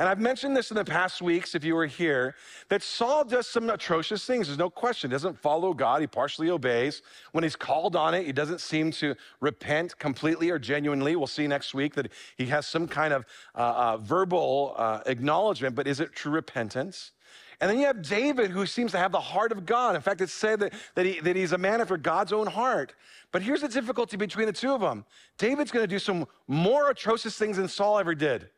And 0.00 0.08
I've 0.08 0.18
mentioned 0.18 0.56
this 0.56 0.70
in 0.70 0.78
the 0.78 0.84
past 0.84 1.20
weeks, 1.20 1.54
if 1.54 1.62
you 1.62 1.74
were 1.74 1.84
here, 1.84 2.34
that 2.70 2.82
Saul 2.82 3.22
does 3.22 3.46
some 3.46 3.68
atrocious 3.68 4.24
things. 4.24 4.46
There's 4.46 4.58
no 4.58 4.70
question. 4.70 5.10
He 5.10 5.12
doesn't 5.12 5.38
follow 5.38 5.74
God, 5.74 6.00
he 6.00 6.06
partially 6.06 6.48
obeys. 6.48 7.02
When 7.32 7.44
he's 7.44 7.54
called 7.54 7.94
on 7.96 8.14
it, 8.14 8.24
he 8.24 8.32
doesn't 8.32 8.62
seem 8.62 8.92
to 8.92 9.14
repent 9.40 9.98
completely 9.98 10.48
or 10.48 10.58
genuinely. 10.58 11.16
We'll 11.16 11.26
see 11.26 11.46
next 11.46 11.74
week 11.74 11.92
that 11.96 12.10
he 12.38 12.46
has 12.46 12.66
some 12.66 12.88
kind 12.88 13.12
of 13.12 13.26
uh, 13.54 13.58
uh, 13.58 13.96
verbal 13.98 14.72
uh, 14.78 15.00
acknowledgement, 15.04 15.74
but 15.74 15.86
is 15.86 16.00
it 16.00 16.14
true 16.14 16.32
repentance? 16.32 17.12
And 17.60 17.70
then 17.70 17.78
you 17.78 17.84
have 17.84 18.00
David, 18.00 18.50
who 18.50 18.64
seems 18.64 18.92
to 18.92 18.98
have 18.98 19.12
the 19.12 19.20
heart 19.20 19.52
of 19.52 19.66
God. 19.66 19.96
In 19.96 20.00
fact, 20.00 20.22
it's 20.22 20.32
said 20.32 20.60
that, 20.60 20.72
that, 20.94 21.04
he, 21.04 21.20
that 21.20 21.36
he's 21.36 21.52
a 21.52 21.58
man 21.58 21.82
after 21.82 21.98
God's 21.98 22.32
own 22.32 22.46
heart. 22.46 22.94
But 23.32 23.42
here's 23.42 23.60
the 23.60 23.68
difficulty 23.68 24.16
between 24.16 24.46
the 24.46 24.52
two 24.54 24.72
of 24.72 24.80
them 24.80 25.04
David's 25.36 25.70
going 25.70 25.82
to 25.82 25.86
do 25.86 25.98
some 25.98 26.24
more 26.48 26.88
atrocious 26.88 27.36
things 27.36 27.58
than 27.58 27.68
Saul 27.68 27.98
ever 27.98 28.14
did. 28.14 28.48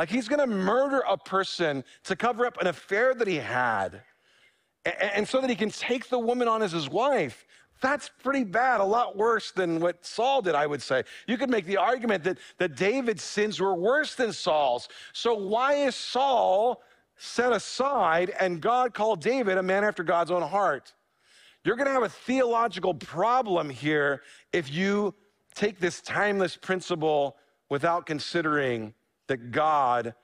Like 0.00 0.08
he's 0.08 0.28
gonna 0.28 0.46
murder 0.46 1.02
a 1.06 1.18
person 1.18 1.84
to 2.04 2.16
cover 2.16 2.46
up 2.46 2.58
an 2.58 2.68
affair 2.68 3.12
that 3.12 3.28
he 3.28 3.36
had. 3.36 4.00
And 4.86 5.28
so 5.28 5.42
that 5.42 5.50
he 5.50 5.54
can 5.54 5.68
take 5.68 6.08
the 6.08 6.18
woman 6.18 6.48
on 6.48 6.62
as 6.62 6.72
his 6.72 6.88
wife. 6.88 7.44
That's 7.82 8.10
pretty 8.22 8.44
bad, 8.44 8.80
a 8.80 8.84
lot 8.84 9.18
worse 9.18 9.50
than 9.50 9.78
what 9.78 10.02
Saul 10.06 10.40
did, 10.40 10.54
I 10.54 10.66
would 10.66 10.80
say. 10.80 11.02
You 11.26 11.36
could 11.36 11.50
make 11.50 11.66
the 11.66 11.76
argument 11.76 12.24
that, 12.24 12.38
that 12.56 12.76
David's 12.76 13.22
sins 13.22 13.60
were 13.60 13.74
worse 13.74 14.14
than 14.14 14.32
Saul's. 14.32 14.88
So 15.12 15.34
why 15.34 15.74
is 15.74 15.94
Saul 15.96 16.80
set 17.18 17.52
aside 17.52 18.32
and 18.40 18.58
God 18.58 18.94
called 18.94 19.20
David 19.20 19.58
a 19.58 19.62
man 19.62 19.84
after 19.84 20.02
God's 20.02 20.30
own 20.30 20.40
heart? 20.40 20.94
You're 21.62 21.76
going 21.76 21.88
to 21.88 21.92
have 21.92 22.04
a 22.04 22.08
theological 22.08 22.94
problem 22.94 23.68
here 23.68 24.22
if 24.50 24.72
you 24.72 25.14
take 25.54 25.78
this 25.78 26.00
timeless 26.00 26.56
principle 26.56 27.36
without 27.68 28.06
considering 28.06 28.94
that 29.30 29.52
God 29.52 30.14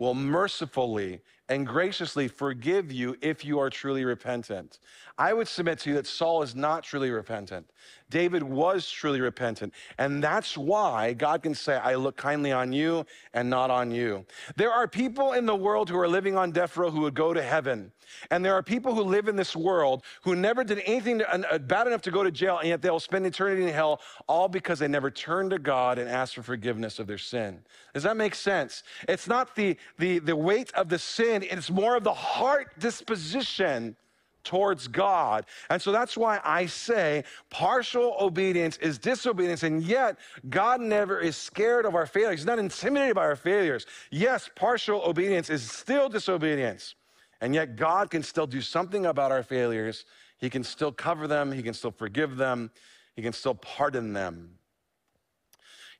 will 0.00 0.14
mercifully 0.14 1.20
and 1.48 1.64
graciously 1.64 2.26
forgive 2.26 2.90
you 2.90 3.16
if 3.22 3.44
you 3.44 3.60
are 3.60 3.70
truly 3.70 4.04
repentant. 4.04 4.80
I 5.16 5.32
would 5.32 5.46
submit 5.46 5.78
to 5.80 5.90
you 5.90 5.94
that 5.96 6.06
Saul 6.06 6.42
is 6.42 6.56
not 6.56 6.82
truly 6.82 7.10
repentant. 7.10 7.70
David 8.10 8.42
was 8.42 8.90
truly 8.90 9.20
repentant. 9.20 9.72
And 9.98 10.22
that's 10.22 10.58
why 10.58 11.12
God 11.14 11.42
can 11.42 11.54
say, 11.54 11.76
I 11.76 11.94
look 11.94 12.16
kindly 12.16 12.52
on 12.52 12.72
you 12.72 13.06
and 13.32 13.48
not 13.48 13.70
on 13.70 13.90
you. 13.90 14.26
There 14.56 14.72
are 14.72 14.86
people 14.86 15.32
in 15.32 15.46
the 15.46 15.56
world 15.56 15.88
who 15.88 15.98
are 15.98 16.08
living 16.08 16.36
on 16.36 16.50
death 16.50 16.76
row 16.76 16.90
who 16.90 17.00
would 17.02 17.14
go 17.14 17.32
to 17.32 17.42
heaven. 17.42 17.92
And 18.30 18.44
there 18.44 18.54
are 18.54 18.62
people 18.62 18.94
who 18.94 19.02
live 19.02 19.28
in 19.28 19.36
this 19.36 19.54
world 19.54 20.02
who 20.22 20.34
never 20.34 20.64
did 20.64 20.80
anything 20.84 21.20
to, 21.20 21.54
uh, 21.54 21.58
bad 21.58 21.86
enough 21.86 22.02
to 22.02 22.10
go 22.10 22.24
to 22.24 22.30
jail, 22.30 22.58
and 22.58 22.68
yet 22.68 22.82
they'll 22.82 23.00
spend 23.00 23.24
eternity 23.24 23.62
in 23.62 23.68
hell, 23.68 24.00
all 24.26 24.48
because 24.48 24.80
they 24.80 24.88
never 24.88 25.10
turned 25.10 25.50
to 25.50 25.58
God 25.58 25.98
and 25.98 26.08
asked 26.10 26.34
for 26.34 26.42
forgiveness 26.42 26.98
of 26.98 27.06
their 27.06 27.18
sin. 27.18 27.60
Does 27.94 28.02
that 28.02 28.16
make 28.16 28.34
sense? 28.34 28.82
It's 29.08 29.28
not 29.28 29.54
the, 29.54 29.76
the, 29.98 30.18
the 30.18 30.36
weight 30.36 30.72
of 30.74 30.88
the 30.88 30.98
sin, 30.98 31.44
it's 31.48 31.70
more 31.70 31.96
of 31.96 32.04
the 32.04 32.14
heart 32.14 32.78
disposition 32.78 33.96
towards 34.44 34.88
God. 34.88 35.46
And 35.68 35.80
so 35.80 35.92
that's 35.92 36.16
why 36.16 36.40
I 36.44 36.66
say 36.66 37.24
partial 37.50 38.16
obedience 38.20 38.76
is 38.78 38.98
disobedience, 38.98 39.62
and 39.62 39.82
yet 39.82 40.18
God 40.48 40.80
never 40.80 41.18
is 41.18 41.36
scared 41.36 41.86
of 41.86 41.94
our 41.94 42.06
failures. 42.06 42.40
He's 42.40 42.46
not 42.46 42.58
intimidated 42.58 43.14
by 43.14 43.24
our 43.24 43.36
failures. 43.36 43.86
Yes, 44.10 44.48
partial 44.54 45.02
obedience 45.02 45.50
is 45.50 45.68
still 45.70 46.08
disobedience, 46.08 46.94
and 47.40 47.54
yet 47.54 47.76
God 47.76 48.10
can 48.10 48.22
still 48.22 48.46
do 48.46 48.60
something 48.60 49.06
about 49.06 49.32
our 49.32 49.42
failures. 49.42 50.04
He 50.38 50.48
can 50.48 50.64
still 50.64 50.92
cover 50.92 51.26
them, 51.26 51.52
He 51.52 51.62
can 51.62 51.74
still 51.74 51.90
forgive 51.90 52.36
them, 52.36 52.70
He 53.14 53.22
can 53.22 53.32
still 53.32 53.54
pardon 53.54 54.12
them. 54.12 54.58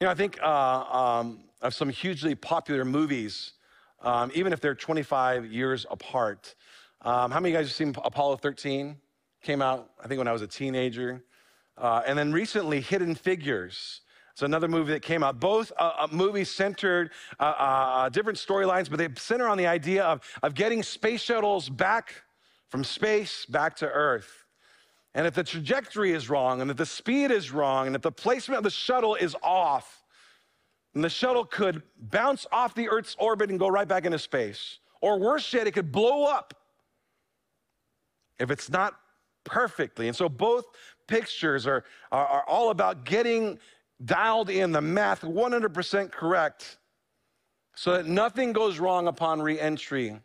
You 0.00 0.06
know, 0.06 0.12
I 0.12 0.14
think 0.14 0.40
uh, 0.42 0.46
um, 0.48 1.40
of 1.60 1.74
some 1.74 1.90
hugely 1.90 2.34
popular 2.34 2.86
movies, 2.86 3.52
um, 4.00 4.30
even 4.34 4.52
if 4.52 4.60
they're 4.60 4.74
25 4.74 5.52
years 5.52 5.84
apart. 5.90 6.54
Um, 7.02 7.30
how 7.30 7.40
many 7.40 7.50
of 7.50 7.52
you 7.52 7.58
guys 7.58 7.68
have 7.68 7.76
seen 7.76 7.94
Apollo 8.04 8.36
13? 8.38 8.94
Came 9.42 9.62
out, 9.62 9.90
I 10.02 10.06
think, 10.06 10.18
when 10.18 10.28
I 10.28 10.32
was 10.32 10.42
a 10.42 10.46
teenager. 10.46 11.24
Uh, 11.78 12.02
and 12.06 12.18
then 12.18 12.30
recently, 12.30 12.82
Hidden 12.82 13.14
Figures. 13.14 14.02
It's 14.32 14.42
another 14.42 14.68
movie 14.68 14.92
that 14.92 15.00
came 15.00 15.22
out. 15.22 15.40
Both 15.40 15.72
uh, 15.78 15.92
uh, 15.98 16.08
movies 16.10 16.50
centered 16.50 17.10
uh, 17.38 17.42
uh, 17.42 18.08
different 18.10 18.38
storylines, 18.38 18.90
but 18.90 18.98
they 18.98 19.08
center 19.16 19.48
on 19.48 19.56
the 19.56 19.66
idea 19.66 20.04
of, 20.04 20.20
of 20.42 20.54
getting 20.54 20.82
space 20.82 21.22
shuttles 21.22 21.70
back 21.70 22.22
from 22.68 22.84
space 22.84 23.46
back 23.46 23.76
to 23.76 23.86
Earth. 23.86 24.44
And 25.14 25.26
if 25.26 25.32
the 25.32 25.42
trajectory 25.42 26.12
is 26.12 26.28
wrong, 26.28 26.60
and 26.60 26.70
if 26.70 26.76
the 26.76 26.86
speed 26.86 27.30
is 27.30 27.50
wrong, 27.50 27.86
and 27.86 27.96
if 27.96 28.02
the 28.02 28.12
placement 28.12 28.58
of 28.58 28.64
the 28.64 28.70
shuttle 28.70 29.14
is 29.14 29.34
off, 29.42 30.04
then 30.92 31.00
the 31.00 31.08
shuttle 31.08 31.46
could 31.46 31.82
bounce 31.98 32.46
off 32.52 32.74
the 32.74 32.90
Earth's 32.90 33.16
orbit 33.18 33.48
and 33.48 33.58
go 33.58 33.68
right 33.68 33.88
back 33.88 34.04
into 34.04 34.18
space. 34.18 34.80
Or 35.00 35.18
worse 35.18 35.50
yet, 35.52 35.66
it 35.66 35.72
could 35.72 35.90
blow 35.90 36.24
up 36.24 36.59
if 38.40 38.50
it's 38.50 38.68
not 38.68 38.94
perfectly. 39.44 40.08
And 40.08 40.16
so 40.16 40.28
both 40.28 40.64
pictures 41.06 41.66
are, 41.66 41.84
are, 42.10 42.26
are 42.26 42.44
all 42.48 42.70
about 42.70 43.04
getting 43.04 43.58
dialed 44.04 44.50
in 44.50 44.72
the 44.72 44.80
math 44.80 45.20
100% 45.20 46.10
correct 46.10 46.78
so 47.76 47.92
that 47.92 48.06
nothing 48.06 48.52
goes 48.52 48.78
wrong 48.78 49.06
upon 49.06 49.40
reentry. 49.40 50.18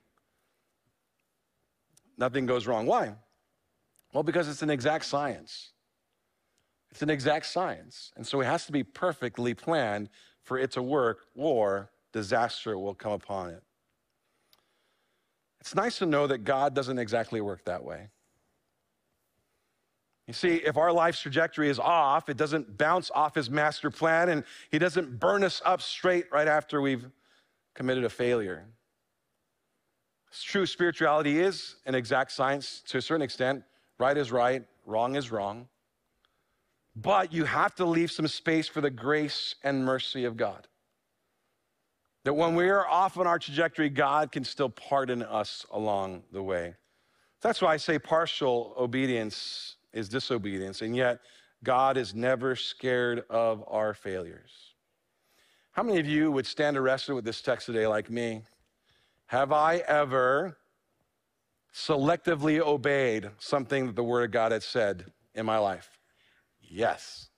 Nothing 2.18 2.46
goes 2.46 2.66
wrong. 2.66 2.86
Why? 2.86 3.14
Well, 4.14 4.24
because 4.24 4.48
it's 4.48 4.62
an 4.62 4.70
exact 4.70 5.06
science. 5.06 5.72
It's 6.92 7.02
an 7.02 7.10
exact 7.10 7.46
science. 7.48 8.14
And 8.16 8.26
so 8.26 8.40
it 8.40 8.46
has 8.46 8.66
to 8.68 8.72
be 8.72 8.84
perfectly 8.84 9.54
planned 9.54 10.10
for 10.44 10.58
it 10.58 10.72
to 10.72 10.82
work, 10.82 11.26
or 11.36 11.90
disaster 12.14 12.78
will 12.78 12.94
come 12.94 13.12
upon 13.12 13.50
it. 13.50 13.64
It's 15.66 15.74
nice 15.74 15.98
to 15.98 16.06
know 16.06 16.28
that 16.28 16.44
God 16.44 16.76
doesn't 16.76 17.00
exactly 17.00 17.42
work 17.42 17.66
that 17.66 17.84
way. 17.84 18.10
You 20.28 20.34
see, 20.36 20.58
if 20.58 20.78
our 20.78 20.92
life's 20.92 21.20
trajectory 21.20 21.70
is 21.70 21.80
off, 21.80 22.30
it 22.30 22.38
doesn't 22.38 22.78
bounce 22.78 23.10
off 23.10 23.34
his 23.34 23.50
master 23.50 23.90
plan 23.90 24.30
and 24.30 24.44
he 24.70 24.78
doesn't 24.78 25.20
burn 25.20 25.44
us 25.44 25.64
up 25.66 25.82
straight 25.82 26.26
right 26.32 26.48
after 26.48 26.82
we've 26.82 27.10
committed 27.74 28.04
a 28.04 28.10
failure. 28.10 28.68
It's 30.30 30.44
true, 30.44 30.68
spirituality 30.68 31.40
is 31.40 31.78
an 31.88 31.96
exact 31.96 32.32
science 32.32 32.84
to 32.90 33.00
a 33.00 33.02
certain 33.02 33.24
extent. 33.24 33.64
Right 33.98 34.18
is 34.18 34.32
right, 34.32 34.64
wrong 34.86 35.16
is 35.16 35.32
wrong. 35.32 35.68
But 36.96 37.34
you 37.34 37.44
have 37.46 37.74
to 37.76 37.86
leave 37.86 38.12
some 38.12 38.28
space 38.28 38.68
for 38.68 38.82
the 38.82 38.92
grace 38.92 39.56
and 39.64 39.84
mercy 39.84 40.26
of 40.26 40.38
God. 40.38 40.68
That 42.26 42.34
when 42.34 42.56
we 42.56 42.70
are 42.70 42.88
off 42.88 43.20
on 43.20 43.28
our 43.28 43.38
trajectory, 43.38 43.88
God 43.88 44.32
can 44.32 44.44
still 44.44 44.70
pardon 44.70 45.22
us 45.22 45.64
along 45.72 46.24
the 46.32 46.42
way. 46.42 46.74
That's 47.42 47.62
why 47.62 47.74
I 47.74 47.78
say 47.78 48.00
partial 48.00 48.74
obedience 48.78 49.76
is 49.94 50.10
disobedience, 50.10 50.82
and 50.82 50.96
yet 50.96 51.20
God 51.64 51.98
is 51.98 52.16
never 52.16 52.56
scared 52.56 53.24
of 53.30 53.64
our 53.68 53.94
failures. 53.94 54.74
How 55.74 55.84
many 55.84 56.00
of 56.00 56.08
you 56.08 56.32
would 56.32 56.48
stand 56.48 56.78
arrested 56.78 57.14
with 57.14 57.26
this 57.26 57.42
text 57.42 57.68
today, 57.68 57.86
like 57.86 58.10
me? 58.10 58.42
Have 59.28 59.52
I 59.52 59.78
ever 59.88 60.58
selectively 61.76 62.60
obeyed 62.60 63.30
something 63.38 63.86
that 63.86 63.96
the 63.96 64.04
Word 64.04 64.24
of 64.24 64.32
God 64.32 64.52
had 64.52 64.64
said 64.64 65.06
in 65.36 65.46
my 65.46 65.60
life? 65.60 66.00
Yes. 66.60 67.30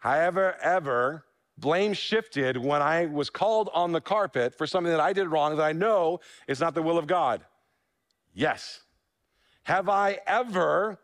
Have 0.00 0.36
I 0.36 0.54
ever 0.62 1.24
blame 1.58 1.92
shifted 1.92 2.56
when 2.56 2.82
I 2.82 3.06
was 3.06 3.30
called 3.30 3.70
on 3.74 3.92
the 3.92 4.00
carpet 4.00 4.56
for 4.56 4.66
something 4.66 4.90
that 4.90 5.00
I 5.00 5.12
did 5.12 5.28
wrong 5.28 5.56
that 5.56 5.62
I 5.62 5.72
know 5.72 6.20
is 6.48 6.60
not 6.60 6.74
the 6.74 6.82
will 6.82 6.98
of 6.98 7.06
God? 7.06 7.44
Yes. 8.34 8.80
Have 9.64 9.88
I 9.88 10.18
ever 10.26 10.98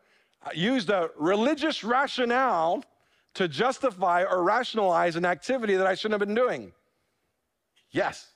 used 0.54 0.90
a 0.90 1.10
religious 1.16 1.84
rationale 1.84 2.84
to 3.34 3.48
justify 3.48 4.24
or 4.24 4.42
rationalize 4.42 5.16
an 5.16 5.24
activity 5.24 5.76
that 5.76 5.86
I 5.86 5.94
shouldn't 5.94 6.20
have 6.20 6.26
been 6.26 6.34
doing? 6.34 6.72
Yes. 7.90 8.32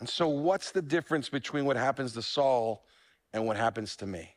And 0.00 0.08
so, 0.08 0.28
what's 0.28 0.72
the 0.72 0.82
difference 0.82 1.28
between 1.28 1.64
what 1.64 1.76
happens 1.76 2.12
to 2.14 2.22
Saul 2.22 2.84
and 3.32 3.46
what 3.46 3.56
happens 3.56 3.96
to 3.96 4.06
me? 4.06 4.34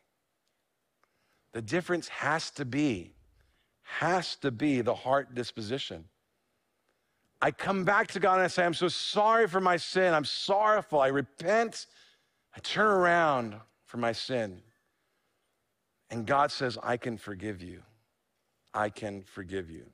The 1.52 1.62
difference 1.62 2.08
has 2.08 2.50
to 2.52 2.64
be, 2.64 3.14
has 3.98 4.36
to 4.36 4.50
be 4.50 4.80
the 4.80 4.94
heart 4.94 5.34
disposition. 5.34 6.04
I 7.42 7.50
come 7.50 7.84
back 7.84 8.08
to 8.08 8.20
God 8.20 8.34
and 8.34 8.42
I 8.42 8.48
say, 8.48 8.64
I'm 8.64 8.74
so 8.74 8.88
sorry 8.88 9.48
for 9.48 9.60
my 9.60 9.76
sin. 9.76 10.14
I'm 10.14 10.24
sorrowful. 10.24 11.00
I 11.00 11.08
repent. 11.08 11.86
I 12.54 12.60
turn 12.60 12.86
around 12.86 13.56
for 13.86 13.96
my 13.96 14.12
sin. 14.12 14.60
And 16.10 16.26
God 16.26 16.50
says, 16.52 16.78
I 16.82 16.96
can 16.96 17.16
forgive 17.16 17.62
you. 17.62 17.82
I 18.72 18.90
can 18.90 19.22
forgive 19.22 19.70
you. 19.70 19.86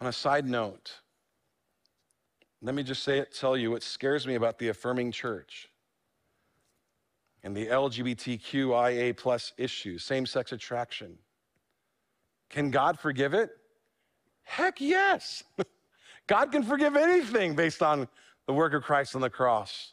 On 0.00 0.06
a 0.06 0.12
side 0.12 0.46
note, 0.46 0.92
let 2.62 2.74
me 2.74 2.82
just 2.82 3.02
say 3.02 3.18
it, 3.18 3.34
tell 3.34 3.56
you 3.56 3.70
what 3.70 3.82
scares 3.82 4.26
me 4.26 4.34
about 4.34 4.58
the 4.58 4.68
affirming 4.68 5.12
church 5.12 5.68
and 7.42 7.54
the 7.54 7.66
LGBTQIA 7.66 9.16
plus 9.16 9.52
issue, 9.58 9.98
same 9.98 10.24
sex 10.24 10.50
attraction. 10.50 11.18
Can 12.50 12.70
God 12.70 12.98
forgive 12.98 13.34
it? 13.34 13.50
Heck 14.42 14.80
yes. 14.80 15.42
God 16.26 16.52
can 16.52 16.62
forgive 16.62 16.96
anything 16.96 17.54
based 17.54 17.82
on 17.82 18.08
the 18.46 18.52
work 18.52 18.74
of 18.74 18.82
Christ 18.82 19.14
on 19.14 19.20
the 19.20 19.30
cross. 19.30 19.92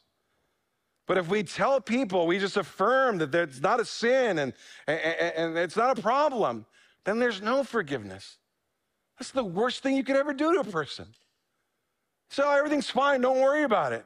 But 1.08 1.18
if 1.18 1.28
we 1.28 1.44
tell 1.44 1.82
people, 1.82 2.28
we 2.28 2.40
just 2.40 2.58
affirm 2.58 3.18
that 3.18 3.34
it's 3.34 3.60
not 3.60 3.80
a 3.80 3.86
sin 3.86 4.40
and, 4.40 4.54
and, 4.88 5.00
and 5.00 5.58
it's 5.58 5.76
not 5.76 5.98
a 5.98 6.02
problem, 6.02 6.66
then 7.06 7.20
there's 7.20 7.42
no 7.42 7.64
forgiveness. 7.64 8.38
That's 9.18 9.32
the 9.32 9.44
worst 9.44 9.84
thing 9.84 9.96
you 9.96 10.04
could 10.04 10.16
ever 10.16 10.34
do 10.34 10.54
to 10.54 10.60
a 10.62 10.64
person. 10.64 11.08
So 12.30 12.50
everything's 12.50 12.90
fine, 12.90 13.22
don't 13.22 13.42
worry 13.42 13.64
about 13.64 13.94
it. 13.94 14.06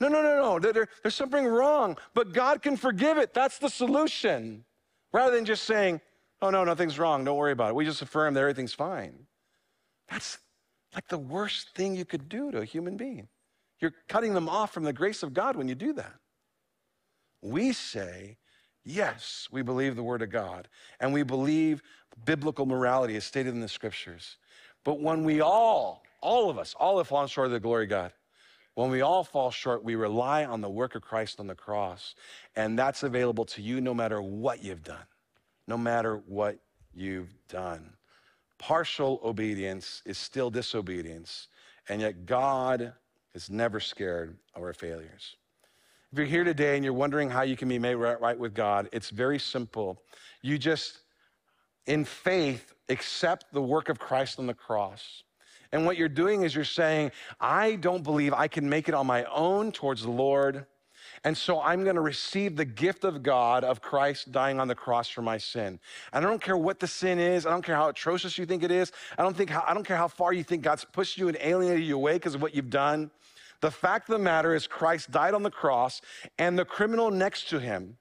No, 0.00 0.08
no, 0.08 0.20
no, 0.20 0.36
no. 0.36 0.58
There, 0.58 0.88
there's 1.02 1.14
something 1.14 1.46
wrong, 1.46 1.96
but 2.12 2.32
God 2.32 2.60
can 2.60 2.76
forgive 2.76 3.18
it. 3.18 3.32
That's 3.32 3.58
the 3.58 3.70
solution. 3.70 4.64
Rather 5.12 5.34
than 5.34 5.44
just 5.44 5.64
saying, 5.64 6.00
oh, 6.42 6.50
no, 6.50 6.64
nothing's 6.64 6.98
wrong, 6.98 7.24
don't 7.24 7.36
worry 7.36 7.52
about 7.52 7.70
it. 7.70 7.74
We 7.74 7.84
just 7.84 8.02
affirm 8.02 8.34
that 8.34 8.40
everything's 8.40 8.74
fine. 8.74 9.26
That's, 10.08 10.38
like 10.94 11.08
the 11.08 11.18
worst 11.18 11.74
thing 11.74 11.94
you 11.94 12.04
could 12.04 12.28
do 12.28 12.50
to 12.50 12.58
a 12.58 12.64
human 12.64 12.96
being. 12.96 13.28
You're 13.80 13.92
cutting 14.08 14.32
them 14.32 14.48
off 14.48 14.72
from 14.72 14.84
the 14.84 14.92
grace 14.92 15.22
of 15.22 15.34
God 15.34 15.56
when 15.56 15.68
you 15.68 15.74
do 15.74 15.92
that. 15.94 16.14
We 17.42 17.72
say, 17.72 18.38
yes, 18.84 19.46
we 19.50 19.62
believe 19.62 19.94
the 19.94 20.02
Word 20.02 20.22
of 20.22 20.30
God, 20.30 20.68
and 21.00 21.12
we 21.12 21.22
believe 21.22 21.82
biblical 22.24 22.64
morality 22.64 23.16
is 23.16 23.24
stated 23.24 23.52
in 23.52 23.60
the 23.60 23.68
scriptures. 23.68 24.38
But 24.84 25.00
when 25.00 25.24
we 25.24 25.40
all, 25.42 26.02
all 26.22 26.48
of 26.48 26.58
us, 26.58 26.74
all 26.78 26.96
have 26.98 27.08
fallen 27.08 27.28
short 27.28 27.46
of 27.46 27.52
the 27.52 27.60
glory 27.60 27.84
of 27.84 27.90
God, 27.90 28.12
when 28.74 28.90
we 28.90 29.00
all 29.00 29.24
fall 29.24 29.50
short, 29.50 29.84
we 29.84 29.96
rely 29.96 30.44
on 30.44 30.60
the 30.60 30.70
work 30.70 30.94
of 30.94 31.02
Christ 31.02 31.40
on 31.40 31.46
the 31.46 31.54
cross, 31.54 32.14
and 32.54 32.78
that's 32.78 33.02
available 33.02 33.44
to 33.46 33.62
you 33.62 33.80
no 33.80 33.92
matter 33.94 34.22
what 34.22 34.62
you've 34.62 34.84
done, 34.84 35.04
no 35.66 35.76
matter 35.76 36.22
what 36.26 36.58
you've 36.94 37.34
done. 37.48 37.92
Partial 38.58 39.20
obedience 39.22 40.02
is 40.06 40.16
still 40.16 40.50
disobedience, 40.50 41.48
and 41.88 42.00
yet 42.00 42.26
God 42.26 42.92
is 43.34 43.50
never 43.50 43.80
scared 43.80 44.36
of 44.54 44.62
our 44.62 44.72
failures. 44.72 45.36
If 46.12 46.18
you're 46.18 46.26
here 46.26 46.44
today 46.44 46.76
and 46.76 46.84
you're 46.84 46.94
wondering 46.94 47.28
how 47.28 47.42
you 47.42 47.56
can 47.56 47.68
be 47.68 47.78
made 47.78 47.96
right 47.96 48.38
with 48.38 48.54
God, 48.54 48.88
it's 48.92 49.10
very 49.10 49.38
simple. 49.38 50.00
You 50.40 50.56
just, 50.56 51.00
in 51.86 52.04
faith, 52.04 52.72
accept 52.88 53.52
the 53.52 53.60
work 53.60 53.88
of 53.88 53.98
Christ 53.98 54.38
on 54.38 54.46
the 54.46 54.54
cross. 54.54 55.24
And 55.72 55.84
what 55.84 55.98
you're 55.98 56.08
doing 56.08 56.42
is 56.42 56.54
you're 56.54 56.64
saying, 56.64 57.10
I 57.40 57.74
don't 57.76 58.02
believe 58.02 58.32
I 58.32 58.48
can 58.48 58.68
make 58.68 58.88
it 58.88 58.94
on 58.94 59.06
my 59.06 59.24
own 59.24 59.72
towards 59.72 60.02
the 60.02 60.10
Lord. 60.10 60.64
And 61.26 61.36
so 61.36 61.60
I'm 61.60 61.82
going 61.82 61.96
to 61.96 62.02
receive 62.02 62.54
the 62.54 62.64
gift 62.64 63.02
of 63.02 63.24
God 63.24 63.64
of 63.64 63.82
Christ 63.82 64.30
dying 64.30 64.60
on 64.60 64.68
the 64.68 64.76
cross 64.76 65.08
for 65.08 65.22
my 65.22 65.38
sin. 65.38 65.80
And 66.12 66.24
I 66.24 66.28
don't 66.28 66.40
care 66.40 66.56
what 66.56 66.78
the 66.78 66.86
sin 66.86 67.18
is. 67.18 67.46
I 67.46 67.50
don't 67.50 67.62
care 67.62 67.74
how 67.74 67.88
atrocious 67.88 68.38
you 68.38 68.46
think 68.46 68.62
it 68.62 68.70
is. 68.70 68.92
I 69.18 69.24
don't 69.24 69.36
think 69.36 69.50
how, 69.50 69.64
I 69.66 69.74
don't 69.74 69.84
care 69.84 69.96
how 69.96 70.06
far 70.06 70.32
you 70.32 70.44
think 70.44 70.62
God's 70.62 70.84
pushed 70.84 71.18
you 71.18 71.26
and 71.26 71.36
alienated 71.40 71.84
you 71.84 71.96
away 71.96 72.12
because 72.12 72.36
of 72.36 72.42
what 72.42 72.54
you've 72.54 72.70
done. 72.70 73.10
The 73.60 73.72
fact 73.72 74.08
of 74.08 74.12
the 74.12 74.22
matter 74.22 74.54
is 74.54 74.68
Christ 74.68 75.10
died 75.10 75.34
on 75.34 75.42
the 75.42 75.50
cross 75.50 76.00
and 76.38 76.56
the 76.56 76.64
criminal 76.64 77.10
next 77.10 77.48
to 77.48 77.58
him 77.58 77.96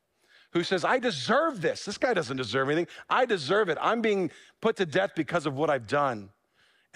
who 0.52 0.62
says, 0.62 0.86
I 0.86 1.00
deserve 1.00 1.62
this. 1.62 1.84
This 1.84 1.98
guy 1.98 2.14
doesn't 2.14 2.38
deserve 2.38 2.70
anything. 2.70 2.88
I 3.10 3.26
deserve 3.26 3.70
it. 3.70 3.80
I'm 3.82 4.02
being 4.02 4.30
put 4.62 4.76
to 4.76 4.86
death 4.86 5.14
because 5.16 5.48
of 5.48 5.56
what 5.56 5.72
I've 5.72 5.88
done. 5.88 6.30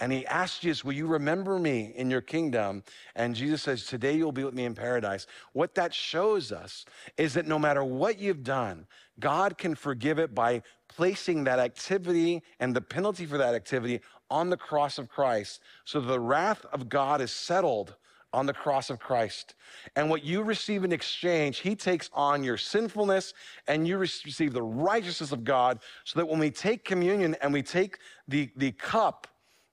And 0.00 0.10
he 0.10 0.26
asked 0.26 0.62
Jesus, 0.62 0.84
Will 0.84 0.94
you 0.94 1.06
remember 1.06 1.58
me 1.58 1.92
in 1.94 2.10
your 2.10 2.22
kingdom? 2.22 2.82
And 3.14 3.34
Jesus 3.34 3.62
says, 3.62 3.84
Today 3.84 4.16
you'll 4.16 4.32
be 4.32 4.44
with 4.44 4.54
me 4.54 4.64
in 4.64 4.74
paradise. 4.74 5.26
What 5.52 5.74
that 5.74 5.92
shows 5.92 6.50
us 6.50 6.86
is 7.18 7.34
that 7.34 7.46
no 7.46 7.58
matter 7.58 7.84
what 7.84 8.18
you've 8.18 8.42
done, 8.42 8.86
God 9.20 9.58
can 9.58 9.74
forgive 9.74 10.18
it 10.18 10.34
by 10.34 10.62
placing 10.88 11.44
that 11.44 11.58
activity 11.58 12.42
and 12.58 12.74
the 12.74 12.80
penalty 12.80 13.26
for 13.26 13.36
that 13.38 13.54
activity 13.54 14.00
on 14.30 14.48
the 14.48 14.56
cross 14.56 14.96
of 14.96 15.08
Christ. 15.08 15.60
So 15.84 16.00
the 16.00 16.18
wrath 16.18 16.64
of 16.72 16.88
God 16.88 17.20
is 17.20 17.30
settled 17.30 17.96
on 18.32 18.46
the 18.46 18.52
cross 18.52 18.90
of 18.90 19.00
Christ. 19.00 19.54
And 19.96 20.08
what 20.08 20.24
you 20.24 20.42
receive 20.42 20.84
in 20.84 20.92
exchange, 20.92 21.58
He 21.58 21.74
takes 21.74 22.08
on 22.12 22.44
your 22.44 22.56
sinfulness 22.56 23.34
and 23.66 23.86
you 23.86 23.98
receive 23.98 24.52
the 24.52 24.62
righteousness 24.62 25.32
of 25.32 25.44
God 25.44 25.80
so 26.04 26.20
that 26.20 26.26
when 26.26 26.38
we 26.38 26.50
take 26.50 26.84
communion 26.84 27.36
and 27.42 27.52
we 27.52 27.62
take 27.62 27.98
the, 28.28 28.50
the 28.56 28.72
cup, 28.72 29.26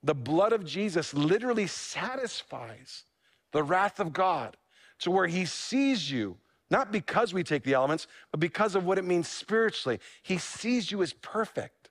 the 0.08 0.16
blood 0.16 0.53
of 0.53 0.66
Jesus 0.66 1.14
literally 1.14 1.68
satisfies 1.68 3.03
the 3.51 3.62
wrath 3.62 3.99
of 3.99 4.14
God 4.14 4.55
to 4.99 5.12
where 5.12 5.28
He 5.28 5.45
sees 5.45 6.10
you. 6.10 6.38
Not 6.70 6.93
because 6.93 7.34
we 7.34 7.43
take 7.43 7.64
the 7.64 7.74
elements, 7.74 8.08
but 8.32 8.39
because 8.39 8.76
of 8.76 8.86
what 8.86 8.97
it 8.97 9.03
means 9.03 9.28
spiritually. 9.28 9.99
He 10.24 10.38
sees 10.38 10.91
you 10.91 11.03
as 11.03 11.12
perfect. 11.12 11.89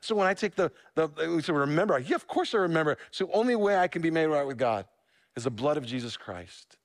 So 0.00 0.14
when 0.14 0.26
I 0.26 0.32
take 0.32 0.54
the, 0.54 0.72
the, 0.94 1.42
so 1.44 1.52
remember, 1.52 1.98
yeah, 1.98 2.14
of 2.14 2.26
course 2.26 2.54
I 2.54 2.58
remember. 2.58 2.96
So 3.10 3.28
only 3.32 3.54
way 3.54 3.76
I 3.76 3.86
can 3.86 4.00
be 4.00 4.10
made 4.10 4.26
right 4.26 4.46
with 4.46 4.56
God 4.56 4.86
is 5.36 5.44
the 5.44 5.50
blood 5.50 5.76
of 5.76 5.84
Jesus 5.84 6.16
Christ. 6.16 6.78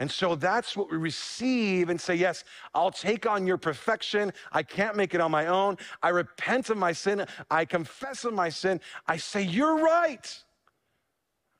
And 0.00 0.10
so 0.10 0.34
that's 0.34 0.78
what 0.78 0.90
we 0.90 0.96
receive 0.96 1.90
and 1.90 2.00
say, 2.00 2.14
Yes, 2.14 2.42
I'll 2.74 2.90
take 2.90 3.26
on 3.26 3.46
your 3.46 3.58
perfection. 3.58 4.32
I 4.50 4.62
can't 4.62 4.96
make 4.96 5.14
it 5.14 5.20
on 5.20 5.30
my 5.30 5.46
own. 5.46 5.76
I 6.02 6.08
repent 6.08 6.70
of 6.70 6.78
my 6.78 6.92
sin. 6.92 7.26
I 7.50 7.66
confess 7.66 8.24
of 8.24 8.32
my 8.32 8.48
sin. 8.48 8.80
I 9.06 9.18
say, 9.18 9.42
You're 9.42 9.76
right. 9.76 10.42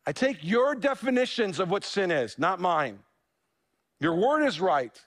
I 0.06 0.12
take 0.12 0.38
your 0.42 0.74
definitions 0.74 1.60
of 1.60 1.70
what 1.70 1.84
sin 1.84 2.10
is, 2.10 2.38
not 2.38 2.58
mine. 2.58 3.00
Your 4.00 4.16
word 4.16 4.42
is 4.46 4.58
right. 4.58 4.98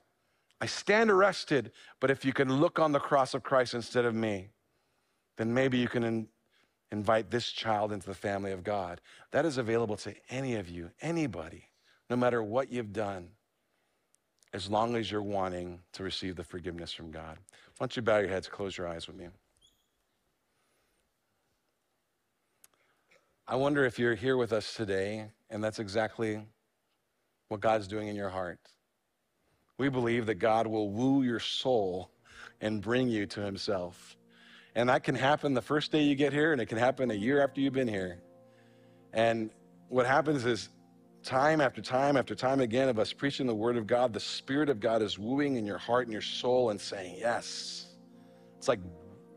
I 0.61 0.67
stand 0.67 1.09
arrested, 1.09 1.71
but 1.99 2.11
if 2.11 2.23
you 2.23 2.31
can 2.31 2.61
look 2.61 2.77
on 2.77 2.91
the 2.91 2.99
cross 2.99 3.33
of 3.33 3.41
Christ 3.41 3.73
instead 3.73 4.05
of 4.05 4.13
me, 4.13 4.51
then 5.37 5.51
maybe 5.51 5.79
you 5.79 5.87
can 5.87 6.03
in, 6.03 6.27
invite 6.91 7.31
this 7.31 7.51
child 7.51 7.91
into 7.91 8.05
the 8.05 8.13
family 8.13 8.51
of 8.51 8.63
God. 8.63 9.01
That 9.31 9.43
is 9.43 9.57
available 9.57 9.97
to 9.97 10.13
any 10.29 10.55
of 10.55 10.69
you, 10.69 10.91
anybody 11.01 11.65
no 12.13 12.17
matter 12.17 12.43
what 12.43 12.71
you've 12.71 12.93
done, 12.93 13.27
as 14.53 14.69
long 14.69 14.95
as 14.95 15.09
you're 15.09 15.23
wanting 15.23 15.79
to 15.93 16.03
receive 16.03 16.35
the 16.35 16.43
forgiveness 16.43 16.93
from 16.93 17.09
God. 17.09 17.39
Why 17.49 17.85
don't 17.87 17.95
you 17.95 18.03
bow 18.03 18.19
your 18.19 18.27
heads, 18.27 18.47
close 18.47 18.77
your 18.77 18.87
eyes 18.87 19.07
with 19.07 19.15
me? 19.15 19.29
I 23.47 23.55
wonder 23.55 23.83
if 23.83 23.97
you're 23.97 24.13
here 24.13 24.37
with 24.37 24.53
us 24.53 24.75
today, 24.75 25.25
and 25.49 25.63
that's 25.63 25.79
exactly 25.79 26.39
what 27.47 27.61
God's 27.61 27.87
doing 27.87 28.09
in 28.09 28.15
your 28.15 28.29
heart. 28.29 28.59
We 29.79 29.89
believe 29.89 30.27
that 30.27 30.35
God 30.35 30.67
will 30.67 30.91
woo 30.91 31.23
your 31.23 31.39
soul 31.39 32.11
and 32.61 32.79
bring 32.79 33.07
you 33.07 33.25
to 33.25 33.41
Himself. 33.41 34.17
And 34.75 34.87
that 34.87 35.03
can 35.03 35.15
happen 35.15 35.55
the 35.55 35.63
first 35.63 35.91
day 35.91 36.03
you 36.03 36.13
get 36.13 36.31
here, 36.31 36.51
and 36.51 36.61
it 36.61 36.67
can 36.67 36.77
happen 36.77 37.09
a 37.09 37.15
year 37.15 37.43
after 37.43 37.59
you've 37.59 37.73
been 37.73 37.87
here. 37.87 38.19
And 39.13 39.49
what 39.89 40.05
happens 40.05 40.45
is 40.45 40.69
time 41.23 41.61
after 41.61 41.81
time 41.81 42.17
after 42.17 42.35
time 42.35 42.59
again 42.61 42.89
of 42.89 42.99
us 42.99 43.13
preaching 43.13 43.47
the 43.47 43.55
word 43.55 43.77
of 43.77 43.87
God, 43.87 44.13
the 44.13 44.19
Spirit 44.19 44.69
of 44.69 44.79
God 44.79 45.01
is 45.01 45.17
wooing 45.17 45.55
in 45.55 45.65
your 45.65 45.77
heart 45.77 46.05
and 46.05 46.13
your 46.13 46.21
soul 46.21 46.69
and 46.69 46.79
saying, 46.79 47.15
Yes. 47.19 47.87
It's 48.57 48.67
like 48.67 48.79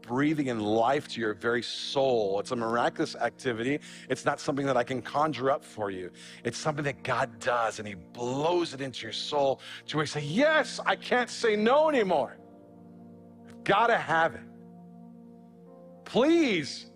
breathing 0.02 0.46
in 0.46 0.60
life 0.60 1.08
to 1.08 1.20
your 1.20 1.34
very 1.34 1.62
soul. 1.62 2.38
It's 2.38 2.52
a 2.52 2.56
miraculous 2.56 3.16
activity. 3.16 3.80
It's 4.08 4.24
not 4.24 4.38
something 4.38 4.64
that 4.66 4.76
I 4.76 4.84
can 4.84 5.02
conjure 5.02 5.50
up 5.50 5.64
for 5.64 5.90
you. 5.90 6.12
It's 6.44 6.56
something 6.56 6.84
that 6.84 7.02
God 7.02 7.40
does, 7.40 7.78
and 7.78 7.88
He 7.88 7.94
blows 7.94 8.72
it 8.72 8.80
into 8.80 9.02
your 9.02 9.12
soul 9.12 9.60
to 9.86 9.96
where 9.96 10.04
you 10.04 10.08
say, 10.08 10.22
Yes, 10.22 10.80
I 10.86 10.96
can't 10.96 11.30
say 11.30 11.56
no 11.56 11.88
anymore. 11.88 12.36
I've 13.48 13.64
got 13.64 13.88
to 13.88 13.98
have 13.98 14.34
it. 14.34 14.42
Please 16.04 16.86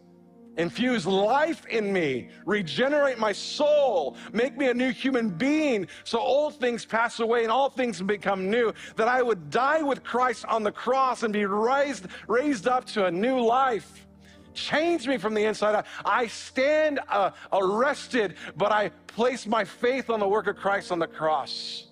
Infuse 0.56 1.06
life 1.06 1.64
in 1.66 1.92
me, 1.92 2.28
regenerate 2.44 3.18
my 3.18 3.32
soul, 3.32 4.16
make 4.32 4.56
me 4.56 4.68
a 4.68 4.74
new 4.74 4.90
human 4.90 5.30
being 5.30 5.86
so 6.04 6.18
old 6.18 6.58
things 6.58 6.84
pass 6.84 7.20
away 7.20 7.44
and 7.44 7.52
all 7.52 7.70
things 7.70 8.02
become 8.02 8.50
new. 8.50 8.72
That 8.96 9.08
I 9.08 9.22
would 9.22 9.50
die 9.50 9.82
with 9.82 10.02
Christ 10.02 10.44
on 10.46 10.62
the 10.62 10.72
cross 10.72 11.22
and 11.22 11.32
be 11.32 11.46
raised, 11.46 12.06
raised 12.26 12.66
up 12.66 12.84
to 12.86 13.06
a 13.06 13.10
new 13.10 13.40
life. 13.40 14.06
Change 14.52 15.06
me 15.06 15.16
from 15.16 15.34
the 15.34 15.44
inside 15.44 15.76
out. 15.76 15.86
I 16.04 16.26
stand 16.26 16.98
uh, 17.08 17.30
arrested, 17.52 18.34
but 18.56 18.72
I 18.72 18.88
place 19.06 19.46
my 19.46 19.64
faith 19.64 20.10
on 20.10 20.18
the 20.18 20.28
work 20.28 20.48
of 20.48 20.56
Christ 20.56 20.90
on 20.90 20.98
the 20.98 21.06
cross. 21.06 21.86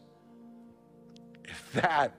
If 1.44 1.72
that 1.74 2.14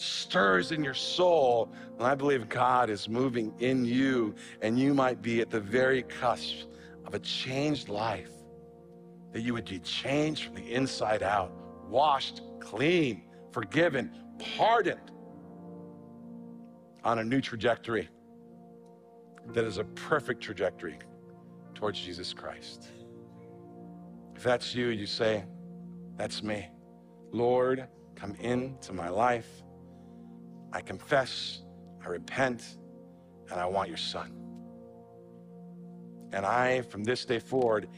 stirs 0.00 0.72
in 0.72 0.82
your 0.82 0.94
soul, 0.94 1.72
and 1.98 2.06
I 2.06 2.14
believe 2.14 2.48
God 2.48 2.90
is 2.90 3.08
moving 3.08 3.52
in 3.58 3.84
you, 3.84 4.34
and 4.62 4.78
you 4.78 4.94
might 4.94 5.20
be 5.22 5.40
at 5.40 5.50
the 5.50 5.60
very 5.60 6.02
cusp 6.02 6.68
of 7.04 7.14
a 7.14 7.18
changed 7.18 7.88
life. 7.88 8.30
That 9.32 9.42
you 9.42 9.52
would 9.52 9.66
be 9.66 9.78
changed 9.80 10.44
from 10.44 10.54
the 10.54 10.72
inside 10.72 11.22
out, 11.22 11.52
washed, 11.88 12.42
clean, 12.60 13.24
forgiven, 13.52 14.10
pardoned 14.56 15.12
on 17.04 17.18
a 17.18 17.24
new 17.24 17.40
trajectory 17.40 18.08
that 19.52 19.64
is 19.64 19.78
a 19.78 19.84
perfect 19.84 20.42
trajectory 20.42 20.98
towards 21.74 22.00
Jesus 22.00 22.32
Christ. 22.32 22.88
If 24.34 24.42
that's 24.42 24.74
you, 24.74 24.88
you 24.88 25.06
say, 25.06 25.44
That's 26.16 26.42
me. 26.42 26.68
Lord, 27.32 27.86
come 28.14 28.34
into 28.36 28.92
my 28.92 29.08
life. 29.08 29.62
I 30.72 30.80
confess, 30.80 31.62
I 32.04 32.08
repent, 32.08 32.76
and 33.50 33.60
I 33.60 33.66
want 33.66 33.88
your 33.88 33.98
son. 33.98 34.34
And 36.32 36.44
I, 36.44 36.82
from 36.82 37.04
this 37.04 37.24
day 37.24 37.38
forward, 37.38 37.88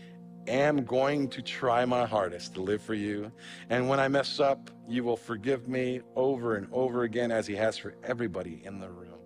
am 0.46 0.84
going 0.84 1.28
to 1.28 1.42
try 1.42 1.84
my 1.84 2.06
hardest 2.06 2.54
to 2.54 2.60
live 2.60 2.82
for 2.82 2.94
you. 2.94 3.32
And 3.68 3.88
when 3.88 4.00
I 4.00 4.08
mess 4.08 4.40
up, 4.40 4.70
you 4.88 5.04
will 5.04 5.16
forgive 5.16 5.68
me 5.68 6.00
over 6.16 6.56
and 6.56 6.68
over 6.72 7.02
again, 7.02 7.30
as 7.30 7.46
He 7.46 7.56
has 7.56 7.76
for 7.76 7.94
everybody 8.04 8.62
in 8.64 8.78
the 8.78 8.88
room. 8.88 9.18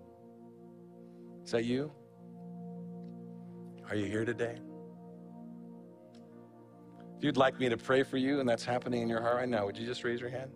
Is 1.43 1.51
that 1.51 1.65
you? 1.65 1.91
Are 3.89 3.95
you 3.95 4.05
here 4.05 4.25
today? 4.25 4.57
If 7.17 7.23
you'd 7.23 7.37
like 7.37 7.59
me 7.59 7.69
to 7.69 7.77
pray 7.77 8.03
for 8.03 8.17
you 8.17 8.39
and 8.39 8.49
that's 8.49 8.65
happening 8.65 9.01
in 9.03 9.07
your 9.07 9.21
heart 9.21 9.35
right 9.37 9.49
now, 9.49 9.65
would 9.65 9.77
you 9.77 9.85
just 9.85 10.03
raise 10.03 10.19
your 10.19 10.29
hand? 10.29 10.51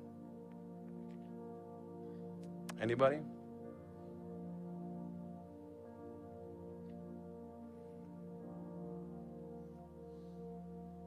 Anybody? 2.82 3.20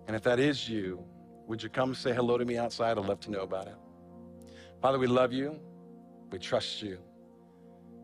And 0.07 0.17
if 0.17 0.23
that 0.25 0.39
is 0.39 0.69
you, 0.69 1.03
would 1.47 1.63
you 1.63 1.71
come 1.71 1.95
say 1.95 2.13
hello 2.13 2.37
to 2.37 2.45
me 2.45 2.59
outside? 2.59 2.99
I'd 2.99 3.07
love 3.07 3.21
to 3.21 3.31
know 3.31 3.41
about 3.41 3.67
it. 3.67 3.77
Father, 4.83 4.99
we 4.99 5.07
love 5.07 5.33
you. 5.33 5.59
We 6.31 6.39
trust 6.39 6.83
you. 6.83 6.99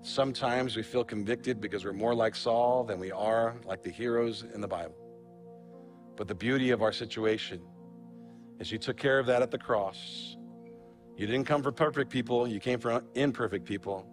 Sometimes 0.01 0.77
we 0.77 0.83
feel 0.83 1.05
convicted 1.05 1.61
because 1.61 1.85
we're 1.85 1.93
more 1.93 2.15
like 2.15 2.35
Saul 2.35 2.85
than 2.85 2.99
we 2.99 3.11
are 3.11 3.57
like 3.67 3.83
the 3.83 3.91
heroes 3.91 4.45
in 4.55 4.61
the 4.61 4.69
Bible. 4.69 4.97
But 6.17 6.29
the 6.29 6.35
beauty 6.35 6.71
of 6.71 6.83
our 6.83 6.93
situation 6.93 7.61
is 8.59 8.73
you 8.73 8.79
took 8.79 8.97
care 8.97 9.19
of 9.19 9.27
that 9.27 9.43
at 9.43 9.51
the 9.51 9.59
cross. 9.59 10.38
You 11.19 11.27
didn't 11.27 11.47
come 11.47 11.65
for 11.65 11.73
perfect 11.73 12.11
people, 12.11 12.47
you 12.47 12.61
came 12.61 12.79
for 12.79 13.03
imperfect 13.17 13.65
people. 13.65 14.07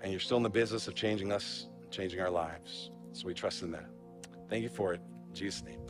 And 0.00 0.12
you're 0.12 0.20
still 0.20 0.36
in 0.36 0.44
the 0.44 0.48
business 0.48 0.86
of 0.86 0.94
changing 0.94 1.32
us, 1.32 1.66
changing 1.90 2.20
our 2.20 2.30
lives. 2.30 2.92
So 3.10 3.26
we 3.26 3.34
trust 3.34 3.62
in 3.62 3.72
that. 3.72 3.88
Thank 4.48 4.62
you 4.62 4.68
for 4.68 4.94
it. 4.94 5.00
In 5.28 5.34
Jesus' 5.34 5.64
name, 5.64 5.80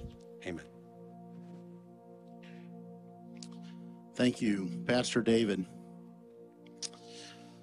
amen. 0.47 0.64
Thank 4.14 4.40
you, 4.40 4.70
Pastor 4.86 5.20
David. 5.20 5.66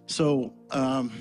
So, 0.06 0.54
um, 0.70 1.12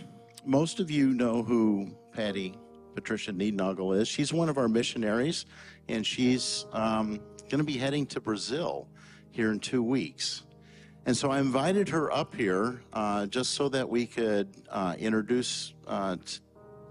most 0.44 0.80
of 0.80 0.90
you 0.90 1.14
know 1.14 1.42
who 1.42 1.96
Patty 2.12 2.58
Patricia 2.94 3.32
Neednoggle 3.32 3.98
is. 3.98 4.06
She's 4.06 4.34
one 4.34 4.50
of 4.50 4.58
our 4.58 4.68
missionaries, 4.68 5.46
and 5.88 6.06
she's 6.06 6.66
um, 6.72 7.20
going 7.48 7.58
to 7.58 7.64
be 7.64 7.78
heading 7.78 8.04
to 8.08 8.20
Brazil 8.20 8.86
here 9.30 9.50
in 9.50 9.60
two 9.60 9.82
weeks. 9.82 10.42
And 11.04 11.16
so 11.16 11.30
I 11.30 11.40
invited 11.40 11.88
her 11.88 12.12
up 12.12 12.34
here 12.34 12.80
uh, 12.92 13.26
just 13.26 13.52
so 13.52 13.68
that 13.70 13.88
we 13.88 14.06
could 14.06 14.48
uh, 14.70 14.94
introduce 14.98 15.74
uh, 15.88 16.16
t- 16.24 16.38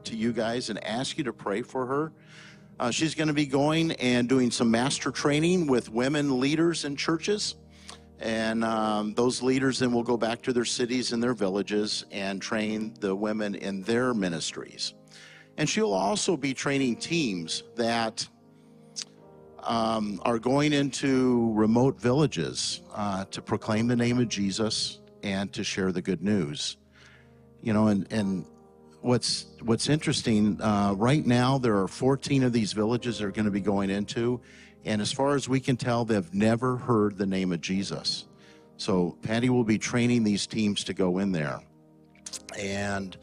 to 0.03 0.15
you 0.17 0.33
guys 0.33 0.69
and 0.69 0.83
ask 0.83 1.17
you 1.17 1.23
to 1.23 1.33
pray 1.33 1.61
for 1.61 1.85
her. 1.85 2.11
Uh, 2.77 2.91
she's 2.91 3.15
going 3.15 3.29
to 3.29 3.33
be 3.33 3.45
going 3.45 3.91
and 3.93 4.27
doing 4.27 4.51
some 4.51 4.69
master 4.69 5.11
training 5.11 5.67
with 5.67 5.88
women 5.89 6.41
leaders 6.41 6.83
in 6.83 6.95
churches. 6.97 7.55
And 8.19 8.65
um, 8.65 9.13
those 9.13 9.41
leaders 9.41 9.79
then 9.79 9.93
will 9.93 10.03
go 10.03 10.17
back 10.17 10.41
to 10.43 10.53
their 10.53 10.65
cities 10.65 11.13
and 11.13 11.23
their 11.23 11.33
villages 11.33 12.05
and 12.11 12.41
train 12.41 12.93
the 12.99 13.15
women 13.15 13.55
in 13.55 13.81
their 13.81 14.13
ministries. 14.13 14.93
And 15.57 15.69
she'll 15.69 15.93
also 15.93 16.35
be 16.35 16.53
training 16.53 16.97
teams 16.97 17.63
that 17.75 18.27
um, 19.63 20.21
are 20.23 20.39
going 20.39 20.73
into 20.73 21.51
remote 21.53 21.99
villages 21.99 22.81
uh, 22.93 23.25
to 23.25 23.41
proclaim 23.41 23.88
the 23.88 23.95
name 23.95 24.19
of 24.19 24.27
Jesus 24.27 24.99
and 25.23 25.51
to 25.53 25.63
share 25.63 25.91
the 25.91 26.01
good 26.01 26.21
news. 26.21 26.77
You 27.61 27.73
know, 27.73 27.88
and, 27.88 28.11
and 28.11 28.45
what's 29.01 29.45
what's 29.61 29.89
interesting 29.89 30.59
uh, 30.61 30.93
right 30.97 31.25
now, 31.25 31.57
there 31.57 31.77
are 31.77 31.88
14 31.88 32.43
of 32.43 32.53
these 32.53 32.73
villages 32.73 33.19
they're 33.19 33.31
going 33.31 33.45
to 33.45 33.51
be 33.51 33.61
going 33.61 33.89
into, 33.89 34.41
and 34.83 35.01
as 35.01 35.11
far 35.11 35.35
as 35.35 35.47
we 35.47 35.59
can 35.59 35.77
tell, 35.77 36.05
they've 36.05 36.33
never 36.33 36.77
heard 36.77 37.17
the 37.17 37.25
name 37.25 37.51
of 37.51 37.61
Jesus. 37.61 38.25
So 38.77 39.17
Patty 39.21 39.49
will 39.49 39.63
be 39.63 39.77
training 39.77 40.23
these 40.23 40.47
teams 40.47 40.83
to 40.85 40.93
go 40.93 41.19
in 41.19 41.31
there, 41.31 41.59
and 42.57 43.15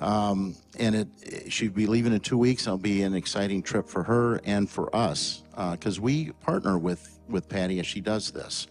um, 0.00 0.54
and 0.78 0.94
it 0.94 1.50
she'll 1.50 1.72
be 1.72 1.86
leaving 1.86 2.12
in 2.12 2.20
two 2.20 2.36
weeks. 2.36 2.66
It'll 2.66 2.76
be 2.76 3.02
an 3.02 3.14
exciting 3.14 3.62
trip 3.62 3.88
for 3.88 4.02
her 4.02 4.40
and 4.44 4.68
for 4.68 4.94
us 4.94 5.42
because 5.72 5.98
we 6.00 6.30
partner 6.40 6.78
with 6.78 7.18
with 7.28 7.48
Patty 7.48 7.80
as 7.80 7.86
she 7.86 8.00
does 8.00 8.30
this. 8.30 8.68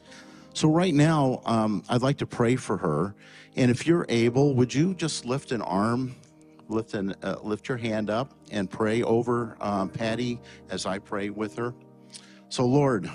So 0.53 0.69
right 0.69 0.93
now, 0.93 1.41
um, 1.45 1.83
I'd 1.89 2.01
like 2.01 2.17
to 2.17 2.25
pray 2.25 2.55
for 2.55 2.77
her, 2.77 3.13
and 3.55 3.69
if 3.69 3.85
you're 3.85 4.05
able, 4.09 4.55
would 4.55 4.73
you 4.73 4.95
just 4.95 5.25
lift 5.25 5.51
an 5.51 5.61
arm, 5.61 6.15
lift 6.67 6.93
an 6.93 7.13
uh, 7.21 7.35
lift 7.43 7.67
your 7.67 7.77
hand 7.77 8.09
up, 8.09 8.33
and 8.51 8.69
pray 8.69 9.03
over 9.03 9.55
um, 9.61 9.89
Patty 9.89 10.39
as 10.69 10.85
I 10.85 10.99
pray 10.99 11.29
with 11.29 11.55
her. 11.55 11.73
So 12.49 12.65
Lord. 12.65 13.09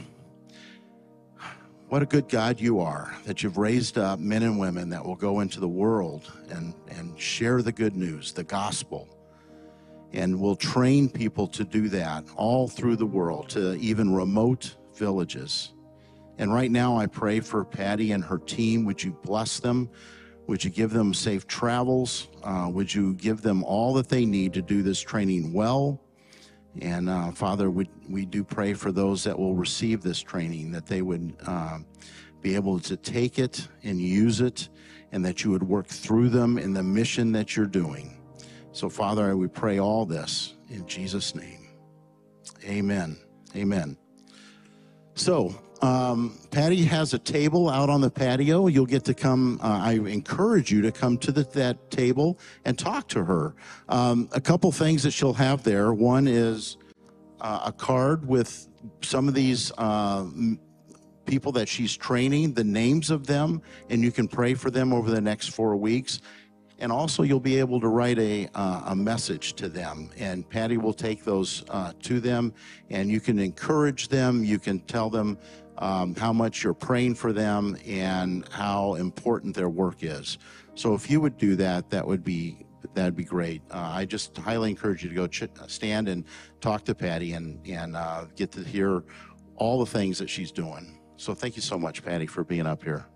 What 1.88 2.00
a 2.00 2.06
good 2.06 2.30
God 2.30 2.58
you 2.58 2.80
are 2.80 3.14
that 3.26 3.42
you've 3.42 3.58
raised 3.58 3.98
up 3.98 4.18
men 4.18 4.42
and 4.42 4.58
women 4.58 4.88
that 4.88 5.04
will 5.04 5.14
go 5.14 5.40
into 5.40 5.60
the 5.60 5.68
world 5.68 6.32
and, 6.48 6.72
and 6.88 7.20
share 7.20 7.60
the 7.60 7.70
good 7.70 7.94
news, 7.94 8.32
the 8.32 8.44
gospel. 8.44 9.06
And 10.12 10.38
we'll 10.38 10.56
train 10.56 11.08
people 11.08 11.46
to 11.48 11.64
do 11.64 11.88
that 11.88 12.24
all 12.36 12.68
through 12.68 12.96
the 12.96 13.06
world, 13.06 13.48
to 13.50 13.74
even 13.76 14.14
remote 14.14 14.76
villages. 14.94 15.72
And 16.38 16.52
right 16.52 16.70
now, 16.70 16.96
I 16.96 17.06
pray 17.06 17.40
for 17.40 17.64
Patty 17.64 18.12
and 18.12 18.24
her 18.24 18.38
team. 18.38 18.84
Would 18.84 19.02
you 19.02 19.12
bless 19.22 19.60
them? 19.60 19.90
Would 20.46 20.64
you 20.64 20.70
give 20.70 20.90
them 20.90 21.14
safe 21.14 21.46
travels? 21.46 22.28
Uh, 22.42 22.68
would 22.72 22.92
you 22.92 23.14
give 23.14 23.42
them 23.42 23.62
all 23.64 23.94
that 23.94 24.08
they 24.08 24.24
need 24.24 24.52
to 24.54 24.62
do 24.62 24.82
this 24.82 25.00
training 25.00 25.52
well? 25.52 26.00
And 26.80 27.08
uh, 27.08 27.32
Father, 27.32 27.70
we, 27.70 27.88
we 28.08 28.24
do 28.24 28.42
pray 28.42 28.74
for 28.74 28.92
those 28.92 29.24
that 29.24 29.38
will 29.38 29.54
receive 29.54 30.02
this 30.02 30.20
training, 30.20 30.72
that 30.72 30.86
they 30.86 31.02
would 31.02 31.36
uh, 31.46 31.78
be 32.40 32.54
able 32.54 32.80
to 32.80 32.96
take 32.96 33.38
it 33.38 33.68
and 33.82 34.00
use 34.00 34.40
it, 34.40 34.68
and 35.12 35.24
that 35.24 35.44
you 35.44 35.50
would 35.50 35.62
work 35.62 35.86
through 35.86 36.30
them 36.30 36.58
in 36.58 36.72
the 36.72 36.82
mission 36.82 37.32
that 37.32 37.56
you're 37.56 37.66
doing. 37.66 38.21
So, 38.72 38.88
Father, 38.88 39.36
we 39.36 39.48
pray 39.48 39.78
all 39.78 40.06
this 40.06 40.54
in 40.70 40.86
Jesus' 40.86 41.34
name. 41.34 41.68
Amen. 42.64 43.18
Amen. 43.54 43.98
So, 45.14 45.54
um, 45.82 46.38
Patty 46.50 46.82
has 46.84 47.12
a 47.12 47.18
table 47.18 47.68
out 47.68 47.90
on 47.90 48.00
the 48.00 48.10
patio. 48.10 48.68
You'll 48.68 48.86
get 48.86 49.04
to 49.04 49.14
come. 49.14 49.60
Uh, 49.62 49.80
I 49.82 49.92
encourage 49.92 50.72
you 50.72 50.80
to 50.82 50.92
come 50.92 51.18
to 51.18 51.32
the, 51.32 51.42
that 51.52 51.90
table 51.90 52.38
and 52.64 52.78
talk 52.78 53.08
to 53.08 53.24
her. 53.24 53.54
Um, 53.90 54.30
a 54.32 54.40
couple 54.40 54.72
things 54.72 55.02
that 55.02 55.10
she'll 55.10 55.34
have 55.34 55.62
there. 55.64 55.92
One 55.92 56.26
is 56.26 56.78
uh, 57.42 57.62
a 57.66 57.72
card 57.72 58.26
with 58.26 58.68
some 59.02 59.28
of 59.28 59.34
these 59.34 59.70
uh, 59.76 60.24
people 61.26 61.52
that 61.52 61.68
she's 61.68 61.96
training, 61.96 62.54
the 62.54 62.64
names 62.64 63.10
of 63.10 63.26
them, 63.26 63.60
and 63.90 64.02
you 64.02 64.12
can 64.12 64.28
pray 64.28 64.54
for 64.54 64.70
them 64.70 64.92
over 64.92 65.10
the 65.10 65.20
next 65.20 65.48
four 65.48 65.76
weeks. 65.76 66.20
And 66.82 66.90
also, 66.90 67.22
you'll 67.22 67.38
be 67.38 67.60
able 67.60 67.80
to 67.80 67.86
write 67.86 68.18
a, 68.18 68.48
uh, 68.56 68.82
a 68.86 68.96
message 68.96 69.54
to 69.54 69.68
them, 69.68 70.10
and 70.18 70.48
Patty 70.50 70.78
will 70.78 70.92
take 70.92 71.22
those 71.22 71.62
uh, 71.70 71.92
to 72.02 72.18
them, 72.18 72.52
and 72.90 73.08
you 73.08 73.20
can 73.20 73.38
encourage 73.38 74.08
them. 74.08 74.44
You 74.44 74.58
can 74.58 74.80
tell 74.80 75.08
them 75.08 75.38
um, 75.78 76.12
how 76.16 76.32
much 76.32 76.64
you're 76.64 76.74
praying 76.74 77.14
for 77.14 77.32
them 77.32 77.76
and 77.86 78.48
how 78.48 78.94
important 78.94 79.54
their 79.54 79.68
work 79.68 79.98
is. 80.02 80.38
So, 80.74 80.92
if 80.92 81.08
you 81.08 81.20
would 81.20 81.38
do 81.38 81.54
that, 81.54 81.88
that 81.90 82.04
would 82.04 82.24
be 82.24 82.66
that'd 82.94 83.14
be 83.14 83.22
great. 83.22 83.62
Uh, 83.70 83.92
I 83.94 84.04
just 84.04 84.36
highly 84.36 84.70
encourage 84.70 85.04
you 85.04 85.08
to 85.10 85.14
go 85.14 85.28
ch- 85.28 85.44
stand 85.68 86.08
and 86.08 86.24
talk 86.60 86.82
to 86.86 86.96
Patty 86.96 87.34
and 87.34 87.64
and 87.64 87.96
uh, 87.96 88.24
get 88.34 88.50
to 88.52 88.64
hear 88.64 89.04
all 89.54 89.78
the 89.78 89.86
things 89.86 90.18
that 90.18 90.28
she's 90.28 90.50
doing. 90.50 90.98
So, 91.16 91.32
thank 91.32 91.54
you 91.54 91.62
so 91.62 91.78
much, 91.78 92.04
Patty, 92.04 92.26
for 92.26 92.42
being 92.42 92.66
up 92.66 92.82
here. 92.82 93.06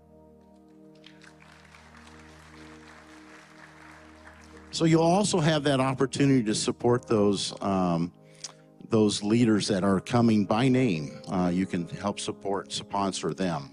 So 4.77 4.85
you'll 4.85 5.01
also 5.01 5.39
have 5.39 5.63
that 5.63 5.79
opportunity 5.79 6.43
to 6.43 6.53
support 6.53 7.07
those 7.07 7.51
um, 7.63 8.13
those 8.89 9.23
leaders 9.23 9.67
that 9.69 9.83
are 9.83 9.99
coming 9.99 10.45
by 10.45 10.67
name. 10.67 11.19
Uh, 11.27 11.49
you 11.51 11.65
can 11.65 11.87
help 11.87 12.19
support 12.19 12.71
sponsor 12.71 13.33
them, 13.33 13.71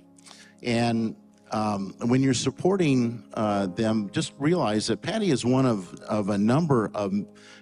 and 0.63 1.15
um, 1.51 1.95
when 2.07 2.23
you're 2.23 2.33
supporting 2.33 3.23
uh, 3.35 3.67
them, 3.67 4.09
just 4.13 4.33
realize 4.39 4.87
that 4.87 5.03
Patty 5.03 5.31
is 5.31 5.45
one 5.45 5.67
of 5.67 5.93
of 6.09 6.31
a 6.31 6.39
number 6.39 6.91
of 6.95 7.13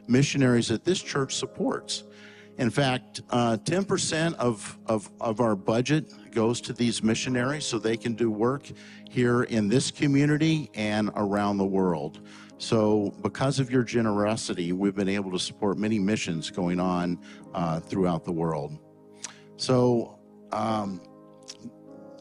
missionaries 0.06 0.68
that 0.68 0.84
this 0.84 1.02
church 1.02 1.34
supports. 1.34 2.04
In 2.58 2.70
fact, 2.70 3.22
uh, 3.30 3.56
10% 3.64 4.34
of, 4.34 4.78
of, 4.86 5.10
of 5.22 5.40
our 5.40 5.56
budget 5.56 6.30
goes 6.32 6.60
to 6.60 6.74
these 6.74 7.02
missionaries 7.02 7.64
so 7.64 7.78
they 7.78 7.96
can 7.96 8.14
do 8.14 8.30
work 8.30 8.70
here 9.10 9.44
in 9.44 9.68
this 9.68 9.90
community 9.90 10.70
and 10.74 11.10
around 11.16 11.56
the 11.56 11.64
world. 11.64 12.20
So, 12.62 13.12
because 13.22 13.58
of 13.58 13.72
your 13.72 13.82
generosity, 13.82 14.70
we've 14.70 14.94
been 14.94 15.08
able 15.08 15.32
to 15.32 15.38
support 15.40 15.78
many 15.78 15.98
missions 15.98 16.48
going 16.48 16.78
on 16.78 17.18
uh, 17.54 17.80
throughout 17.80 18.24
the 18.24 18.30
world. 18.30 18.78
So, 19.56 20.20
um, 20.52 21.00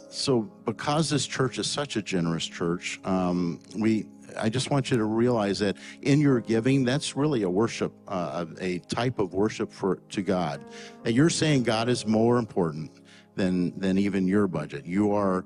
so 0.09 0.41
because 0.65 1.11
this 1.11 1.27
church 1.27 1.59
is 1.59 1.67
such 1.67 1.95
a 1.95 2.01
generous 2.01 2.47
church, 2.47 2.99
um, 3.03 3.59
we 3.77 4.07
I 4.35 4.49
just 4.49 4.71
want 4.71 4.89
you 4.89 4.97
to 4.97 5.05
realize 5.05 5.59
that 5.59 5.77
in 6.01 6.19
your 6.19 6.39
giving, 6.39 6.85
that's 6.85 7.15
really 7.15 7.43
a 7.43 7.49
worship, 7.49 7.93
uh, 8.07 8.45
a 8.59 8.79
type 8.79 9.19
of 9.19 9.35
worship 9.35 9.71
for 9.71 9.97
to 10.09 10.23
God. 10.23 10.65
That 11.03 11.13
you're 11.13 11.29
saying 11.29 11.63
God 11.63 11.87
is 11.87 12.07
more 12.07 12.39
important 12.39 12.89
than 13.35 13.79
than 13.79 13.99
even 13.99 14.27
your 14.27 14.47
budget. 14.47 14.87
You 14.87 15.13
are 15.13 15.45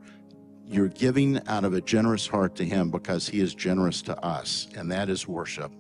you're 0.68 0.88
giving 0.88 1.46
out 1.48 1.64
of 1.64 1.74
a 1.74 1.82
generous 1.82 2.28
heart 2.28 2.56
to 2.56 2.66
him 2.66 2.90
because 2.90 3.28
he 3.28 3.40
is 3.40 3.54
generous 3.54 4.02
to 4.04 4.26
us 4.26 4.68
and 4.76 4.92
that 4.92 5.10
is 5.10 5.28
worship. 5.28 5.72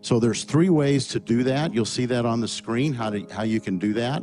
So 0.00 0.20
there's 0.20 0.44
three 0.44 0.70
ways 0.70 1.08
to 1.08 1.20
do 1.20 1.42
that. 1.44 1.74
You'll 1.74 1.84
see 1.84 2.06
that 2.06 2.24
on 2.24 2.40
the 2.40 2.48
screen 2.48 2.92
how, 2.92 3.10
to, 3.10 3.26
how 3.32 3.42
you 3.42 3.60
can 3.60 3.78
do 3.78 3.92
that. 3.94 4.22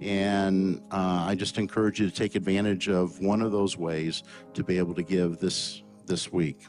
And 0.00 0.80
uh, 0.90 1.24
i 1.28 1.34
just 1.34 1.58
encourage 1.58 2.00
you 2.00 2.08
to 2.08 2.14
take 2.14 2.34
advantage 2.34 2.88
of 2.88 3.20
one 3.20 3.42
of 3.42 3.52
those 3.52 3.76
ways 3.76 4.22
to 4.54 4.64
be 4.64 4.78
able 4.78 4.94
to 4.94 5.02
give 5.02 5.38
this 5.38 5.82
this 6.06 6.32
week. 6.32 6.66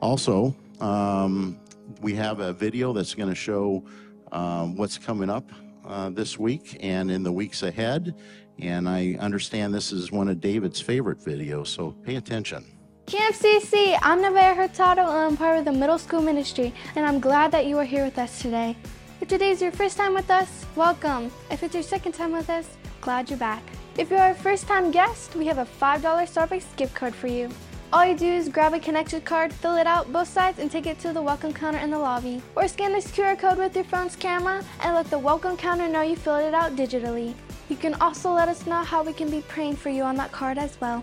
Also 0.00 0.56
um, 0.80 1.58
we 2.00 2.14
have 2.14 2.40
a 2.40 2.52
video 2.52 2.92
that's 2.92 3.14
going 3.14 3.28
to 3.28 3.34
show 3.34 3.84
um, 4.32 4.76
what's 4.76 4.98
coming 4.98 5.28
up 5.28 5.50
uh, 5.86 6.10
this 6.10 6.38
week 6.38 6.76
and 6.80 7.10
in 7.10 7.22
the 7.22 7.32
weeks 7.32 7.62
ahead. 7.62 8.14
And 8.60 8.88
I 8.88 9.16
understand 9.20 9.72
this 9.72 9.92
is 9.92 10.10
one 10.10 10.28
of 10.28 10.40
David's 10.40 10.80
favorite 10.80 11.20
videos, 11.20 11.68
so 11.68 11.92
pay 12.02 12.16
attention. 12.16 12.64
Camp 13.06 13.34
CC, 13.34 13.96
I'm 14.02 14.18
Nevaeh 14.18 14.56
Hurtado 14.56 15.02
and 15.02 15.10
I'm 15.10 15.36
part 15.36 15.58
of 15.58 15.64
the 15.64 15.72
middle 15.72 15.96
school 15.96 16.20
ministry, 16.20 16.74
and 16.96 17.06
I'm 17.06 17.20
glad 17.20 17.52
that 17.52 17.66
you 17.66 17.78
are 17.78 17.84
here 17.84 18.04
with 18.04 18.18
us 18.18 18.42
today. 18.42 18.76
If 19.20 19.28
today's 19.28 19.62
your 19.62 19.72
first 19.72 19.96
time 19.96 20.12
with 20.12 20.30
us, 20.30 20.66
welcome. 20.74 21.30
If 21.50 21.62
it's 21.62 21.74
your 21.74 21.84
second 21.84 22.12
time 22.12 22.32
with 22.32 22.50
us, 22.50 22.68
glad 23.00 23.30
you're 23.30 23.38
back. 23.38 23.62
If 23.96 24.10
you're 24.10 24.30
a 24.30 24.34
first 24.34 24.66
time 24.66 24.90
guest, 24.90 25.36
we 25.36 25.46
have 25.46 25.58
a 25.58 25.64
$5 25.64 26.02
Starbucks 26.02 26.76
gift 26.76 26.94
card 26.94 27.14
for 27.14 27.28
you. 27.28 27.48
All 27.92 28.04
you 28.04 28.16
do 28.16 28.26
is 28.26 28.50
grab 28.50 28.74
a 28.74 28.78
connected 28.78 29.24
card, 29.24 29.52
fill 29.52 29.76
it 29.76 29.86
out 29.86 30.12
both 30.12 30.28
sides, 30.28 30.58
and 30.58 30.70
take 30.70 30.86
it 30.86 30.98
to 30.98 31.12
the 31.12 31.22
welcome 31.22 31.54
counter 31.54 31.78
in 31.78 31.90
the 31.90 31.98
lobby. 31.98 32.42
Or 32.56 32.68
scan 32.68 32.92
this 32.92 33.10
QR 33.10 33.38
code 33.38 33.56
with 33.56 33.74
your 33.74 33.84
phone's 33.84 34.16
camera 34.16 34.62
and 34.82 34.94
let 34.94 35.08
the 35.08 35.18
welcome 35.18 35.56
counter 35.56 35.88
know 35.88 36.02
you 36.02 36.16
filled 36.16 36.42
it 36.42 36.52
out 36.52 36.76
digitally. 36.76 37.34
You 37.68 37.76
can 37.76 37.94
also 37.94 38.32
let 38.32 38.48
us 38.48 38.66
know 38.66 38.82
how 38.82 39.02
we 39.02 39.12
can 39.12 39.30
be 39.30 39.42
praying 39.42 39.76
for 39.76 39.90
you 39.90 40.02
on 40.02 40.16
that 40.16 40.32
card 40.32 40.58
as 40.58 40.80
well. 40.80 41.02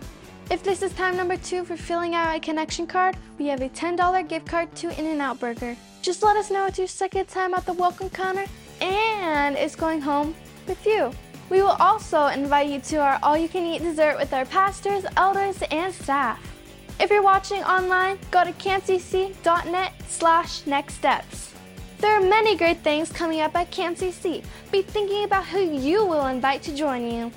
If 0.52 0.64
this 0.64 0.82
is 0.82 0.94
time 0.94 1.18
number 1.18 1.38
two 1.38 1.66
for 1.66 1.76
filling 1.76 2.14
out 2.14 2.36
a 2.36 2.40
connection 2.40 2.86
card, 2.86 3.18
we 3.40 3.48
have 3.48 3.62
a 3.62 3.70
$10 3.70 4.28
gift 4.28 4.48
card 4.48 4.74
to 4.76 5.00
In 5.00 5.08
N 5.08 5.22
Out 5.22 5.40
Burger. 5.40 5.76
Just 6.02 6.22
let 6.22 6.38
us 6.38 6.52
know 6.52 6.68
it's 6.68 6.78
your 6.78 6.88
second 6.88 7.28
time 7.28 7.56
at 7.56 7.66
the 7.66 7.74
welcome 7.74 8.10
counter 8.12 8.46
and 8.80 9.56
it's 9.56 9.76
going 9.76 10.02
home 10.02 10.36
with 10.68 10.86
you. 10.86 11.12
We 11.50 11.62
will 11.62 11.78
also 11.80 12.28
invite 12.28 12.70
you 12.70 12.80
to 12.80 12.98
our 12.98 13.20
all 13.24 13.38
you 13.38 13.48
can 13.48 13.66
eat 13.66 13.82
dessert 13.82 14.18
with 14.18 14.34
our 14.34 14.46
pastors, 14.46 15.06
elders, 15.18 15.64
and 15.72 15.94
staff. 15.94 16.40
If 17.00 17.10
you're 17.10 17.24
watching 17.24 17.64
online, 17.64 18.20
go 18.30 18.44
to 18.44 18.52
campcc.net 18.54 19.94
slash 20.08 20.66
next 20.68 20.94
steps. 20.94 21.55
There 22.00 22.12
are 22.12 22.22
many 22.22 22.58
great 22.58 22.80
things 22.84 23.12
coming 23.12 23.42
up 23.42 23.56
at 23.56 23.72
Camp 23.72 23.98
CC. 23.98 24.44
Be 24.72 24.82
thinking 24.82 25.24
about 25.24 25.46
who 25.46 25.60
you 25.60 26.06
will 26.06 26.28
invite 26.28 26.62
to 26.64 26.76
join 26.76 27.10
you. 27.10 27.32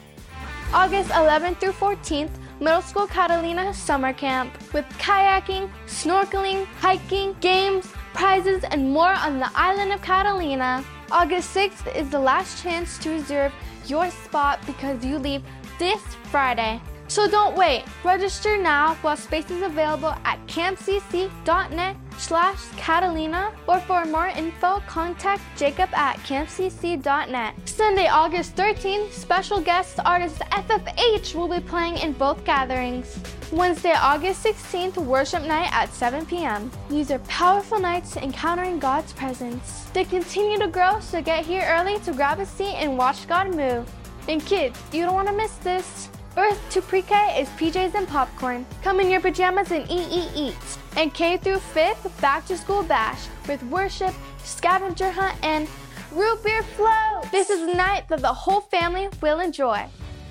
August 0.74 1.10
11th 1.10 1.58
through 1.58 1.72
14th, 1.72 2.30
Middle 2.60 2.82
School 2.82 3.06
Catalina 3.06 3.72
Summer 3.72 4.12
Camp 4.12 4.52
with 4.72 4.84
kayaking, 4.98 5.70
snorkeling, 5.86 6.66
hiking, 6.80 7.36
games, 7.40 7.86
prizes, 8.14 8.64
and 8.64 8.90
more 8.90 9.12
on 9.12 9.38
the 9.38 9.50
island 9.54 9.92
of 9.92 10.02
Catalina. 10.02 10.84
August 11.12 11.54
6th 11.54 11.94
is 11.94 12.10
the 12.10 12.18
last 12.18 12.60
chance 12.62 12.98
to 12.98 13.10
reserve 13.10 13.52
your 13.86 14.10
spot 14.10 14.58
because 14.66 15.04
you 15.04 15.18
leave 15.18 15.42
this 15.78 16.02
Friday. 16.30 16.80
So 17.08 17.26
don't 17.26 17.56
wait. 17.56 17.84
Register 18.04 18.58
now 18.58 18.94
while 18.96 19.16
space 19.16 19.50
is 19.50 19.62
available 19.62 20.14
at 20.24 20.38
campcc.net 20.46 21.96
slash 22.18 22.66
Catalina 22.76 23.52
or 23.66 23.80
for 23.80 24.04
more 24.04 24.26
info, 24.26 24.80
contact 24.86 25.42
Jacob 25.56 25.88
at 25.94 26.18
campcc.net. 26.18 27.54
Sunday, 27.66 28.08
August 28.08 28.56
13th, 28.56 29.10
special 29.12 29.60
guest 29.60 29.98
artist 30.04 30.40
FFH 30.40 31.34
will 31.34 31.48
be 31.48 31.60
playing 31.60 31.96
in 31.98 32.12
both 32.12 32.44
gatherings. 32.44 33.18
Wednesday, 33.50 33.94
August 33.96 34.44
16th, 34.44 34.98
worship 34.98 35.42
night 35.44 35.70
at 35.72 35.90
7 35.94 36.26
p.m. 36.26 36.70
These 36.90 37.10
are 37.10 37.20
powerful 37.20 37.78
nights 37.78 38.18
encountering 38.18 38.78
God's 38.78 39.14
presence. 39.14 39.84
They 39.94 40.04
continue 40.04 40.58
to 40.58 40.68
grow, 40.68 41.00
so 41.00 41.22
get 41.22 41.46
here 41.46 41.64
early 41.66 41.98
to 42.00 42.12
grab 42.12 42.40
a 42.40 42.46
seat 42.46 42.74
and 42.74 42.98
watch 42.98 43.26
God 43.26 43.54
move. 43.54 43.90
And 44.28 44.44
kids, 44.44 44.78
you 44.92 45.04
don't 45.04 45.14
want 45.14 45.28
to 45.28 45.34
miss 45.34 45.56
this. 45.56 46.10
Earth 46.36 46.70
to 46.70 46.82
pre-K 46.82 47.40
is 47.40 47.48
PJs 47.50 47.94
and 47.94 48.06
popcorn. 48.06 48.64
Come 48.82 49.00
in 49.00 49.10
your 49.10 49.20
pajamas 49.20 49.72
and 49.72 49.90
eat, 49.90 50.08
eat, 50.10 50.30
eat. 50.34 50.78
And 50.96 51.12
K 51.12 51.36
through 51.36 51.58
5th, 51.58 52.20
back 52.20 52.46
to 52.46 52.56
school 52.56 52.82
bash 52.82 53.26
with 53.48 53.62
worship, 53.64 54.14
scavenger 54.44 55.10
hunt, 55.10 55.36
and 55.42 55.68
root 56.12 56.42
beer 56.44 56.62
float. 56.62 57.30
This 57.32 57.50
is 57.50 57.62
a 57.62 57.74
night 57.74 58.08
that 58.08 58.20
the 58.20 58.32
whole 58.32 58.60
family 58.60 59.08
will 59.20 59.40
enjoy. 59.40 59.86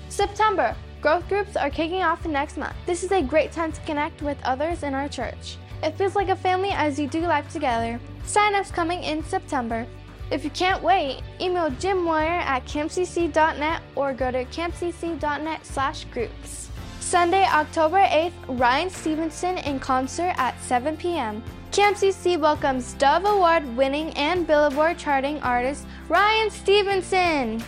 September, 0.08 0.74
growth 1.00 1.28
groups 1.28 1.56
are 1.56 1.70
kicking 1.70 2.02
off 2.02 2.24
next 2.26 2.56
month. 2.56 2.76
This 2.86 3.04
is 3.04 3.12
a 3.12 3.22
great 3.22 3.52
time 3.52 3.72
to 3.72 3.80
connect 3.82 4.22
with 4.22 4.38
others 4.44 4.82
in 4.82 4.94
our 4.94 5.08
church. 5.08 5.58
It 5.82 5.96
feels 5.96 6.16
like 6.16 6.28
a 6.28 6.36
family 6.36 6.70
as 6.70 6.98
you 6.98 7.06
do 7.06 7.20
life 7.20 7.52
together. 7.52 8.00
Sign-ups 8.24 8.70
coming 8.70 9.02
in 9.02 9.22
September. 9.24 9.86
If 10.30 10.44
you 10.44 10.50
can't 10.50 10.82
wait, 10.82 11.22
email 11.40 11.70
Jim 11.70 12.04
Moyer 12.04 12.40
at 12.40 12.66
campcc.net 12.66 13.82
or 13.96 14.12
go 14.12 14.30
to 14.30 14.44
campcc.net 14.46 15.64
slash 15.64 16.04
groups. 16.06 16.68
Sunday, 17.00 17.44
October 17.44 18.00
8th, 18.00 18.32
Ryan 18.48 18.90
Stevenson 18.90 19.56
in 19.58 19.80
concert 19.80 20.34
at 20.36 20.60
7 20.60 20.98
p.m. 20.98 21.42
Camp 21.72 21.96
CC 21.96 22.38
welcomes 22.38 22.92
Dove 22.94 23.24
Award 23.24 23.64
winning 23.76 24.10
and 24.10 24.46
Billboard 24.46 24.98
charting 24.98 25.40
artist 25.40 25.86
Ryan 26.08 26.50
Stevenson. 26.50 27.62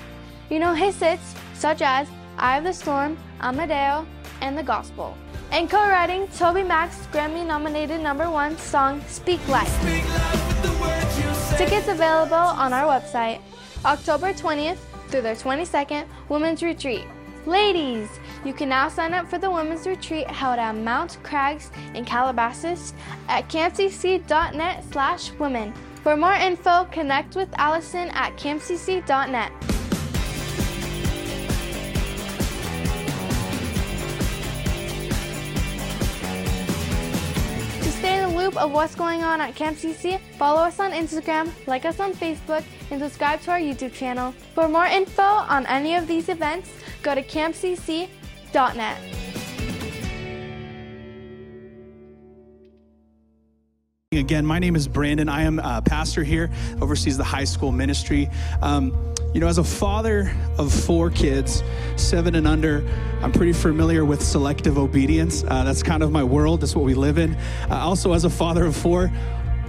You 0.51 0.59
know 0.59 0.75
his 0.75 0.99
hits 0.99 1.35
such 1.55 1.81
as 1.81 2.09
Eye 2.37 2.59
of 2.59 2.65
the 2.65 2.73
Storm, 2.73 3.17
Amadeo, 3.41 4.07
and 4.43 4.57
The 4.57 4.63
Gospel. 4.63 5.17
And 5.53 5.71
co-writing 5.71 6.29
TobyMac's 6.29 7.07
Grammy-nominated 7.09 8.01
number 8.01 8.31
one 8.31 8.57
song 8.59 9.03
Speak 9.07 9.47
Life. 9.49 10.80
Tickets 11.61 11.89
available 11.89 12.35
on 12.37 12.73
our 12.73 12.85
website. 12.85 13.39
October 13.85 14.33
20th 14.33 14.79
through 15.09 15.21
the 15.21 15.37
22nd, 15.37 16.07
Women's 16.31 16.63
Retreat. 16.63 17.05
Ladies, 17.45 18.19
you 18.47 18.55
can 18.55 18.71
now 18.71 18.89
sign 18.89 19.13
up 19.13 19.29
for 19.29 19.37
the 19.37 19.51
Women's 19.51 19.87
Retreat 19.87 20.27
held 20.27 20.59
at 20.59 20.75
Mount 20.75 21.19
Crags 21.23 21.71
in 21.93 22.07
Calabasas 22.07 22.95
at 23.29 23.47
campcc.net 23.51 24.85
slash 24.91 25.33
women. 25.33 25.75
For 26.03 26.17
more 26.17 26.33
info, 26.33 26.87
connect 26.87 27.37
with 27.37 27.51
Allison 27.59 28.09
at 28.15 28.39
campcc.net. 28.39 29.53
loop 38.41 38.57
of 38.57 38.73
what's 38.73 38.95
going 38.95 39.23
on 39.23 39.41
at 39.41 39.55
Camp 39.55 39.77
CC, 39.77 40.19
follow 40.39 40.63
us 40.63 40.81
on 40.81 40.93
Instagram, 40.93 41.51
like 41.67 41.85
us 41.85 42.01
on 42.01 42.15
Facebook, 42.15 42.65
and 42.91 43.01
subscribe 43.01 43.41
to 43.43 43.51
our 43.51 43.59
YouTube 43.59 43.93
channel. 43.93 44.33
For 44.55 44.67
more 44.67 44.87
info 44.87 45.23
on 45.23 45.67
any 45.67 45.95
of 45.95 46.07
these 46.07 46.31
events, 46.31 46.71
go 47.03 47.15
to 47.15 47.23
campcc.net. 47.23 49.30
Again, 54.13 54.45
my 54.45 54.59
name 54.59 54.75
is 54.75 54.89
Brandon. 54.89 55.29
I 55.29 55.43
am 55.45 55.61
a 55.61 55.81
pastor 55.81 56.25
here, 56.25 56.51
oversees 56.81 57.17
the 57.17 57.23
high 57.23 57.45
school 57.45 57.71
ministry. 57.71 58.29
Um, 58.61 59.15
you 59.33 59.41
know, 59.41 59.47
as 59.47 59.59
a 59.59 59.63
father 59.63 60.35
of 60.59 60.73
four 60.73 61.11
kids, 61.11 61.63
seven 61.95 62.35
and 62.35 62.45
under, 62.45 62.85
I'm 63.23 63.31
pretty 63.31 63.53
familiar 63.53 64.05
with 64.05 64.21
selective 64.21 64.79
obedience. 64.79 65.45
Uh, 65.47 65.63
that's 65.63 65.85
kind 65.85 66.03
of 66.03 66.11
my 66.11 66.25
world, 66.25 66.61
that's 66.61 66.75
what 66.75 66.85
we 66.85 66.95
live 66.95 67.19
in. 67.19 67.37
Uh, 67.71 67.77
also, 67.77 68.13
as 68.13 68.25
a 68.25 68.31
father 68.31 68.67
of 68.67 68.75
four, 68.75 69.13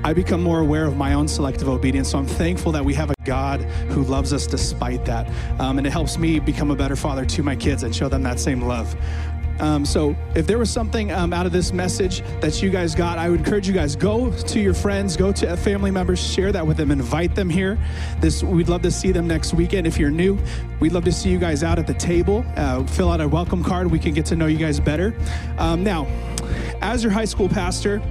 I 0.04 0.14
become 0.14 0.42
more 0.42 0.62
aware 0.62 0.88
of 0.88 0.98
my 0.98 1.14
own 1.14 1.28
selective 1.28 1.70
obedience. 1.70 2.10
So 2.10 2.18
I'm 2.18 2.26
thankful 2.26 2.72
that 2.72 2.84
we 2.84 2.96
have 2.96 3.12
a 3.12 3.16
God 3.24 3.62
who 3.92 4.04
loves 4.04 4.34
us 4.34 4.48
despite 4.48 5.06
that. 5.06 5.30
Um, 5.60 5.78
and 5.78 5.86
it 5.86 5.92
helps 5.92 6.18
me 6.18 6.40
become 6.40 6.72
a 6.72 6.76
better 6.76 6.96
father 6.96 7.24
to 7.26 7.44
my 7.44 7.56
kids 7.56 7.84
and 7.84 7.96
show 7.96 8.10
them 8.10 8.24
that 8.24 8.40
same 8.40 8.62
love. 8.62 8.96
Um, 9.60 9.86
so 9.86 10.16
if 10.36 10.48
there 10.48 10.58
was 10.58 10.70
something 10.70 11.12
um, 11.12 11.34
out 11.34 11.46
of 11.46 11.52
this 11.52 11.72
message 11.72 12.22
that 12.40 12.62
you 12.62 12.70
guys 12.70 12.96
got, 12.96 13.18
I 13.18 13.30
would 13.30 13.40
encourage 13.40 13.68
you 13.68 13.74
guys 13.74 13.96
go 13.96 14.32
to 14.32 14.60
your 14.60 14.74
friends, 14.74 15.16
go 15.16 15.32
to 15.34 15.58
family 15.58 15.92
members, 15.92 16.20
share 16.20 16.52
that 16.52 16.66
with 16.66 16.78
them, 16.78 16.92
invite 16.92 17.36
them 17.36 17.50
here. 17.50 17.78
This 18.20 18.44
we'd 18.44 18.70
love 18.70 18.82
to 18.84 18.92
see 18.92 19.12
them 19.12 19.28
next 19.28 19.54
weekend. 19.54 19.86
If 19.88 19.98
you're 19.98 20.10
new, 20.12 20.40
we'd 20.80 20.94
love 20.94 21.06
to 21.06 21.12
see 21.12 21.30
you 21.30 21.40
guys 21.40 21.64
out 21.64 21.80
at 21.80 21.88
the 21.88 21.94
table. 21.94 22.46
Uh, 22.56 22.84
fill 22.86 23.12
out 23.12 23.22
a 23.22 23.28
welcome 23.28 23.64
card. 23.64 23.90
We 23.90 24.00
can 24.00 24.14
get 24.14 24.26
to 24.28 24.36
know 24.36 24.48
you 24.48 24.58
guys 24.58 24.80
better. 24.80 25.14
Um, 25.58 25.84
now, 25.84 26.08
as 26.82 27.04
your 27.04 27.12
high 27.12 27.26
school 27.26 27.50
pastor. 27.50 28.02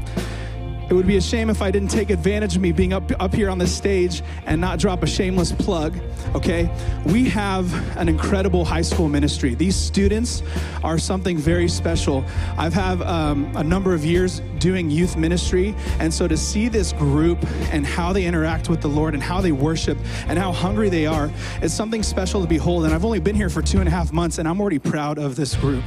It 0.90 0.94
would 0.94 1.06
be 1.06 1.16
a 1.16 1.20
shame 1.20 1.50
if 1.50 1.62
I 1.62 1.70
didn't 1.70 1.92
take 1.92 2.10
advantage 2.10 2.56
of 2.56 2.62
me 2.62 2.72
being 2.72 2.92
up, 2.92 3.12
up 3.20 3.32
here 3.32 3.48
on 3.48 3.58
the 3.58 3.66
stage 3.68 4.24
and 4.46 4.60
not 4.60 4.80
drop 4.80 5.04
a 5.04 5.06
shameless 5.06 5.52
plug, 5.52 5.96
okay? 6.34 6.68
We 7.06 7.28
have 7.28 7.72
an 7.96 8.08
incredible 8.08 8.64
high 8.64 8.82
school 8.82 9.08
ministry. 9.08 9.54
These 9.54 9.76
students 9.76 10.42
are 10.82 10.98
something 10.98 11.38
very 11.38 11.68
special. 11.68 12.24
I've 12.58 12.74
had 12.74 13.00
um, 13.02 13.56
a 13.56 13.62
number 13.62 13.94
of 13.94 14.04
years 14.04 14.40
doing 14.58 14.90
youth 14.90 15.16
ministry, 15.16 15.76
and 16.00 16.12
so 16.12 16.26
to 16.26 16.36
see 16.36 16.66
this 16.66 16.92
group 16.92 17.38
and 17.72 17.86
how 17.86 18.12
they 18.12 18.24
interact 18.24 18.68
with 18.68 18.80
the 18.80 18.88
Lord 18.88 19.14
and 19.14 19.22
how 19.22 19.40
they 19.40 19.52
worship 19.52 19.96
and 20.26 20.40
how 20.40 20.50
hungry 20.50 20.88
they 20.88 21.06
are, 21.06 21.30
it's 21.62 21.72
something 21.72 22.02
special 22.02 22.42
to 22.42 22.48
behold. 22.48 22.84
And 22.84 22.92
I've 22.92 23.04
only 23.04 23.20
been 23.20 23.36
here 23.36 23.48
for 23.48 23.62
two 23.62 23.78
and 23.78 23.86
a 23.86 23.92
half 23.92 24.12
months, 24.12 24.38
and 24.38 24.48
I'm 24.48 24.60
already 24.60 24.80
proud 24.80 25.18
of 25.18 25.36
this 25.36 25.54
group. 25.54 25.84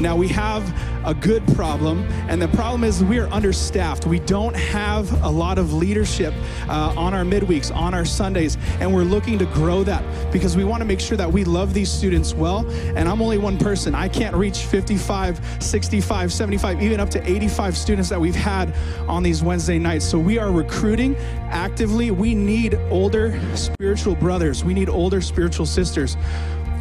Now, 0.00 0.16
we 0.16 0.28
have 0.28 0.64
a 1.04 1.12
good 1.12 1.46
problem, 1.48 2.04
and 2.30 2.40
the 2.40 2.48
problem 2.48 2.84
is 2.84 3.04
we 3.04 3.18
are 3.18 3.28
understaffed. 3.30 4.06
We 4.06 4.18
don't 4.30 4.54
have 4.54 5.24
a 5.24 5.28
lot 5.28 5.58
of 5.58 5.72
leadership 5.72 6.32
uh, 6.68 6.94
on 6.96 7.12
our 7.14 7.24
midweeks, 7.24 7.74
on 7.74 7.94
our 7.94 8.04
Sundays, 8.04 8.56
and 8.78 8.94
we're 8.94 9.02
looking 9.02 9.36
to 9.40 9.44
grow 9.46 9.82
that 9.82 10.04
because 10.30 10.56
we 10.56 10.62
want 10.62 10.80
to 10.80 10.84
make 10.84 11.00
sure 11.00 11.16
that 11.16 11.32
we 11.32 11.42
love 11.42 11.74
these 11.74 11.90
students 11.90 12.32
well. 12.32 12.64
And 12.94 13.08
I'm 13.08 13.20
only 13.20 13.38
one 13.38 13.58
person. 13.58 13.92
I 13.92 14.06
can't 14.06 14.36
reach 14.36 14.58
55, 14.58 15.40
65, 15.58 16.32
75, 16.32 16.80
even 16.80 17.00
up 17.00 17.10
to 17.10 17.28
85 17.28 17.76
students 17.76 18.08
that 18.08 18.20
we've 18.20 18.32
had 18.32 18.72
on 19.08 19.24
these 19.24 19.42
Wednesday 19.42 19.80
nights. 19.80 20.04
So 20.04 20.16
we 20.16 20.38
are 20.38 20.52
recruiting 20.52 21.16
actively. 21.50 22.12
We 22.12 22.36
need 22.36 22.76
older 22.88 23.36
spiritual 23.56 24.14
brothers, 24.14 24.62
we 24.62 24.74
need 24.74 24.88
older 24.88 25.20
spiritual 25.20 25.66
sisters 25.66 26.16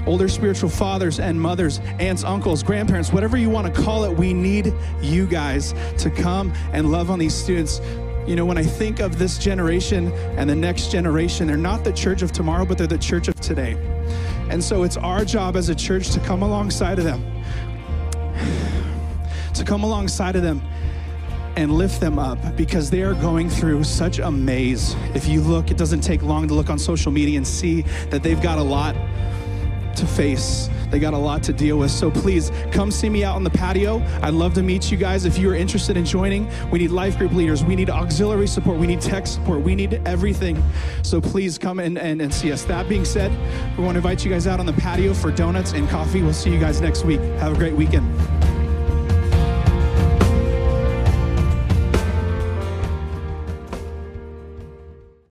older 0.06 0.28
spiritual 0.28 0.70
fathers 0.70 1.20
and 1.20 1.40
mothers, 1.40 1.80
aunts, 2.00 2.24
uncles, 2.24 2.64
grandparents, 2.64 3.12
whatever 3.12 3.38
you 3.38 3.50
want 3.50 3.74
to 3.74 3.82
call 3.82 4.04
it, 4.04 4.12
we 4.12 4.34
need 4.34 4.74
you 5.02 5.28
guys 5.28 5.74
to 5.98 6.10
come 6.10 6.54
and 6.74 6.92
love 6.92 7.10
on 7.10 7.20
these 7.20 7.34
students. 7.34 7.82
You 8.28 8.36
know, 8.36 8.46
when 8.46 8.58
I 8.58 8.64
think 8.64 9.00
of 9.00 9.18
this 9.18 9.38
generation 9.38 10.12
and 10.38 10.50
the 10.50 10.56
next 10.56 10.92
generation, 10.92 11.48
they're 11.48 11.58
not 11.58 11.84
the 11.84 11.94
church 11.94 12.22
of 12.22 12.32
tomorrow, 12.32 12.66
but 12.66 12.78
they're 12.78 12.88
the 12.88 12.98
church 12.98 13.28
of 13.28 13.36
today. 13.40 13.74
And 14.50 14.64
so 14.64 14.84
it's 14.84 14.98
our 14.98 15.26
job 15.26 15.56
as 15.56 15.70
a 15.70 15.76
church 15.76 16.12
to 16.12 16.20
come 16.20 16.42
alongside 16.42 17.00
of 17.00 17.06
them, 17.06 17.24
to 19.54 19.64
come 19.64 19.84
alongside 19.84 20.36
of 20.36 20.44
them 20.44 20.62
and 21.56 21.74
lift 21.74 22.00
them 22.00 22.18
up 22.18 22.38
because 22.56 22.90
they 22.90 23.02
are 23.02 23.14
going 23.16 23.50
through 23.50 23.84
such 23.84 24.20
a 24.20 24.32
maze. 24.32 24.96
If 25.14 25.28
you 25.28 25.42
look, 25.42 25.72
it 25.72 25.78
doesn't 25.78 26.02
take 26.02 26.24
long 26.24 26.48
to 26.48 26.54
look 26.54 26.70
on 26.70 26.80
social 26.80 27.12
media 27.12 27.38
and 27.38 27.46
see 27.46 27.82
that 28.10 28.24
they've 28.24 28.42
got 28.42 28.60
a 28.60 28.64
lot 28.64 28.96
to 29.96 30.06
face. 30.06 30.70
They 30.90 31.00
got 31.00 31.14
a 31.14 31.18
lot 31.18 31.44
to 31.44 31.54
deal 31.54 31.78
with. 31.78 31.92
So 31.92 32.10
please 32.10 32.52
come 32.72 32.92
see 32.92 33.10
me 33.10 33.24
out 33.24 33.36
on 33.36 33.44
the 33.44 33.50
patio. 33.50 34.02
I'd 34.22 34.34
love 34.34 34.54
to 34.56 34.64
meet 34.64 34.92
you 34.92 34.98
guys 34.98 35.26
if 35.26 35.38
you 35.38 35.52
are 35.52 35.56
interested 35.56 35.98
in 35.98 36.06
joining. 36.06 36.50
We 36.72 36.80
need 36.80 36.92
life 36.92 37.18
group 37.18 37.32
leaders. 37.34 37.64
We 37.64 37.76
need 37.76 37.90
auxiliary 37.90 38.48
support. 38.48 38.80
We 38.80 38.88
need 38.88 39.02
tech 39.02 39.28
support. 39.28 39.62
We 39.62 39.76
need 39.76 40.02
everything. 40.06 40.62
So 41.04 41.22
please 41.22 41.58
come 41.58 41.80
in 41.80 41.98
and, 41.98 42.22
and 42.22 42.34
see 42.34 42.52
us. 42.52 42.64
That 42.66 42.90
being 42.90 43.06
said, 43.06 43.32
we 43.78 43.84
want 43.84 43.96
to 43.96 44.00
invite 44.00 44.26
you 44.26 44.32
guys 44.32 44.48
out 44.48 44.60
on 44.60 44.66
the 44.66 44.74
patio 44.74 45.14
for 45.14 45.32
donuts 45.32 45.74
and 45.74 45.88
coffee. 45.90 46.22
We'll 46.22 46.34
see 46.34 46.52
you 46.52 46.60
guys 46.60 46.82
next 46.82 47.06
week. 47.06 47.22
Have 47.40 47.54
a 47.54 47.56
great 47.56 47.74
weekend. 47.74 48.39